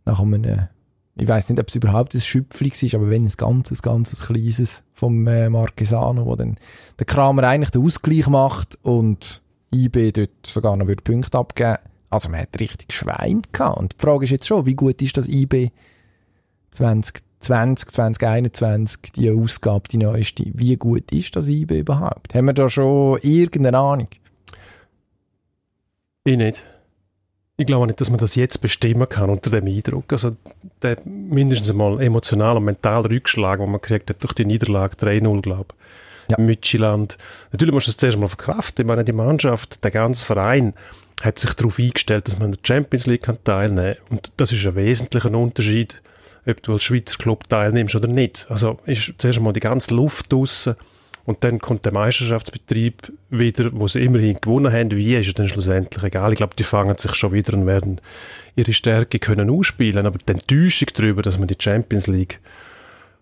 nach 0.05 0.21
einem 0.21 0.69
ich 1.15 1.29
weiß 1.29 1.51
nicht, 1.51 1.61
ob 1.61 1.69
es 1.69 1.75
überhaupt 1.75 2.15
ein 2.15 2.21
Schüpfli 2.21 2.71
war, 2.71 3.01
aber 3.01 3.11
wenn 3.11 3.27
ein 3.27 3.33
ganzes, 3.37 3.83
ganzes 3.83 4.27
kleines 4.27 4.83
vom 4.95 5.27
äh, 5.27 5.51
Marquesano, 5.51 6.25
wo 6.25 6.37
dann 6.37 6.57
der 6.99 7.07
Kramer 7.07 7.45
eigentlich 7.45 7.71
den 7.71 7.85
Ausgleich 7.85 8.27
macht 8.29 8.79
und 8.83 9.43
IB 9.75 10.13
dort 10.13 10.47
sogar 10.47 10.77
noch 10.77 10.87
würde 10.87 11.03
Punkte 11.03 11.39
abgeben. 11.39 11.77
Also 12.09 12.29
man 12.29 12.41
hat 12.41 12.61
richtig 12.61 12.93
Schwein 12.93 13.43
gehabt. 13.53 13.79
Und 13.79 13.93
die 13.95 14.03
Frage 14.05 14.25
ist 14.25 14.31
jetzt 14.31 14.47
schon, 14.47 14.67
wie 14.67 14.75
gut 14.75 15.01
ist 15.03 15.17
das 15.17 15.29
IB 15.29 15.71
2020, 16.71 17.91
2021, 17.91 19.13
die 19.13 19.31
Ausgabe, 19.31 19.89
die 19.89 19.99
neueste, 19.99 20.45
wie 20.55 20.77
gut 20.77 21.11
ist 21.13 21.37
das 21.37 21.49
IB 21.49 21.81
überhaupt? 21.81 22.35
Haben 22.35 22.47
wir 22.47 22.55
da 22.55 22.69
schon 22.69 23.19
irgendeine 23.23 23.79
Ahnung? 23.79 24.09
Ich 26.25 26.37
nicht. 26.37 26.65
Ich 27.63 27.67
glaube 27.67 27.87
nicht, 27.87 28.01
dass 28.01 28.11
man 28.11 28.19
das 28.19 28.35
jetzt 28.35 28.61
bestimmen 28.61 29.09
kann 29.09 29.31
unter 29.31 29.49
dem 29.49 29.69
Eindruck. 29.69 30.13
Also 30.13 30.37
der 30.83 30.97
mindestens 31.05 31.71
einmal 31.71 32.03
emotional 32.03 32.57
und 32.57 32.65
mental 32.65 33.03
Rückschlag, 33.03 33.61
den 33.61 33.71
man 33.71 33.81
kriegt 33.81 34.11
hat 34.11 34.21
durch 34.21 34.33
die 34.33 34.45
Niederlage 34.45 34.97
3-0, 34.97 35.43
glaube 35.43 35.67
ich. 35.71 36.33
Ja. 36.33 36.43
Mütschland. 36.43 37.19
Natürlich 37.53 37.73
muss 37.73 37.85
du 37.85 37.91
das 37.91 37.99
zuerst 37.99 38.19
mal 38.19 38.27
verkraften. 38.27 38.85
Ich 38.85 38.89
meine, 38.89 39.05
die 39.05 39.13
Mannschaft, 39.13 39.85
der 39.85 39.93
ganze 39.93 40.25
Verein 40.25 40.75
hat 41.23 41.39
sich 41.39 41.55
darauf 41.55 41.79
eingestellt, 41.79 42.27
dass 42.27 42.37
man 42.37 42.47
in 42.47 42.53
der 42.57 42.61
Champions 42.65 43.07
League 43.07 43.23
kann 43.23 43.39
teilnehmen 43.45 43.95
kann. 43.95 44.19
Und 44.19 44.33
das 44.39 44.51
ist 44.51 44.67
ein 44.67 44.75
wesentlicher 44.75 45.31
Unterschied, 45.31 46.03
ob 46.45 46.61
du 46.65 46.73
als 46.73 46.83
Schweizer 46.83 47.17
Club 47.17 47.49
teilnimmst 47.49 47.95
oder 47.95 48.09
nicht. 48.09 48.47
Also 48.49 48.81
ist 48.87 49.13
zuerst 49.19 49.39
einmal 49.39 49.53
die 49.53 49.61
ganze 49.61 49.95
Luft 49.95 50.33
draussen 50.33 50.75
Und 51.25 51.45
dann 51.45 51.61
kommt 51.61 51.85
der 51.85 51.93
Meisterschaftsbetrieb 51.93 53.13
wieder, 53.31 53.71
wo 53.73 53.87
sie 53.87 54.05
immerhin 54.05 54.39
gewonnen 54.41 54.73
haben. 54.73 54.91
Wie 54.91 55.15
ist 55.15 55.29
es 55.29 55.35
dann 55.35 55.49
schlussendlich 55.49 56.03
egal? 56.03 56.33
Ich 56.33 56.39
glaube, 56.39 56.57
die 56.57 56.65
fangen 56.65 56.99
sich 56.99 57.15
schon 57.15 57.33
wieder 57.33 57.55
und 57.55 57.67
werden 57.67 58.01
ihre 58.57 58.73
Stärke 58.73 59.19
können 59.19 59.49
ausspielen. 59.49 60.07
Aber 60.07 60.19
die 60.19 60.33
Enttäuschung 60.33 60.89
darüber, 60.95 61.23
dass 61.23 61.39
man 61.39 61.47
die 61.47 61.57
Champions 61.59 62.09
League 62.09 62.41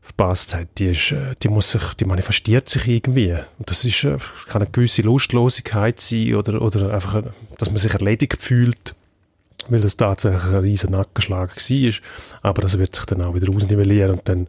verpasst 0.00 0.54
hat, 0.54 0.68
die, 0.78 0.86
ist, 0.86 1.12
äh, 1.12 1.34
die, 1.42 1.48
muss 1.48 1.70
sich, 1.70 1.82
die 1.94 2.04
manifestiert 2.04 2.68
sich 2.68 2.88
irgendwie. 2.88 3.32
Und 3.58 3.70
das 3.70 3.84
ist, 3.84 4.02
äh, 4.04 4.16
kann 4.48 4.62
eine 4.62 4.70
gewisse 4.70 5.02
Lustlosigkeit 5.02 6.00
sein 6.00 6.34
oder, 6.34 6.62
oder 6.62 6.94
einfach, 6.94 7.22
dass 7.58 7.70
man 7.70 7.78
sich 7.78 7.92
erledigt 7.92 8.40
fühlt, 8.40 8.94
weil 9.68 9.80
das 9.80 9.96
tatsächlich 9.96 10.44
ein 10.44 10.56
riesen 10.56 10.90
Nackenschlag 10.90 11.56
war. 11.56 11.92
Aber 12.42 12.62
das 12.62 12.78
wird 12.78 12.94
sich 12.94 13.04
dann 13.06 13.22
auch 13.22 13.34
wieder 13.34 13.52
ausnivellieren 13.54 14.12
und 14.12 14.28
dann 14.28 14.46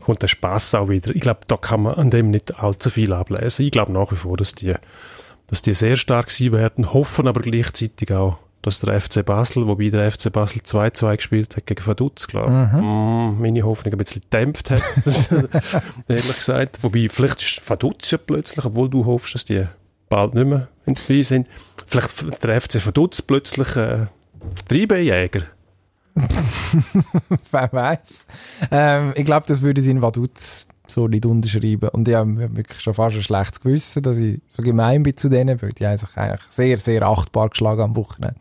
kommt 0.00 0.22
der 0.22 0.28
Spaß 0.28 0.74
auch 0.76 0.88
wieder. 0.88 1.14
Ich 1.14 1.20
glaube, 1.20 1.40
da 1.46 1.56
kann 1.56 1.82
man 1.82 1.94
an 1.94 2.10
dem 2.10 2.30
nicht 2.30 2.58
allzu 2.58 2.90
viel 2.90 3.12
ablesen. 3.12 3.66
Ich 3.66 3.72
glaube 3.72 3.92
nach 3.92 4.10
wie 4.12 4.16
vor, 4.16 4.36
dass 4.36 4.54
die, 4.54 4.74
dass 5.48 5.62
die 5.62 5.74
sehr 5.74 5.96
stark 5.96 6.30
sein 6.30 6.52
werden, 6.52 6.92
hoffen 6.92 7.28
aber 7.28 7.40
gleichzeitig 7.40 8.12
auch, 8.12 8.38
dass 8.62 8.80
der 8.80 8.98
FC 8.98 9.24
Basel, 9.24 9.66
wobei 9.66 9.90
der 9.90 10.10
FC 10.10 10.32
Basel 10.32 10.62
2-2 10.62 11.16
gespielt 11.16 11.56
hat 11.56 11.66
gegen 11.66 11.86
Vaduz, 11.86 12.26
glaube 12.26 12.50
ich, 12.50 12.80
mm, 12.80 13.40
meine 13.40 13.62
Hoffnung 13.62 13.92
ein 13.92 13.98
bisschen 13.98 14.22
gedämpft 14.22 14.70
hat, 14.70 14.82
ehrlich 16.08 16.36
gesagt. 16.36 16.78
Wobei, 16.82 17.08
vielleicht 17.10 17.42
ist 17.42 17.68
Vaduz 17.68 18.10
ja 18.10 18.18
plötzlich, 18.18 18.64
obwohl 18.64 18.88
du 18.88 19.04
hoffst, 19.04 19.34
dass 19.34 19.44
die 19.44 19.66
bald 20.08 20.34
nicht 20.34 20.46
mehr 20.46 20.68
in 20.86 20.94
dabei 20.94 21.22
sind, 21.22 21.46
vielleicht 21.86 22.42
der 22.42 22.60
FC 22.60 22.84
Vaduz 22.86 23.20
plötzlich 23.20 23.76
äh, 23.76 24.06
Treibenjäger. 24.68 25.42
Wer 27.50 27.72
weiß. 27.72 28.26
Ähm, 28.70 29.12
ich 29.16 29.24
glaube, 29.24 29.46
das 29.48 29.62
würde 29.62 29.80
sie 29.80 29.90
in 29.90 30.02
Vaduz 30.02 30.66
so 30.86 31.08
nicht 31.08 31.26
unterschreiben. 31.26 31.88
Und 31.90 32.08
ich 32.08 32.14
habe 32.14 32.56
wirklich 32.56 32.80
schon 32.80 32.94
fast 32.94 33.16
ein 33.16 33.22
schlechtes 33.22 33.60
Gewissen, 33.60 34.02
dass 34.02 34.18
ich 34.18 34.40
so 34.46 34.62
gemein 34.62 35.02
bin 35.02 35.16
zu 35.16 35.28
denen, 35.28 35.60
weil 35.60 35.72
die 35.72 35.86
haben 35.86 35.96
sich 35.96 36.16
eigentlich 36.16 36.42
sehr, 36.50 36.78
sehr 36.78 37.02
achtbar 37.02 37.48
geschlagen 37.48 37.82
am 37.82 37.96
Wochenende. 37.96 38.36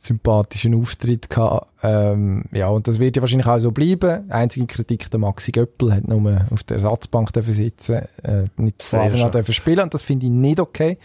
Sympathischen 0.00 0.74
Auftritt 0.76 1.28
gehabt. 1.28 1.68
Ähm, 1.82 2.44
ja, 2.52 2.68
und 2.68 2.86
das 2.86 3.00
wird 3.00 3.16
ja 3.16 3.22
wahrscheinlich 3.22 3.48
auch 3.48 3.58
so 3.58 3.72
bleiben. 3.72 4.30
Einzige 4.30 4.66
Kritik, 4.66 5.10
der 5.10 5.18
Maxi 5.18 5.50
Göppel 5.50 5.92
hat 5.92 6.06
nur 6.06 6.46
auf 6.50 6.62
der 6.62 6.76
Ersatzbank 6.76 7.32
dürfen 7.32 7.52
sitzen, 7.52 8.02
äh, 8.22 8.44
nicht 8.58 8.94
an 8.94 9.30
dürfen 9.32 9.54
spielen. 9.54 9.80
Und 9.80 9.94
das 9.94 10.04
finde 10.04 10.26
ich 10.26 10.32
nicht 10.32 10.60
okay. 10.60 10.98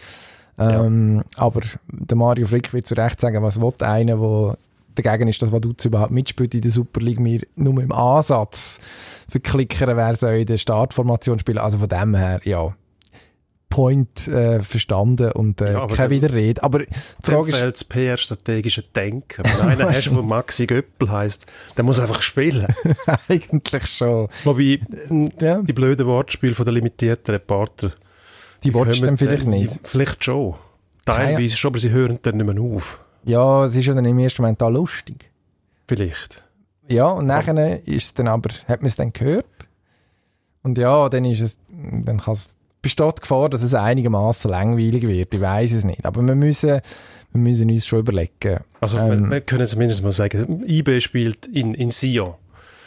Ähm, 0.57 1.17
ja. 1.17 1.23
Aber 1.37 1.61
der 1.87 2.17
Mario 2.17 2.47
Frick 2.47 2.73
wird 2.73 2.87
zu 2.87 2.95
Recht 2.95 3.19
sagen, 3.19 3.41
was 3.41 3.59
will 3.59 3.73
einer, 3.79 4.17
der 4.17 4.57
dagegen 4.95 5.27
ist, 5.27 5.41
dass 5.41 5.51
Vaduz 5.51 5.85
überhaupt 5.85 6.11
mitspielt 6.11 6.53
in 6.55 6.61
der 6.61 6.71
Super 6.71 7.01
League, 7.01 7.19
mir 7.19 7.41
nur 7.55 7.81
im 7.81 7.91
Ansatz 7.91 8.79
für 9.27 9.39
Klicker, 9.39 9.95
wer 9.95 10.15
soll 10.15 10.33
in 10.33 10.45
der 10.45 10.57
Startformation 10.57 11.39
spielen. 11.39 11.57
Also 11.57 11.79
von 11.79 11.89
dem 11.89 12.15
her, 12.15 12.41
ja. 12.43 12.75
Point 13.69 14.27
äh, 14.27 14.61
verstanden 14.61 15.31
und 15.31 15.59
äh, 15.59 15.73
ja, 15.73 15.87
keine 15.87 16.11
Widerrede. 16.11 16.61
Aber 16.61 16.79
die 16.79 16.87
Frage 17.23 17.49
ist... 17.49 17.59
das 17.59 17.83
PR-strategische 17.83 18.83
Denken. 18.83 19.43
Wenn 19.57 19.67
einer 19.67 19.89
hast, 19.89 20.05
der 20.05 20.13
Maxi 20.13 20.67
Göppel 20.67 21.09
heisst, 21.09 21.47
der 21.75 21.83
muss 21.83 21.99
einfach 21.99 22.21
spielen. 22.21 22.67
Eigentlich 23.27 23.87
schon. 23.87 24.27
Wobei, 24.43 24.79
ja. 25.41 25.59
die 25.63 25.73
blöden 25.73 26.05
Wortspiele 26.05 26.53
von 26.53 26.65
der 26.65 26.73
limitierten 26.73 27.33
Reporter... 27.33 27.91
Die, 28.63 28.73
watchst 28.73 29.03
dann 29.03 29.17
vielleicht 29.17 29.47
nicht. 29.47 29.79
Vielleicht 29.83 30.23
schon. 30.23 30.55
Teilweise 31.05 31.55
schon, 31.55 31.69
aber 31.69 31.79
sie 31.79 31.89
hören 31.89 32.19
dann 32.21 32.37
nicht 32.37 32.45
mehr 32.45 32.61
auf. 32.61 32.99
Ja, 33.25 33.65
es 33.65 33.75
ist 33.75 33.85
ja 33.85 33.93
dann 33.93 34.05
im 34.05 34.19
ersten 34.19 34.41
Moment 34.41 34.61
auch 34.63 34.69
lustig. 34.69 35.31
Vielleicht. 35.87 36.43
Ja, 36.87 37.07
und 37.07 37.25
nachher 37.25 37.85
ist 37.87 38.03
es 38.03 38.13
dann 38.13 38.27
aber, 38.27 38.49
hat 38.67 38.81
man 38.81 38.87
es 38.87 38.95
dann 38.95 39.11
gehört. 39.11 39.45
Und 40.63 40.77
ja, 40.77 41.09
dann 41.09 41.25
ist 41.25 41.41
es, 41.41 41.59
dann 41.69 42.19
kann 42.19 42.33
es, 42.33 42.55
besteht 42.81 43.17
die 43.17 43.21
Gefahr, 43.21 43.49
dass 43.49 43.63
es 43.63 43.73
einigermaßen 43.73 44.49
langweilig 44.49 45.07
wird. 45.07 45.33
Ich 45.33 45.41
weiß 45.41 45.73
es 45.73 45.83
nicht. 45.83 46.05
Aber 46.05 46.21
wir 46.21 46.35
müssen, 46.35 46.79
wir 47.31 47.41
müssen 47.41 47.69
uns 47.69 47.85
schon 47.85 47.99
überlegen. 47.99 48.59
Also, 48.79 48.97
ähm, 48.97 49.23
wir, 49.23 49.31
wir 49.31 49.41
können 49.41 49.67
zumindest 49.67 50.03
mal 50.03 50.11
sagen, 50.11 50.63
IB 50.65 51.01
spielt 51.01 51.47
in, 51.47 51.73
in 51.73 51.91
Sion. 51.91 52.35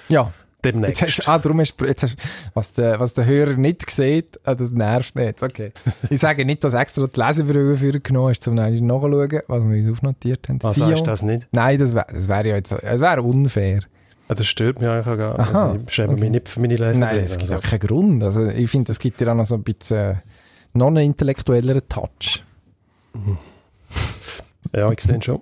Ja 0.09 0.33
demnächst. 0.73 1.01
Jetzt 1.01 1.19
hast, 1.19 1.29
ah, 1.29 1.39
darum 1.39 1.61
hast, 1.61 1.81
jetzt 1.81 2.03
hast, 2.03 2.17
was, 2.55 2.73
der, 2.73 3.01
was 3.01 3.15
der 3.15 3.27
Hörer 3.27 3.55
nicht 3.55 3.89
sieht, 3.91 4.39
ah, 4.45 4.55
das 4.55 4.71
nervt 4.71 5.17
nicht. 5.17 5.43
Okay. 5.43 5.73
Ich 6.11 6.21
sage 6.21 6.45
nicht, 6.45 6.63
dass 6.63 6.75
extra 6.75 7.07
die 7.07 7.21
Lesebrille 7.21 7.77
für 7.77 8.01
genommen 8.01 8.31
hast, 8.31 8.47
um 8.49 8.55
nachzuschauen, 8.55 9.41
was 9.49 9.69
wir 9.69 9.79
uns 9.79 9.89
aufnotiert 9.89 10.49
haben. 10.49 10.63
Was 10.63 10.81
heißt 10.81 11.07
das 11.07 11.23
nicht? 11.23 11.49
Nein, 11.53 11.79
das 11.79 11.95
wäre 11.95 12.07
das 12.13 12.29
wär 12.29 12.47
ja 12.47 12.57
jetzt, 12.57 12.73
das 12.73 13.01
wäre 13.01 13.23
unfair. 13.23 13.81
Ah, 14.29 14.35
das 14.35 14.47
stört 14.47 14.81
mich 14.81 14.89
eigentlich 14.89 15.07
auch 15.07 15.17
gar 15.17 15.39
nicht. 15.39 15.51
Aha, 15.51 15.79
ich 15.87 15.93
schäme 15.93 16.13
okay. 16.13 16.21
mich 16.21 16.31
nicht 16.31 16.49
für 16.49 16.61
meine 16.61 16.75
Lesebrille. 16.75 16.99
Nein, 16.99 17.19
es 17.19 17.39
gibt 17.39 17.53
also. 17.53 17.63
auch 17.63 17.71
keinen 17.71 17.81
Grund. 17.81 18.23
Also, 18.25 18.47
ich 18.49 18.69
finde, 18.69 18.91
es 18.91 18.99
gibt 18.99 19.21
ja 19.21 19.31
auch 19.31 19.37
noch 19.37 19.47
so 19.47 19.55
ein 19.55 19.63
bisschen 19.63 20.21
noch 20.73 20.89
einen 20.89 21.05
intellektuelleren 21.05 21.83
Touch. 21.89 22.45
Ja, 24.75 24.91
ich 24.91 25.01
sehe 25.01 25.23
schon. 25.23 25.41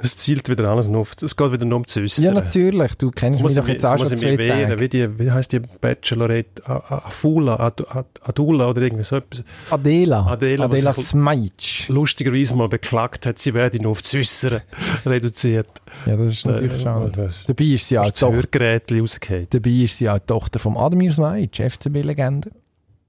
Es 0.00 0.16
zielt 0.16 0.48
wieder 0.48 0.68
alles 0.70 0.88
auf. 0.88 1.14
Es 1.22 1.36
geht 1.36 1.52
wieder 1.52 1.64
nur 1.64 1.78
um 1.78 1.86
zu. 1.86 2.04
Ja, 2.04 2.32
natürlich. 2.32 2.96
Du 2.96 3.10
kennst 3.10 3.42
mich 3.42 3.54
doch 3.54 3.66
jetzt 3.66 3.84
auch 3.84 3.98
schon 3.98 4.16
zwei 4.16 4.36
Tage. 4.36 4.78
Wie, 4.78 4.88
die, 4.88 5.18
wie 5.18 5.30
heisst 5.30 5.52
die 5.52 5.58
Bachelorette? 5.60 6.62
Afula, 6.66 7.72
Adula 8.22 8.68
oder 8.68 8.82
irgendwie 8.82 9.04
so 9.04 9.16
etwas. 9.16 9.42
Adela. 9.70 10.24
Adela, 10.26 10.66
Adela 10.66 10.92
Smajic. 10.92 11.88
Lustigerweise 11.88 12.54
mal 12.54 12.68
beklagt 12.68 13.26
hat, 13.26 13.38
sie 13.38 13.54
werde 13.54 13.78
nur 13.82 13.92
auf 13.92 14.02
Äußere 14.14 14.62
reduziert. 15.06 15.68
Ja, 16.06 16.16
das 16.16 16.28
ist 16.28 16.46
natürlich 16.46 16.74
äh, 16.74 16.80
schade. 16.80 17.30
Dabei 17.46 17.64
ist 17.64 17.88
sie 17.88 17.98
auch 17.98 18.12
Tochter... 18.12 18.80
Dabei 19.50 19.70
ist 19.70 19.98
sie 19.98 20.08
auch 20.08 20.18
Tochter 20.20 20.58
vom 20.58 20.76
Admir 20.76 21.12
Smajic, 21.12 21.56
FCB-Legende. 21.56 22.50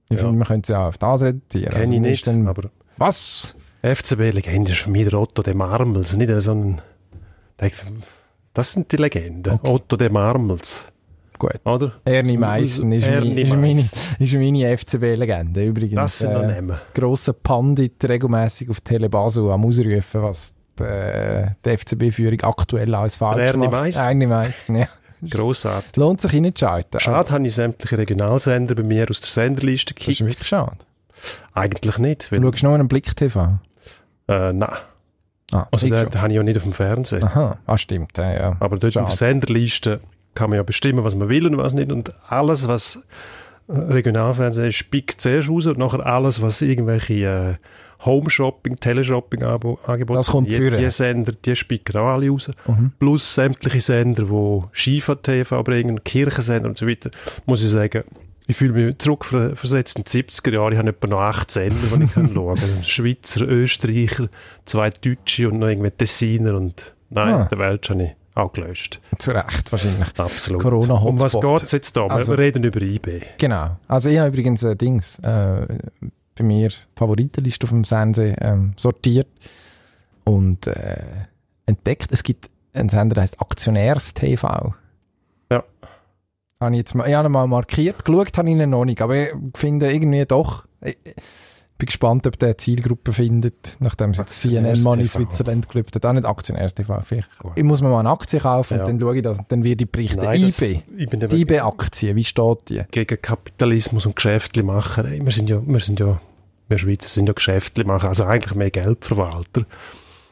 Ich 0.08 0.18
finde, 0.18 0.38
man 0.38 0.46
könnte 0.46 0.72
sie 0.72 0.78
auch 0.78 0.86
auf 0.86 0.98
das 0.98 1.22
reduzieren. 1.22 1.70
Kenne 1.70 1.82
also, 1.82 1.94
ich 1.94 2.26
nicht, 2.26 2.28
aber... 2.28 2.70
Was? 2.96 3.54
FCB-Legende 3.82 4.72
ist 4.72 4.80
für 4.80 4.90
mich 4.90 5.08
der 5.08 5.18
Otto 5.18 5.42
de 5.42 5.54
Marmels, 5.54 6.16
nicht 6.16 6.30
so 6.42 6.52
ein... 6.52 6.80
Das 8.52 8.72
sind 8.72 8.90
die 8.90 8.96
Legenden. 8.96 9.54
Okay. 9.54 9.68
Otto 9.68 9.96
de 9.96 10.08
Marmels. 10.08 10.86
Gut. 11.40 11.52
Oder? 11.64 11.94
Ernie 12.04 12.36
Meissen 12.36 12.92
ist, 12.92 13.06
Ernie 13.06 13.46
meine, 13.46 13.80
ist 13.80 14.20
meine, 14.20 14.44
meine 14.44 14.76
FCB-Legende. 14.76 15.64
Übrigens. 15.64 15.94
Das 15.94 16.18
sind 16.18 16.32
äh, 16.32 16.46
Namen. 16.46 16.76
Grosser 16.92 17.32
Pandit 17.32 18.04
regelmäßig 18.04 18.68
auf 18.68 18.82
Telebasu 18.82 19.50
am 19.50 19.64
Ausrufen, 19.64 20.22
was 20.22 20.52
die, 20.78 20.84
äh, 20.84 21.46
die 21.64 21.78
FCB-Führung 21.78 22.40
aktuell 22.42 22.94
als 22.94 23.16
falsch 23.16 23.38
Ernie 23.38 23.68
macht. 23.68 23.72
Meissen. 23.72 24.02
Ernie 24.06 24.26
Meissen, 24.26 24.76
ja. 24.76 24.88
Grossartig. 25.28 25.96
Lohnt 25.96 26.20
sich 26.20 26.30
hineinzuschalten. 26.30 27.00
Schade, 27.00 27.30
habe 27.30 27.46
ich 27.46 27.54
sämtliche 27.54 27.96
Regionalsender 27.96 28.74
bei 28.74 28.82
mir 28.82 29.08
aus 29.08 29.20
der 29.20 29.30
Senderliste 29.30 29.94
gekickt. 29.94 30.20
Das 30.20 30.20
ist 30.20 30.26
wirklich 30.26 30.48
schade. 30.48 30.76
Eigentlich 31.54 31.98
nicht. 31.98 32.32
Weil 32.32 32.40
du 32.40 32.48
schaust 32.48 32.62
noch 32.62 32.74
einen 32.74 32.88
Blick 32.88 33.14
TV? 33.16 33.58
Äh, 34.30 34.52
nein. 34.52 34.70
Ah, 35.52 35.66
also 35.72 35.88
den, 35.88 36.08
den 36.10 36.20
habe 36.20 36.28
ich 36.28 36.36
ja 36.36 36.42
nicht 36.44 36.56
auf 36.56 36.62
dem 36.62 36.72
Fernsehen. 36.72 37.24
Aha, 37.24 37.58
ah, 37.66 37.78
stimmt. 37.78 38.16
Ja, 38.16 38.32
ja. 38.32 38.56
Aber 38.60 38.78
dort 38.78 38.92
Schade. 38.92 39.04
in 39.04 39.08
der 39.08 39.16
Senderliste 39.16 40.00
kann 40.34 40.50
man 40.50 40.58
ja 40.58 40.62
bestimmen, 40.62 41.02
was 41.02 41.16
man 41.16 41.28
will 41.28 41.46
und 41.46 41.56
was 41.56 41.74
nicht. 41.74 41.90
Und 41.90 42.12
alles, 42.28 42.68
was 42.68 43.04
äh, 43.68 43.72
Regionalfernsehen 43.72 44.68
ist, 44.68 44.76
spickt 44.76 45.20
zuerst 45.20 45.48
raus 45.48 45.66
und 45.66 45.78
nachher 45.78 46.06
alles, 46.06 46.40
was 46.40 46.62
irgendwelche 46.62 47.58
äh, 47.58 48.04
Home-Shopping, 48.04 48.78
Teleshopping-Angebote 48.78 50.18
Das 50.18 50.28
kommt 50.28 50.46
die, 50.46 50.70
die 50.70 50.90
Sender, 50.90 51.32
die 51.32 51.56
spicken 51.56 51.96
auch 51.96 52.14
alle 52.14 52.30
raus. 52.30 52.50
Mhm. 52.66 52.92
Plus 53.00 53.34
sämtliche 53.34 53.80
Sender, 53.80 54.22
die 54.22 54.60
Schifa-TV 54.72 55.62
bringen, 55.64 56.02
Kirchensender 56.04 56.68
und 56.68 56.78
so 56.78 56.86
weiter. 56.86 57.10
Muss 57.44 57.62
ich 57.62 57.70
sagen, 57.70 58.04
ich 58.50 58.56
fühle 58.56 58.72
mich 58.72 58.98
zurückversetzt 58.98 59.96
in 59.96 60.04
die 60.04 60.10
70er 60.10 60.52
Jahre. 60.52 60.72
Ich 60.72 60.78
habe 60.78 60.88
etwa 60.88 61.06
noch 61.06 61.20
acht 61.20 61.52
Sender, 61.52 61.96
die 61.96 62.02
ich 62.02 62.12
schauen 62.34 62.56
kann. 62.56 62.84
Schweizer, 62.84 63.42
Österreicher, 63.42 64.28
zwei 64.64 64.90
Deutsche 64.90 65.48
und 65.48 65.60
noch 65.60 65.68
irgendwie 65.68 65.90
Tessiner 65.92 66.54
und 66.54 66.94
nein, 67.10 67.32
ah. 67.32 67.44
der 67.44 67.58
Welt 67.58 67.88
habe 67.88 68.02
ich 68.02 68.10
auch 68.34 68.52
gelöscht. 68.52 69.00
Zu 69.18 69.30
Recht 69.30 69.70
wahrscheinlich. 69.70 70.08
Absolut. 70.18 70.62
Corona 70.62 70.94
Um 70.94 71.20
was 71.20 71.32
geht 71.32 71.62
es 71.62 71.70
jetzt 71.70 71.96
da? 71.96 72.06
Also, 72.06 72.32
wir 72.32 72.38
reden 72.38 72.64
über 72.64 72.82
IB. 72.82 73.20
Genau. 73.38 73.76
Also 73.86 74.08
ich 74.08 74.18
habe 74.18 74.30
übrigens 74.30 74.64
äh, 74.64 74.74
Dings 74.74 75.20
äh, 75.20 75.66
bei 76.36 76.44
mir 76.44 76.70
Favoritenliste 76.96 77.64
auf 77.64 77.70
dem 77.70 77.84
Fernsehen 77.84 78.36
ähm, 78.40 78.72
sortiert 78.76 79.28
und 80.24 80.66
äh, 80.66 81.02
entdeckt, 81.66 82.10
es 82.10 82.24
gibt 82.24 82.50
einen 82.72 82.88
Sender, 82.88 83.14
der 83.14 83.22
heißt 83.24 83.40
Aktionärs-TV. 83.40 84.74
Habe 86.60 86.74
ich 86.74 86.78
jetzt 86.78 86.94
mal, 86.94 87.08
ich 87.08 87.14
habe 87.14 87.28
mal 87.30 87.46
markiert. 87.46 88.04
Geschaut 88.04 88.36
habe 88.36 88.50
ich 88.50 88.56
ihn 88.56 88.70
noch 88.70 88.84
nicht, 88.84 89.00
aber 89.00 89.16
ich 89.16 89.34
finde 89.54 89.90
irgendwie 89.90 90.26
doch, 90.26 90.66
ich 90.82 90.96
bin 91.04 91.86
gespannt, 91.86 92.26
ob 92.26 92.38
der 92.38 92.58
Zielgruppe 92.58 93.14
findet, 93.14 93.78
nachdem 93.80 94.10
es 94.10 94.18
jetzt 94.18 94.42
CNN 94.42 94.82
Money 94.82 95.08
Switzerland 95.08 95.70
gelüpft 95.70 95.94
hat. 95.96 96.04
Auch 96.04 96.12
nicht 96.12 96.26
Aktionärs 96.26 96.74
TV. 96.74 97.00
Vielleicht. 97.00 97.30
Ich 97.56 97.64
muss 97.64 97.80
mir 97.80 97.88
mal 97.88 98.00
eine 98.00 98.10
Aktie 98.10 98.40
kaufen 98.40 98.76
ja. 98.76 98.84
und 98.84 98.90
dann 98.90 99.00
schaue 99.00 99.16
ich 99.16 99.22
das, 99.22 99.38
dann 99.48 99.64
wird 99.64 99.80
ich 99.80 99.90
berichten. 99.90 100.22
Nein, 100.22 100.42
IB. 100.42 100.82
die 100.98 101.40
IB-Aktie, 101.40 102.14
wie 102.14 102.24
steht 102.24 102.68
die? 102.68 102.82
Gegen 102.90 103.22
Kapitalismus 103.22 104.04
und 104.04 104.16
Geschäfte 104.16 104.62
machen. 104.62 105.24
Wir 105.24 105.32
sind 105.32 105.48
ja, 105.48 105.62
wir 105.64 105.80
sind 105.80 105.98
ja, 105.98 106.20
wir 106.68 106.78
Schweizer 106.78 107.08
sind 107.08 107.26
ja 107.26 107.32
Geschäfte 107.32 107.84
machen, 107.84 108.08
also 108.08 108.24
eigentlich 108.24 108.54
mehr 108.54 108.70
Geldverwalter. 108.70 109.64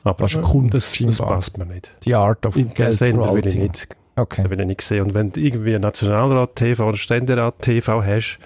Aber 0.04 0.16
das 0.16 0.34
ist 0.34 0.42
Kunde, 0.42 0.70
das, 0.72 0.96
das 0.98 1.16
passt 1.16 1.56
mir 1.56 1.66
nicht. 1.66 1.90
Die 2.04 2.14
Art 2.14 2.44
of 2.44 2.54
Geldverwaltung. 2.54 3.34
will 3.34 3.46
ich 3.46 3.56
nicht 3.56 3.88
Okay. 4.18 4.42
Da 4.42 4.48
bin 4.48 4.58
ich 4.60 4.66
nicht 4.66 4.78
gesehen. 4.78 5.02
Und 5.06 5.14
wenn 5.14 5.32
du 5.32 5.40
irgendwie 5.40 5.78
Nationalrat 5.78 6.56
TV 6.56 6.86
oder 6.86 6.96
Ständerat 6.96 7.60
TV 7.60 8.04
hast, 8.04 8.38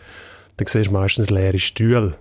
dann 0.57 0.66
siehst 0.66 0.89
du 0.89 0.93
meistens 0.93 1.31
leere 1.31 1.59
Stühle, 1.59 2.14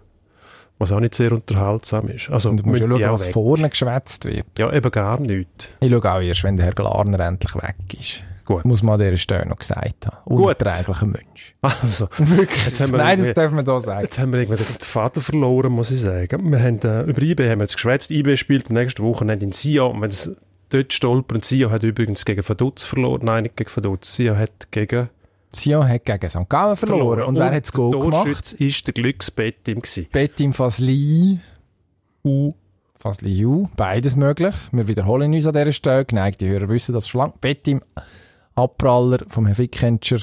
was 0.80 0.92
auch 0.92 1.00
nicht 1.00 1.16
sehr 1.16 1.32
unterhaltsam 1.32 2.08
ist. 2.08 2.30
Also, 2.30 2.50
Und 2.50 2.62
du 2.62 2.68
musst 2.68 2.82
ja 2.82 2.88
schauen, 2.88 3.02
was 3.12 3.28
weg. 3.28 3.34
vorne 3.34 3.70
geschwätzt 3.70 4.26
wird. 4.26 4.46
Ja, 4.58 4.72
eben 4.72 4.90
gar 4.90 5.20
nichts. 5.20 5.70
Ich 5.82 5.92
schaue 5.92 6.12
auch 6.12 6.22
erst, 6.22 6.44
wenn 6.44 6.56
der 6.56 6.68
Herr 6.68 6.74
Glarner 6.74 7.20
endlich 7.20 7.56
weg 7.56 7.76
ist. 8.00 8.24
Gut. 8.46 8.66
Muss 8.66 8.82
man 8.82 8.96
an 8.96 9.02
dieser 9.02 9.18
Stelle 9.18 9.48
noch 9.48 9.58
gesagt 9.58 10.08
haben. 10.08 10.18
Unerträglicher 10.26 11.06
Mensch. 11.06 11.56
Also, 11.62 12.08
Wirklich. 12.18 12.80
Wir 12.80 12.88
Nein, 12.98 13.20
das 13.20 13.34
darf 13.34 13.52
man 13.52 13.64
da 13.64 13.80
sagen. 13.80 14.02
Jetzt 14.02 14.18
haben 14.18 14.34
wir 14.34 14.40
irgendwie 14.40 14.64
den 14.64 14.80
Vater 14.80 15.22
verloren, 15.22 15.72
muss 15.72 15.92
ich 15.92 16.02
sagen. 16.02 16.52
Wir 16.52 16.60
haben, 16.60 16.80
äh, 16.80 17.04
über 17.04 17.22
IB 17.22 17.44
haben 17.50 17.60
wir 17.60 17.66
jetzt 17.66 17.76
geschwätzt. 17.76 18.12
IB 18.12 18.36
spielt 18.38 18.70
am 18.70 18.74
nächsten 18.76 19.04
Wochenende 19.04 19.46
in 19.46 19.52
Sion. 19.52 19.92
Und 19.96 20.02
wenn 20.02 20.10
es 20.10 20.36
dort 20.74 20.94
stolpern, 20.94 21.42
Sion 21.42 21.72
hat 21.72 21.84
übrigens 21.84 22.26
gegen 22.26 22.44
Vaduz 22.44 22.84
verloren. 22.84 23.26
Nein, 23.26 23.44
nicht 23.44 23.58
gegen 23.58 23.70
Vaduz. 23.70 24.16
Sion 24.16 24.38
hat 24.38 24.72
gegen 24.72 25.10
Sion 25.54 25.88
hat 25.88 26.06
gegen 26.06 26.30
St. 26.30 26.50
Gallen 26.50 26.76
verloren. 26.76 27.24
Und, 27.24 27.38
wer 27.38 27.52
hat 27.52 27.64
das 27.64 27.74
Goal 27.74 27.92
gemacht? 27.92 28.26
Torschütze 28.26 28.58
ist 28.58 28.88
der 28.88 28.94
Glücksbettim 28.94 29.82
gewesen. 29.82 30.08
Betim 30.12 30.54
Fasli. 30.54 31.40
U. 32.24 32.54
Fasli 32.98 33.32
Ju. 33.32 33.68
Beides 33.76 34.16
möglich. 34.16 34.56
Wir 34.72 34.88
wiederholen 34.88 35.34
uns 35.34 35.48
an 35.48 35.54
dieser 35.54 35.72
Stelle. 35.72 36.06
Geneigte 36.06 36.48
Hörer 36.48 36.70
wissen 36.70 36.94
das 36.94 37.08
schon 37.08 37.20
lange. 37.20 37.34
Betim 37.42 37.82
Abpraller 38.56 39.20
vom 39.28 39.46
Herrn 39.46 39.56
Fickentscher 39.56 40.20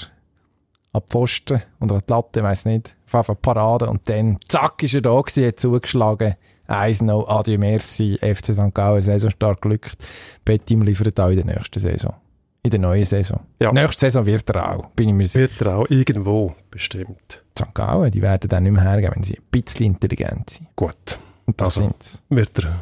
ab 0.92 1.10
Pfosten 1.10 1.62
oder 1.80 1.96
an 1.96 2.02
die 2.06 2.12
Latte, 2.12 2.42
weiss 2.42 2.64
nicht. 2.64 2.96
Auf 3.10 3.26
Fall 3.26 3.36
Parade. 3.36 3.88
Und 3.88 4.08
dann, 4.08 4.38
zack, 4.48 4.82
ist 4.82 4.94
er 4.94 5.02
da 5.02 5.20
gewesen, 5.20 5.46
hat 5.46 5.60
zugeschlagen. 5.60 6.34
1-0, 6.68 7.28
adieu, 7.28 7.58
merci, 7.58 8.18
FC 8.20 8.54
St. 8.54 8.74
Gallen, 8.74 9.00
Saison 9.00 9.30
stark 9.30 9.62
glückt. 9.62 9.96
Betim 10.44 10.82
liefert 10.82 11.18
auch 11.18 11.30
in 11.30 11.36
der 11.36 11.46
nächsten 11.46 11.80
Saison. 11.80 12.14
In 12.62 12.70
der 12.70 12.80
neuen 12.80 13.04
Saison. 13.04 13.40
Ja. 13.60 13.72
Nächste 13.72 14.00
Saison 14.06 14.26
wird 14.26 14.48
er 14.50 14.76
auch, 14.76 14.86
bin 14.90 15.08
ich 15.08 15.14
mir 15.14 15.26
sicher. 15.26 15.48
Wird 15.48 15.60
er 15.62 15.76
auch 15.76 15.86
irgendwo 15.88 16.54
bestimmt. 16.70 17.42
St. 17.58 17.74
Gallen, 17.74 18.10
die 18.10 18.20
werden 18.22 18.48
dann 18.48 18.64
nicht 18.64 18.72
mehr 18.72 18.82
hergeben, 18.82 19.14
wenn 19.16 19.22
sie 19.24 19.38
ein 19.38 19.44
bisschen 19.50 19.86
intelligent 19.86 20.50
sind. 20.50 20.68
Gut. 20.76 21.18
Und 21.46 21.60
das 21.60 21.68
Also. 21.68 21.80
sind's. 21.82 22.20
Wird 22.28 22.58
er. 22.58 22.80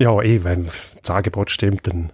Ja, 0.00 0.20
eh, 0.20 0.42
wenn 0.42 0.66
das 1.00 1.10
Angebot 1.10 1.50
stimmt, 1.50 1.86
dann 1.86 2.10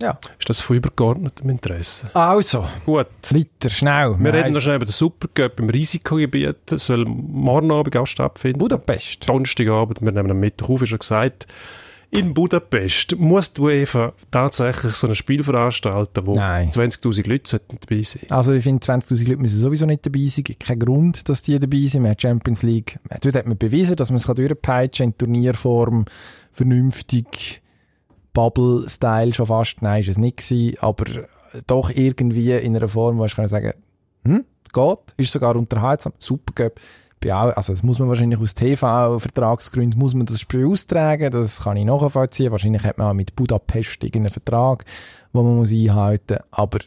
Ja. 0.00 0.18
ist 0.38 0.48
das 0.48 0.60
von 0.60 0.76
übergeordnetem 0.76 1.48
Interesse. 1.50 2.10
Also, 2.14 2.64
Gut. 2.86 3.06
weiter, 3.30 3.70
schnell. 3.70 4.10
Wir 4.18 4.32
Nein, 4.32 4.42
reden 4.42 4.54
noch 4.54 4.60
schnell 4.60 4.76
über 4.76 4.86
den 4.86 4.92
Supercup 4.92 5.58
im 5.58 5.70
Risikogebiet. 5.70 6.70
Soll 6.70 7.04
morgen 7.04 7.70
Abend 7.72 7.96
auch 7.96 8.06
stattfinden. 8.06 8.58
Budapest. 8.58 9.28
Donnerstagabend, 9.28 10.00
wir 10.00 10.12
nehmen 10.12 10.30
am 10.30 10.38
Mittwoch 10.38 10.68
auf, 10.70 10.82
ist 10.82 10.90
schon 10.90 10.98
gesagt. 11.00 11.46
In 12.10 12.32
Budapest 12.32 13.16
muss 13.18 13.52
die 13.52 13.60
UEFA 13.60 14.14
tatsächlich 14.30 14.94
so 14.94 15.06
ein 15.06 15.14
Spiel 15.14 15.44
veranstalten, 15.44 16.26
wo 16.26 16.34
Nein. 16.34 16.70
20'000 16.70 17.28
Leute 17.28 17.60
dabei 17.68 18.02
sein 18.02 18.22
Also 18.30 18.52
ich 18.52 18.62
finde, 18.62 18.82
20'000 18.82 19.28
Leute 19.28 19.42
müssen 19.42 19.58
sowieso 19.58 19.84
nicht 19.84 20.06
dabei 20.06 20.24
sein. 20.24 20.44
Gibt 20.44 20.64
keinen 20.64 20.78
Grund, 20.78 21.28
dass 21.28 21.42
die 21.42 21.58
dabei 21.58 21.80
sind. 21.82 22.02
Man 22.02 22.12
hat 22.12 22.22
Champions 22.22 22.62
League. 22.62 22.98
Dort 23.20 23.34
hat 23.34 23.46
man 23.46 23.58
bewiesen, 23.58 23.96
dass 23.96 24.10
man 24.10 24.16
es 24.16 24.24
durchpeitschen 24.24 25.04
kann 25.04 25.12
in 25.12 25.18
Turnierform. 25.18 26.04
Vernünftig. 26.50 27.60
Bubble-Style 28.32 29.32
schon 29.32 29.46
fast. 29.46 29.82
Nein, 29.82 30.00
ist 30.00 30.08
es 30.08 30.18
nicht 30.18 30.38
gewesen. 30.38 30.76
Aber 30.80 31.04
doch 31.66 31.90
irgendwie 31.90 32.52
in 32.52 32.76
einer 32.76 32.88
Form, 32.88 33.18
wo 33.18 33.24
ich 33.24 33.34
kann 33.34 33.48
sagen, 33.48 33.72
hm, 34.24 34.44
geht. 34.72 34.98
Ist 35.16 35.32
sogar 35.32 35.56
unterhaltsam. 35.56 36.12
Bin 37.20 37.32
auch, 37.32 37.56
also 37.56 37.72
das 37.72 37.82
muss 37.82 37.98
man 37.98 38.08
wahrscheinlich 38.08 38.38
aus 38.38 38.54
TV-Vertragsgründen 38.54 39.98
muss 39.98 40.14
man 40.14 40.26
das 40.26 40.40
Spiel 40.40 40.66
austragen. 40.66 41.32
Das 41.32 41.64
kann 41.64 41.76
ich 41.76 41.84
nachvollziehen. 41.84 42.52
Wahrscheinlich 42.52 42.84
hat 42.84 42.98
man 42.98 43.08
auch 43.08 43.14
mit 43.14 43.34
Budapest 43.34 44.04
irgendeinen 44.04 44.32
Vertrag, 44.32 44.84
den 45.34 45.44
man 45.44 45.56
muss 45.56 45.72
einhalten 45.72 46.34
muss. 46.34 46.46
Aber 46.52 46.78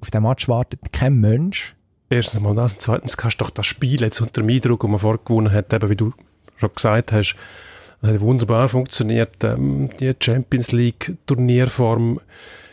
auf 0.00 0.10
den 0.10 0.22
Match 0.22 0.46
wartet 0.48 0.92
kein 0.92 1.14
Mensch. 1.20 1.74
Erstens 2.10 2.40
mal 2.40 2.54
das 2.54 2.78
zweitens 2.78 3.16
kannst 3.16 3.40
du 3.40 3.44
doch 3.44 3.50
das 3.50 3.66
Spiel 3.66 4.00
jetzt 4.00 4.20
unter 4.20 4.42
dem 4.42 4.50
Eindruck, 4.50 4.80
den 4.80 4.90
man 4.90 5.00
vorher 5.00 5.20
gewonnen 5.24 5.52
hat, 5.52 5.72
eben 5.72 5.88
wie 5.88 5.96
du 5.96 6.12
schon 6.56 6.70
gesagt 6.74 7.12
hast, 7.12 7.34
das 8.00 8.10
hat 8.10 8.20
wunderbar 8.20 8.68
funktioniert, 8.68 9.42
ähm, 9.44 9.90
die 10.00 10.14
Champions 10.20 10.72
League 10.72 11.16
Turnierform 11.26 12.20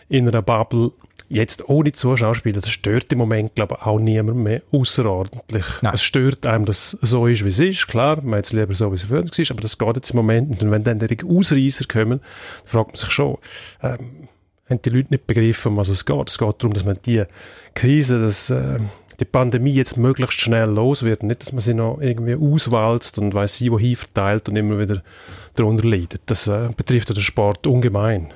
in 0.10 0.28
einer 0.28 0.42
Bubble, 0.42 0.92
jetzt 1.30 1.68
ohne 1.68 1.92
Zuschauerspiel, 1.92 2.54
das 2.54 2.70
stört 2.70 3.12
im 3.12 3.18
Moment, 3.18 3.56
glaube 3.56 3.78
ich, 3.80 3.86
auch 3.86 4.00
niemand 4.00 4.38
mehr 4.38 4.62
außerordentlich. 4.72 5.66
Nein. 5.82 5.94
Es 5.96 6.04
stört 6.04 6.46
einem, 6.46 6.66
dass 6.66 6.98
es 7.02 7.10
so 7.10 7.26
ist, 7.28 7.44
wie 7.44 7.50
es 7.50 7.60
ist, 7.60 7.88
klar, 7.88 8.22
man 8.22 8.40
hat 8.40 8.46
es 8.46 8.54
lieber 8.54 8.76
so, 8.76 8.92
wie 8.92 8.96
es 8.96 9.04
vorher 9.04 9.26
war, 9.26 9.46
aber 9.50 9.62
das 9.62 9.78
geht 9.78 9.96
jetzt 9.96 10.12
im 10.12 10.18
Moment. 10.18 10.62
Und 10.62 10.72
wenn 10.72 10.84
dann 10.84 11.00
die 11.00 11.18
Ausreißer 11.26 11.86
kommen, 11.86 12.20
fragt 12.66 12.90
man 12.90 12.98
sich 12.98 13.10
schon, 13.10 13.38
ähm, 13.82 14.28
haben 14.70 14.82
die 14.82 14.90
Leute 14.90 15.10
nicht 15.12 15.28
begriffen, 15.28 15.74
um 15.74 15.78
was 15.78 15.90
es 15.90 16.06
geht. 16.06 16.30
Es 16.30 16.38
geht 16.38 16.56
darum, 16.60 16.74
dass 16.74 16.86
man 16.86 16.98
die 17.06 17.24
Krise, 17.74 18.22
dass 18.22 18.50
äh, 18.50 18.80
die 19.20 19.26
Pandemie 19.26 19.74
jetzt 19.74 19.98
möglichst 19.98 20.40
schnell 20.42 20.70
los 20.70 21.04
wird. 21.04 21.24
Nicht, 21.24 21.42
dass 21.42 21.52
man 21.52 21.62
sie 21.62 21.74
noch 21.74 22.00
irgendwie 22.02 22.36
auswalzt 22.36 23.18
und 23.20 23.34
weiss 23.34 23.58
sie, 23.58 23.72
wohin 23.72 23.96
verteilt 23.96 24.48
und 24.50 24.56
immer 24.56 24.80
wieder 24.80 25.02
darunter 25.56 25.88
leidet. 25.88 26.22
Das 26.28 26.48
äh, 26.48 26.70
betrifft 26.76 27.10
ja 27.10 27.16
den 27.16 27.22
Sport 27.24 27.66
ungemein. 27.68 28.34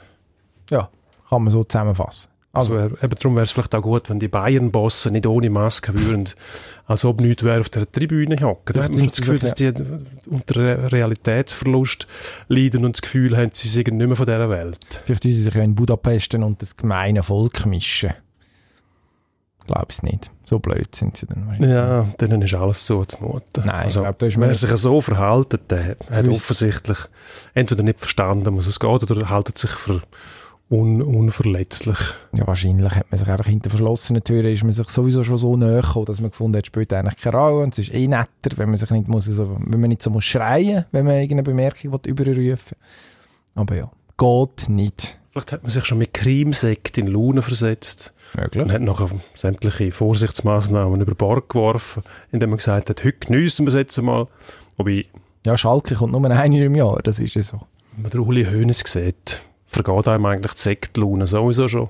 Ja, 0.69 0.89
kann 1.30 1.43
man 1.43 1.51
so 1.51 1.63
zusammenfassen. 1.63 2.30
Also, 2.53 2.78
Also, 2.78 2.95
äh, 2.95 3.05
eben 3.05 3.15
darum 3.19 3.36
wäre 3.36 3.43
es 3.43 3.51
vielleicht 3.51 3.75
auch 3.75 3.82
gut, 3.82 4.09
wenn 4.09 4.19
die 4.19 4.30
Bayern-Bosse 4.30 5.11
nicht 5.11 5.28
ohne 5.28 5.49
Maske 5.49 5.93
würden, 5.93 6.30
als 6.88 7.05
ob 7.05 7.21
nichts 7.21 7.43
wäre 7.43 7.59
auf 7.59 7.69
der 7.69 7.91
Tribüne 7.91 8.36
hocken. 8.41 8.73
Da 8.73 8.84
hat 8.84 8.93
man 8.95 9.05
das 9.05 9.17
Gefühl, 9.17 9.38
dass 9.38 9.53
die 9.53 9.71
unter 10.28 10.55
Re- 10.55 10.91
Realitätsverlust 10.91 12.07
leiden 12.47 12.84
und 12.86 12.95
das 12.95 13.01
Gefühl 13.03 13.38
haben, 13.38 13.49
sie 13.53 13.67
sind 13.67 13.88
nicht 13.89 14.07
mehr 14.07 14.15
von 14.15 14.25
dieser 14.25 14.49
Welt. 14.49 14.80
vielleicht 15.05 15.23
müssen 15.25 15.36
sie 15.36 15.43
sich 15.43 15.53
ja 15.53 15.61
in 15.61 15.75
Budapest 15.75 16.34
und 16.36 16.61
das 16.61 16.75
gemeine 16.75 17.21
Volk 17.21 17.65
mischen. 17.67 18.11
Glaube 19.68 19.88
es 19.89 20.01
nicht. 20.01 20.32
So 20.45 20.59
blöd 20.59 20.95
sind 20.95 21.18
sie 21.18 21.26
dann 21.28 21.45
wahrscheinlich. 21.45 21.72
Ja, 21.72 22.03
denen 22.22 22.41
ist 22.41 22.53
alles 22.53 22.86
so 22.86 23.03
zumuten. 23.03 23.65
Nein, 23.65 23.70
also, 23.70 24.05
ich 24.05 24.18
glaube, 24.18 24.36
wer 24.38 24.55
sich 24.55 24.72
so 24.78 25.01
verhalten, 25.01 25.59
der 25.70 25.97
hat 26.09 26.28
offensichtlich 26.28 26.97
entweder 27.53 27.84
nicht 27.84 27.99
verstanden, 27.99 28.57
was 28.57 28.65
es 28.65 28.80
geht, 28.80 29.11
oder 29.11 29.30
haltet 29.30 29.57
sich 29.57 29.72
für 29.72 30.01
un 30.70 31.01
unverletzlich. 31.01 31.97
Ja, 32.34 32.47
wahrscheinlich 32.47 32.93
hat 32.93 33.11
man 33.11 33.18
sich 33.18 33.28
einfach 33.28 33.45
hinter 33.45 33.70
verschlossenen 33.70 34.24
Türen 34.24 34.47
ist 34.47 34.63
man 34.63 34.74
sich 34.74 34.89
sowieso 34.89 35.24
schon 35.24 35.38
so 35.38 35.55
näher 35.55 35.82
gekommen, 35.82 36.05
dass 36.05 36.20
man 36.20 36.32
gefunden 36.32 36.57
hat, 36.57 36.63
es 36.63 36.68
spielt 36.68 36.93
eigentlich 36.93 37.18
keine 37.18 37.38
Rolle 37.38 37.63
und 37.63 37.74
es 37.74 37.80
ist 37.80 37.93
eh 37.93 38.07
netter, 38.07 38.57
wenn 38.57 38.70
man 38.70 38.78
sich 38.78 38.89
nicht 38.89 39.07
muss, 39.07 39.26
so, 39.26 39.57
wenn 39.59 39.80
man 39.80 39.89
nicht 39.89 40.01
so 40.01 40.09
muss 40.09 40.26
schreien, 40.26 40.86
wenn 40.91 41.05
man 41.05 41.15
irgendeine 41.15 41.43
Bemerkung 41.43 41.93
will 41.93 41.99
überrufen. 42.11 42.78
Aber 43.55 43.76
ja, 43.76 43.91
geht 44.18 44.70
nicht. 44.70 45.20
Vielleicht 45.32 45.51
hat 45.51 45.63
man 45.63 45.72
sich 45.72 45.86
schon 45.86 45.99
mit 45.99 46.13
Creamsekt 46.13 46.97
in 46.97 47.07
Laune 47.07 47.41
versetzt 47.41 48.13
Möglich. 48.36 48.63
und 48.63 48.71
hat 48.71 48.82
nachher 48.82 49.09
sämtliche 49.34 49.91
Vorsichtsmaßnahmen 49.91 50.99
über 51.01 51.15
Bord 51.15 51.49
geworfen, 51.49 52.03
indem 52.32 52.49
man 52.51 52.57
gesagt 52.57 52.89
hat, 52.89 53.03
heute 53.03 53.17
geniessen 53.19 53.65
wir 53.65 53.69
es 53.73 53.75
jetzt 53.78 54.01
mal. 54.01 54.28
Wobei, 54.78 55.05
Ja, 55.45 55.57
Schalke 55.57 55.95
kommt 55.95 56.11
nur 56.11 56.23
einmal 56.30 56.53
im 56.53 56.75
Jahr, 56.75 56.99
das 57.03 57.19
ist 57.19 57.36
ja 57.36 57.43
so. 57.43 57.61
wenn 57.93 58.03
man 58.03 58.11
den 58.11 58.19
Uli 58.21 58.45
Hoeneß 58.45 58.84
sieht, 58.86 59.41
vergeht 59.67 60.07
einem 60.07 60.25
eigentlich 60.25 60.53
die 60.53 60.61
Sektlaune 60.61 61.28
sowieso 61.28 61.67
schon. 61.67 61.89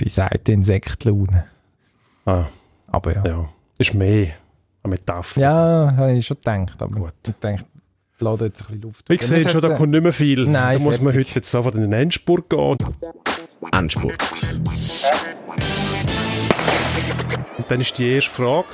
Bei 0.00 0.08
Seite 0.08 0.52
Insektlaune. 0.52 1.44
Ah, 2.24 2.46
Aber 2.88 3.14
ja. 3.14 3.24
ja. 3.24 3.48
Ist 3.78 3.94
mehr 3.94 4.32
eine 4.82 4.90
Metapher. 4.92 5.40
Ja, 5.40 5.94
habe 5.96 6.12
ich 6.12 6.26
schon 6.26 6.36
gedacht. 6.36 6.80
Aber 6.82 6.94
Gut. 7.00 7.12
ich 7.26 7.34
denke, 7.34 7.64
lasse 8.20 8.46
jetzt 8.46 8.62
ein 8.62 8.66
bisschen 8.68 8.82
Luft. 8.82 9.04
Ich 9.10 9.22
sehe 9.22 9.48
schon, 9.48 9.60
da 9.60 9.76
kommt 9.76 9.92
nicht 9.92 10.02
mehr 10.02 10.12
viel. 10.12 10.46
Nein, 10.46 10.78
da 10.78 10.82
muss 10.84 11.00
man 11.00 11.14
heute 11.14 11.30
jetzt 11.34 11.50
sofort 11.50 11.74
in 11.74 11.82
den 11.82 11.92
Endspurt 11.92 12.48
gehen. 12.50 12.76
Endspurt. 13.72 14.14
Und 17.58 17.70
dann 17.70 17.80
ist 17.80 17.98
die 17.98 18.10
erste 18.14 18.30
Frage, 18.30 18.66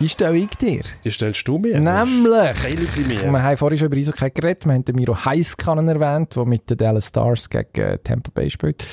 Die 0.00 0.08
stelle 0.08 0.36
ich 0.38 0.50
dir. 0.50 0.82
die 1.04 1.10
stellst 1.10 1.46
du 1.46 1.58
mir. 1.58 1.78
Nämlich. 1.78 2.62
Teile 2.62 2.84
sie 2.86 3.02
mir. 3.04 3.22
Wir 3.30 3.42
haben 3.42 3.56
vorhin 3.56 3.78
schon 3.78 3.86
über 3.88 3.96
Eishockey 3.96 4.30
geredet. 4.30 4.64
Wir 4.66 4.72
haben 4.74 4.84
den 4.84 4.96
Miro 4.96 5.14
Heiskanen 5.24 5.88
erwähnt, 5.88 6.34
der 6.36 6.44
mit 6.46 6.68
den 6.70 6.76
Dallas 6.78 7.08
Stars 7.08 7.48
gegen 7.50 7.68
äh, 7.80 7.98
Tampa 7.98 8.30
Bay 8.34 8.48
spielt. 8.50 8.84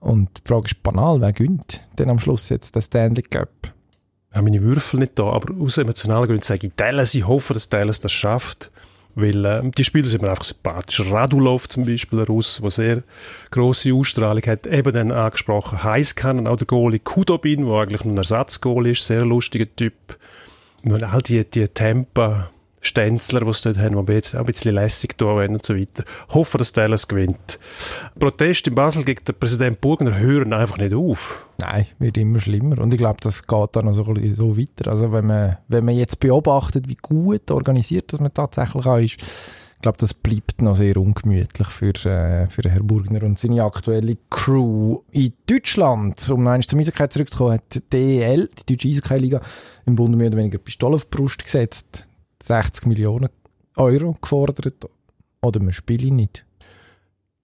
Und 0.00 0.28
die 0.38 0.48
Frage 0.48 0.66
ist 0.66 0.82
banal, 0.82 1.20
wer 1.20 1.32
gönnt 1.32 1.82
denn 1.98 2.10
am 2.10 2.18
Schluss 2.18 2.48
jetzt 2.48 2.74
den 2.74 2.82
Stanley 2.82 3.22
Cup? 3.22 3.48
Ich 4.30 4.36
habe 4.36 4.44
meine 4.50 4.62
Würfel 4.62 5.00
nicht 5.00 5.18
da, 5.18 5.24
aber 5.24 5.54
aus 5.60 5.76
emotionalen 5.78 6.26
Gründen 6.26 6.42
sage 6.42 6.68
ich 6.68 6.72
Dallas. 6.74 7.14
Ich 7.14 7.26
hoffe, 7.26 7.52
dass 7.52 7.68
Dallas 7.68 8.00
das 8.00 8.12
schafft. 8.12 8.71
Weil 9.14 9.44
äh, 9.44 9.70
die 9.76 9.84
Spieler 9.84 10.08
sind 10.08 10.22
mir 10.22 10.30
einfach 10.30 10.44
sympathisch. 10.44 11.00
Radulov 11.10 11.68
zum 11.68 11.84
Beispiel, 11.84 12.20
ein 12.20 12.26
Russ, 12.26 12.60
der 12.62 12.70
sehr 12.70 13.02
grosse 13.50 13.92
Ausstrahlung 13.92 14.42
hat, 14.46 14.66
eben 14.66 14.92
dann 14.92 15.12
angesprochen. 15.12 15.82
Heiskanen, 15.82 16.46
auch 16.46 16.56
der 16.56 16.66
Goalie 16.66 16.98
Kudobin, 16.98 17.66
der 17.66 17.74
eigentlich 17.74 18.04
nur 18.04 18.14
ein 18.14 18.18
Ersatzgoalie 18.18 18.92
ist, 18.92 19.06
sehr 19.06 19.24
lustiger 19.24 19.66
Typ. 19.76 19.94
Und 20.82 21.02
all 21.02 21.22
die, 21.22 21.44
die 21.44 21.68
Temper, 21.68 22.50
Stänzler, 22.82 23.40
die 23.40 23.52
sie 23.54 23.62
dort 23.62 23.78
haben, 23.78 24.04
die 24.04 24.12
jetzt 24.12 24.34
auch 24.34 24.40
ein 24.40 24.46
bisschen 24.46 24.74
lässig 24.74 25.16
tun 25.16 25.28
wollen 25.28 25.54
und 25.54 25.64
so 25.64 25.76
weiter. 25.76 26.04
Hoffen, 26.30 26.58
dass 26.58 26.72
Dallas 26.72 27.06
gewinnt. 27.06 27.58
Protest 28.18 28.66
in 28.66 28.74
Basel 28.74 29.04
gegen 29.04 29.24
den 29.24 29.38
Präsident 29.38 29.80
Burgner 29.80 30.18
hören 30.18 30.52
einfach 30.52 30.78
nicht 30.78 30.92
auf. 30.92 31.46
Nein, 31.58 31.86
wird 32.00 32.18
immer 32.18 32.40
schlimmer. 32.40 32.80
Und 32.80 32.92
ich 32.92 32.98
glaube, 32.98 33.18
das 33.22 33.46
geht 33.46 33.68
dann 33.72 33.84
noch 33.84 33.94
so, 33.94 34.04
so 34.34 34.58
weiter. 34.58 34.90
Also 34.90 35.12
wenn 35.12 35.26
man, 35.26 35.58
wenn 35.68 35.84
man 35.84 35.94
jetzt 35.94 36.18
beobachtet, 36.18 36.88
wie 36.88 36.96
gut 37.00 37.50
organisiert 37.52 38.12
dass 38.12 38.18
man 38.18 38.34
tatsächlich 38.34 38.84
auch 38.84 38.98
ist, 38.98 39.22
Ich 39.76 39.82
glaube, 39.82 39.98
das 39.98 40.14
bleibt 40.14 40.60
noch 40.60 40.74
sehr 40.74 40.96
ungemütlich 40.96 41.68
für, 41.68 41.94
äh, 42.06 42.46
für 42.48 42.68
Herrn 42.68 42.86
Burgner 42.86 43.22
und 43.22 43.38
seine 43.38 43.62
aktuelle 43.62 44.16
Crew. 44.28 45.00
In 45.12 45.32
Deutschland, 45.46 46.30
um 46.30 46.40
einmal 46.40 46.62
zur 46.62 46.80
Eishockey 46.80 47.08
zurückzukommen, 47.08 47.54
hat 47.54 47.74
die 47.74 47.80
DEL, 47.90 48.48
die 48.68 48.76
Deutsche 48.76 48.88
Eishockey-Liga, 48.88 49.40
im 49.86 49.94
Bund 49.94 50.16
mehr 50.16 50.28
oder 50.28 50.38
weniger 50.38 50.58
Pistole 50.58 50.96
auf 50.96 51.04
die 51.04 51.16
Brust 51.16 51.44
gesetzt. 51.44 52.08
60 52.42 52.86
Millionen 52.86 53.28
Euro 53.76 54.16
gefordert. 54.20 54.88
Oder 55.40 55.60
man 55.60 55.72
spiele 55.72 56.12
nicht. 56.12 56.44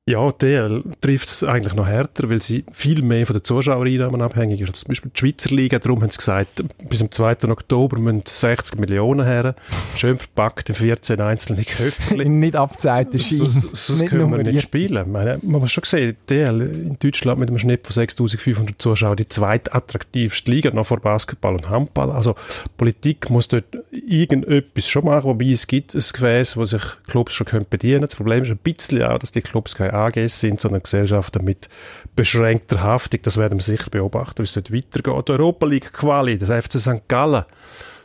Ja, 0.08 0.32
der 0.32 0.80
trifft 1.02 1.28
es 1.28 1.44
eigentlich 1.44 1.74
noch 1.74 1.86
härter, 1.86 2.30
weil 2.30 2.40
sie 2.40 2.64
viel 2.72 3.02
mehr 3.02 3.26
von 3.26 3.36
den 3.36 3.44
Zuschauereinnahmen 3.44 4.22
abhängig 4.22 4.58
ist. 4.62 4.70
Also 4.70 4.80
zum 4.80 4.88
Beispiel 4.88 5.10
die 5.14 5.18
Schweizer 5.18 5.54
Liga, 5.54 5.78
darum 5.78 6.00
haben 6.00 6.08
sie 6.08 6.16
gesagt, 6.16 6.64
bis 6.88 7.00
zum 7.00 7.12
2. 7.12 7.50
Oktober 7.50 7.98
müssen 7.98 8.22
60 8.24 8.80
Millionen 8.80 9.26
her, 9.26 9.54
schön 9.96 10.16
verpackt 10.16 10.70
in 10.70 10.76
14 10.76 11.20
einzelne 11.20 11.62
Köpfe. 11.62 12.14
nicht 12.24 12.56
abgezeigten 12.56 13.18
Ski. 13.18 13.36
So, 13.36 13.48
so, 13.48 14.02
können 14.06 14.30
wir 14.34 14.42
nicht 14.44 14.62
spielen. 14.62 15.12
Meine, 15.12 15.40
man 15.42 15.60
muss 15.60 15.72
schon 15.72 15.84
sehen, 15.84 16.16
DL 16.30 16.62
in 16.62 16.96
Deutschland 16.98 17.40
mit 17.40 17.50
einem 17.50 17.58
Schnitt 17.58 17.86
von 17.86 17.92
6500 17.92 18.80
Zuschauern 18.80 19.16
die 19.16 19.28
zweitattraktivste 19.28 20.50
Liga, 20.50 20.70
noch 20.70 20.86
vor 20.86 21.00
Basketball 21.00 21.52
und 21.54 21.68
Handball. 21.68 22.10
Also 22.12 22.34
Politik 22.78 23.28
muss 23.28 23.48
dort 23.48 23.76
irgendetwas 23.90 24.88
schon 24.88 25.04
machen, 25.04 25.24
wobei 25.24 25.50
es 25.50 25.66
gibt 25.66 25.94
ein 25.94 26.00
Gefäß, 26.00 26.56
wo 26.56 26.64
sich 26.64 26.82
Clubs 27.08 27.34
schon 27.34 27.46
bedienen 27.68 27.96
können. 27.96 28.00
Das 28.00 28.16
Problem 28.16 28.44
ist 28.44 28.50
ein 28.50 28.56
bisschen 28.56 29.02
auch, 29.02 29.18
dass 29.18 29.32
die 29.32 29.42
Clubs 29.42 29.74
keine 29.74 29.97
AGs 29.98 30.40
sind, 30.40 30.60
sondern 30.60 30.82
Gesellschaften 30.82 31.44
mit 31.44 31.68
beschränkter 32.16 32.82
Haftung. 32.82 33.20
Das 33.22 33.36
werden 33.36 33.58
wir 33.58 33.62
sicher 33.62 33.90
beobachten, 33.90 34.38
wie 34.38 34.44
es 34.44 34.52
dort 34.52 34.72
weitergeht. 34.72 35.28
Die 35.28 35.32
Europa 35.32 35.66
League 35.66 35.92
Quali, 35.92 36.38
das 36.38 36.48
FC 36.48 36.78
St. 36.78 37.08
Gallen, 37.08 37.44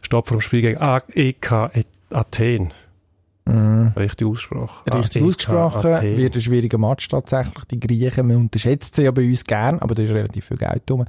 steht 0.01 0.27
vor 0.27 0.37
dem 0.37 0.41
Spiel 0.41 0.61
gegen 0.61 0.79
AEK 0.79 1.85
Athen. 2.11 2.71
Mm. 3.45 3.87
Richtig 3.97 4.27
ausgesprochen. 4.27 4.89
Richtig 4.93 5.21
AEK 5.21 5.27
ausgesprochen. 5.27 5.93
Athen. 5.93 6.17
Wird 6.17 6.35
ein 6.35 6.41
schwieriger 6.41 6.77
Match 6.77 7.07
tatsächlich. 7.07 7.63
Die 7.65 7.79
Griechen, 7.79 8.27
man 8.27 8.37
unterschätzt 8.37 8.95
sie 8.95 9.03
ja 9.03 9.11
bei 9.11 9.27
uns 9.27 9.43
gern, 9.43 9.79
aber 9.79 9.95
da 9.95 10.03
ist 10.03 10.11
relativ 10.11 10.45
viel 10.45 10.57
Geld 10.57 10.83
drum. 10.85 11.05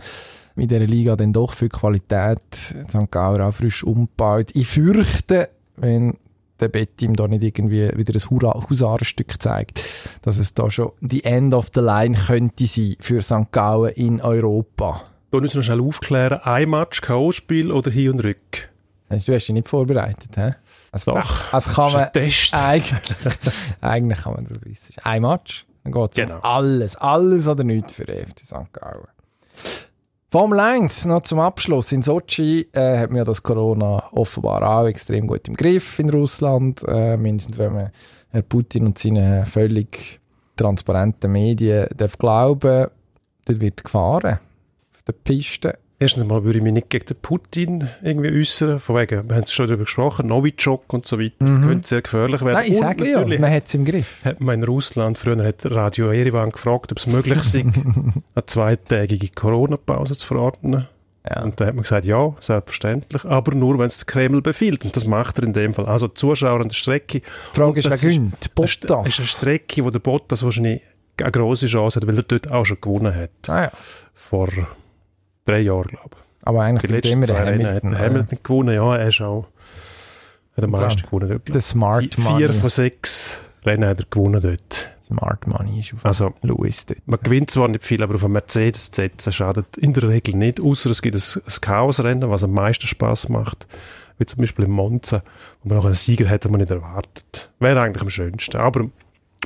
Mit 0.57 0.71
dieser 0.71 0.81
Liga 0.81 1.17
dann 1.17 1.33
doch 1.33 1.53
viel 1.53 1.69
Qualität. 1.69 2.41
St. 2.55 3.11
Gallen 3.11 3.43
auch 3.43 3.53
frisch 3.53 3.85
umgebaut. 3.85 4.51
Ich 4.55 4.69
fürchte, 4.69 5.49
wenn 5.77 6.17
der 6.61 6.69
Betty 6.69 7.07
ihm 7.07 7.17
da 7.17 7.27
nicht 7.27 7.43
irgendwie 7.43 7.91
wieder 7.97 8.15
ein 8.15 8.69
Husarenstück 8.71 9.41
zeigt, 9.41 9.83
dass 10.23 10.39
es 10.39 10.55
da 10.55 10.71
schon 10.71 10.93
die 11.01 11.25
End 11.25 11.55
of 11.55 11.69
the 11.75 11.81
Line 11.81 12.17
könnte 12.17 12.67
sein 12.67 12.97
für 13.01 13.23
St. 13.23 13.51
Gallen 13.53 13.93
in 13.95 14.21
Europa. 14.21 15.03
Da 15.31 15.41
müssen 15.41 15.57
wir 15.57 15.63
schnell 15.65 15.81
aufklären, 15.81 16.41
ein 16.45 16.71
Match, 16.71 17.01
K.O.-Spiel 17.01 17.73
oder 17.73 17.91
Hin- 17.91 18.13
und 18.13 18.21
Rück? 18.21 18.71
Also, 19.09 19.33
du 19.33 19.37
hast 19.37 19.47
dich 19.47 19.55
nicht 19.55 19.69
vorbereitet, 19.69 20.37
hä? 20.37 20.55
Also, 20.93 21.13
Doch, 21.13 21.53
also 21.53 21.71
kann 21.73 21.93
man 21.93 22.03
eigentlich, 22.15 22.53
eigentlich 23.81 24.21
kann 24.21 24.35
man 24.35 24.47
das 24.47 24.65
wissen. 24.65 24.95
Ein 25.03 25.23
Match, 25.23 25.67
dann 25.83 25.93
geht 25.93 26.11
es 26.13 26.17
genau. 26.17 26.37
um 26.37 26.45
alles, 26.45 26.97
alles 26.97 27.49
oder 27.49 27.65
nichts 27.65 27.95
für 27.95 28.05
den 28.05 28.27
FC 28.27 28.41
St. 28.41 28.73
Gallen. 28.73 29.09
Formel 30.35 30.59
1, 30.59 31.05
noch 31.05 31.23
zum 31.23 31.39
Abschluss. 31.39 31.93
In 31.93 32.03
Sochi 32.03 32.67
äh, 32.73 32.99
hat 32.99 33.13
ja 33.13 33.23
das 33.23 33.45
Corona 33.45 34.03
offenbar 34.11 34.65
auch 34.65 34.89
extrem 34.89 35.29
gut 35.29 35.47
im 35.47 35.55
Griff 35.55 36.01
in 36.01 36.11
Russland. 36.11 36.83
Äh, 36.89 37.17
mindestens 37.17 37.57
wenn 37.57 37.73
man 37.73 37.91
Herr 38.31 38.43
Putin 38.43 38.87
und 38.89 38.99
seine 38.99 39.47
völlig 39.47 40.19
transparenten 40.57 41.31
Medien 41.31 41.87
darf 41.97 42.19
glauben, 42.19 42.89
dort 43.45 43.61
wird 43.61 43.85
gefahren 43.85 44.41
auf 44.93 45.03
der 45.05 45.13
Piste. 45.13 45.79
Erstens 46.05 46.27
mal 46.27 46.45
würde 46.45 46.59
ich 46.59 46.63
mich 46.63 46.75
nicht 46.75 46.91
gegen 46.91 47.07
den 47.07 47.17
Putin 47.17 47.89
irgendwie 48.03 48.39
äußern, 48.39 48.79
von 48.79 48.97
wegen, 48.97 49.27
wir 49.27 49.37
haben 49.37 49.45
es 49.45 49.53
schon 49.55 49.69
darüber 49.69 49.85
gesprochen, 49.85 50.27
Novichok 50.27 50.93
und 50.93 51.07
so 51.07 51.19
weiter, 51.19 51.43
mhm. 51.43 51.63
könnte 51.63 51.89
sehr 51.89 52.03
gefährlich 52.03 52.43
werden. 52.43 52.59
Nein, 52.59 52.71
ich 52.71 52.77
sage 52.77 53.11
ja, 53.11 53.25
man 53.25 53.51
hat 53.51 53.65
es 53.65 53.75
im 53.75 53.87
Griff. 53.87 54.23
Hat 54.23 54.39
man 54.39 54.57
in 54.57 54.65
Russland, 54.65 55.17
früher 55.17 55.43
hat 55.43 55.65
Radio 55.65 56.11
Erivan 56.11 56.51
gefragt, 56.51 56.93
ob 56.93 56.99
es 56.99 57.07
möglich 57.07 57.39
ist, 57.39 57.55
eine 57.55 58.45
zweitägige 58.45 59.31
Corona-Pause 59.35 60.19
zu 60.19 60.27
verordnen. 60.27 60.89
Ja. 61.27 61.43
Und 61.43 61.59
da 61.59 61.65
hat 61.65 61.75
man 61.75 61.85
gesagt, 61.85 62.05
ja, 62.05 62.35
selbstverständlich, 62.39 63.25
aber 63.25 63.55
nur, 63.55 63.79
wenn 63.79 63.87
es 63.87 63.97
der 63.97 64.05
Kreml 64.05 64.43
befiehlt. 64.43 64.85
Und 64.85 64.95
das 64.95 65.07
macht 65.07 65.39
er 65.39 65.45
in 65.45 65.55
dem 65.55 65.73
Fall. 65.73 65.87
Also 65.87 66.09
Zuschauer 66.09 66.61
an 66.61 66.69
der 66.69 66.75
Strecke. 66.75 67.21
Die 67.21 67.57
Frage 67.57 67.79
ist, 67.79 67.89
wer 67.89 68.11
gönnt? 68.11 68.55
Bottas? 68.55 68.79
Das 68.89 69.09
ist 69.09 69.19
eine 69.21 69.29
Strecke, 69.29 69.83
wo 69.83 69.89
der 69.89 70.01
Bottas 70.01 70.45
wahrscheinlich 70.45 70.83
eine 71.19 71.33
grosse 71.33 71.65
Chance 71.65 71.99
hat, 71.99 72.07
weil 72.07 72.19
er 72.19 72.25
dort 72.25 72.51
auch 72.51 72.67
schon 72.67 72.79
gewonnen 72.79 73.15
hat. 73.15 73.31
Ah, 73.49 73.63
ja. 73.63 73.71
Vor 74.13 74.51
drei 75.45 75.61
Jahren, 75.61 75.89
glaube 75.89 76.11
ich. 76.13 76.47
Aber 76.47 76.63
eigentlich 76.63 77.01
die 77.01 77.11
immer 77.11 77.27
der 77.27 77.41
Hamilton. 77.41 77.99
Hat 77.99 78.07
Hamilton 78.07 78.39
gewonnen, 78.43 78.75
ja, 78.75 78.97
er 78.97 79.09
ist 79.09 79.21
auch 79.21 79.47
hat 80.57 80.65
am 80.65 80.71
meisten 80.71 81.03
gewonnen 81.03 81.29
dort. 81.29 81.55
Der 81.55 81.61
Smart 81.61 82.19
Money. 82.19 82.39
Vier 82.39 82.53
von 82.53 82.71
sechs 82.71 83.31
Rennen 83.65 83.89
hat 83.89 84.01
er 84.01 84.07
gewonnen 84.09 84.41
dort. 84.41 84.89
Smart 85.03 85.47
Money 85.47 85.81
ist 85.81 85.95
auf 85.95 86.07
also, 86.07 86.35
Lewis 86.43 86.87
dort. 86.87 87.01
Man 87.07 87.19
gewinnt 87.23 87.51
zwar 87.51 87.69
nicht 87.69 87.85
viel, 87.85 88.03
aber 88.03 88.15
auf 88.15 88.25
einem 88.25 88.35
Mercedes 88.35 88.91
Z 88.91 89.13
schadet 89.31 89.77
in 89.77 89.93
der 89.93 90.09
Regel 90.09 90.35
nicht, 90.35 90.61
außer 90.61 90.91
es 90.91 91.03
gibt 91.03 91.17
ein, 91.17 91.43
ein 91.45 91.61
Chaosrennen, 91.61 92.31
was 92.31 92.45
am 92.45 92.53
meisten 92.53 92.87
Spaß 92.87 93.29
macht, 93.29 93.67
wie 94.19 94.27
zum 94.27 94.41
Beispiel 94.41 94.65
im 94.65 94.71
Monza, 94.71 95.23
wo 95.63 95.69
man 95.69 95.79
noch 95.79 95.85
einen 95.87 95.95
Sieger 95.95 96.27
hätte 96.27 96.49
man 96.49 96.61
nicht 96.61 96.71
erwartet. 96.71 97.51
Wäre 97.59 97.81
eigentlich 97.81 98.03
am 98.03 98.11
schönsten, 98.11 98.57
aber 98.57 98.89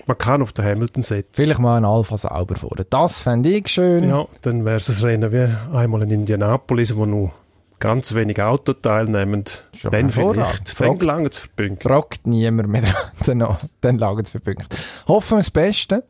man 0.08 0.16
kann 0.16 0.40
auf 0.42 0.52
den 0.54 0.64
Hamilton 0.64 1.02
setzen. 1.02 1.30
Vielleicht 1.32 1.60
mal 1.60 1.76
ein 1.76 1.84
Alpha 1.84 2.16
sauber 2.16 2.56
fahren. 2.56 2.84
Das 2.88 3.20
fände 3.20 3.50
ich 3.50 3.68
schön. 3.68 4.08
Ja, 4.08 4.26
dann 4.40 4.64
wäre 4.64 4.78
es 4.78 4.88
ein 4.88 5.04
Rennen 5.04 5.32
wie 5.32 5.76
einmal 5.76 6.02
in 6.02 6.10
Indianapolis, 6.10 6.96
wo 6.96 7.04
nur 7.04 7.30
ganz 7.78 8.14
wenig 8.14 8.40
Auto 8.40 8.72
teilnehmen. 8.72 9.44
Schon 9.76 9.90
dann 9.90 10.08
vielleicht. 10.08 10.80
Dann 10.80 10.98
lange 11.00 11.28
zu 11.30 11.42
verbünken. 11.42 11.82
Fragt 11.82 12.26
niemand 12.26 12.70
mehr 12.70 12.82
dann, 13.26 13.46
dann 13.82 13.98
lange 13.98 14.24
zu 14.24 14.32
verbünken. 14.32 14.66
Hoffen 15.06 15.32
wir 15.32 15.38
das 15.40 15.50
Beste 15.50 16.04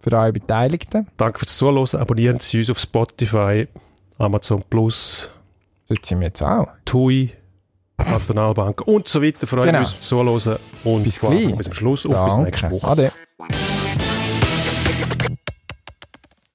für 0.00 0.12
eure 0.12 0.32
Beteiligten. 0.32 1.06
Danke 1.16 1.38
fürs 1.38 1.56
Zuhören. 1.56 2.00
Abonnieren 2.00 2.40
Sie 2.40 2.58
uns 2.58 2.70
auf 2.70 2.80
Spotify, 2.80 3.68
Amazon 4.18 4.64
Plus. 4.68 5.30
Sind 5.84 6.10
wir 6.10 6.26
jetzt 6.26 6.42
auch. 6.42 6.66
TUI. 6.84 7.32
Kantonalbank 8.04 8.82
und 8.86 9.08
so 9.08 9.22
weiter. 9.22 9.46
Freuen 9.46 9.66
genau. 9.66 9.80
uns 9.80 10.00
Zuhören 10.00 10.58
und 10.84 11.02
bis, 11.02 11.20
gleich. 11.20 11.54
bis 11.56 11.66
zum 11.66 11.74
Schluss. 11.74 12.06
Auf 12.06 12.24
bis 12.24 12.36
nächste 12.36 12.70
Woche. 12.70 12.86
Ade. 12.86 13.12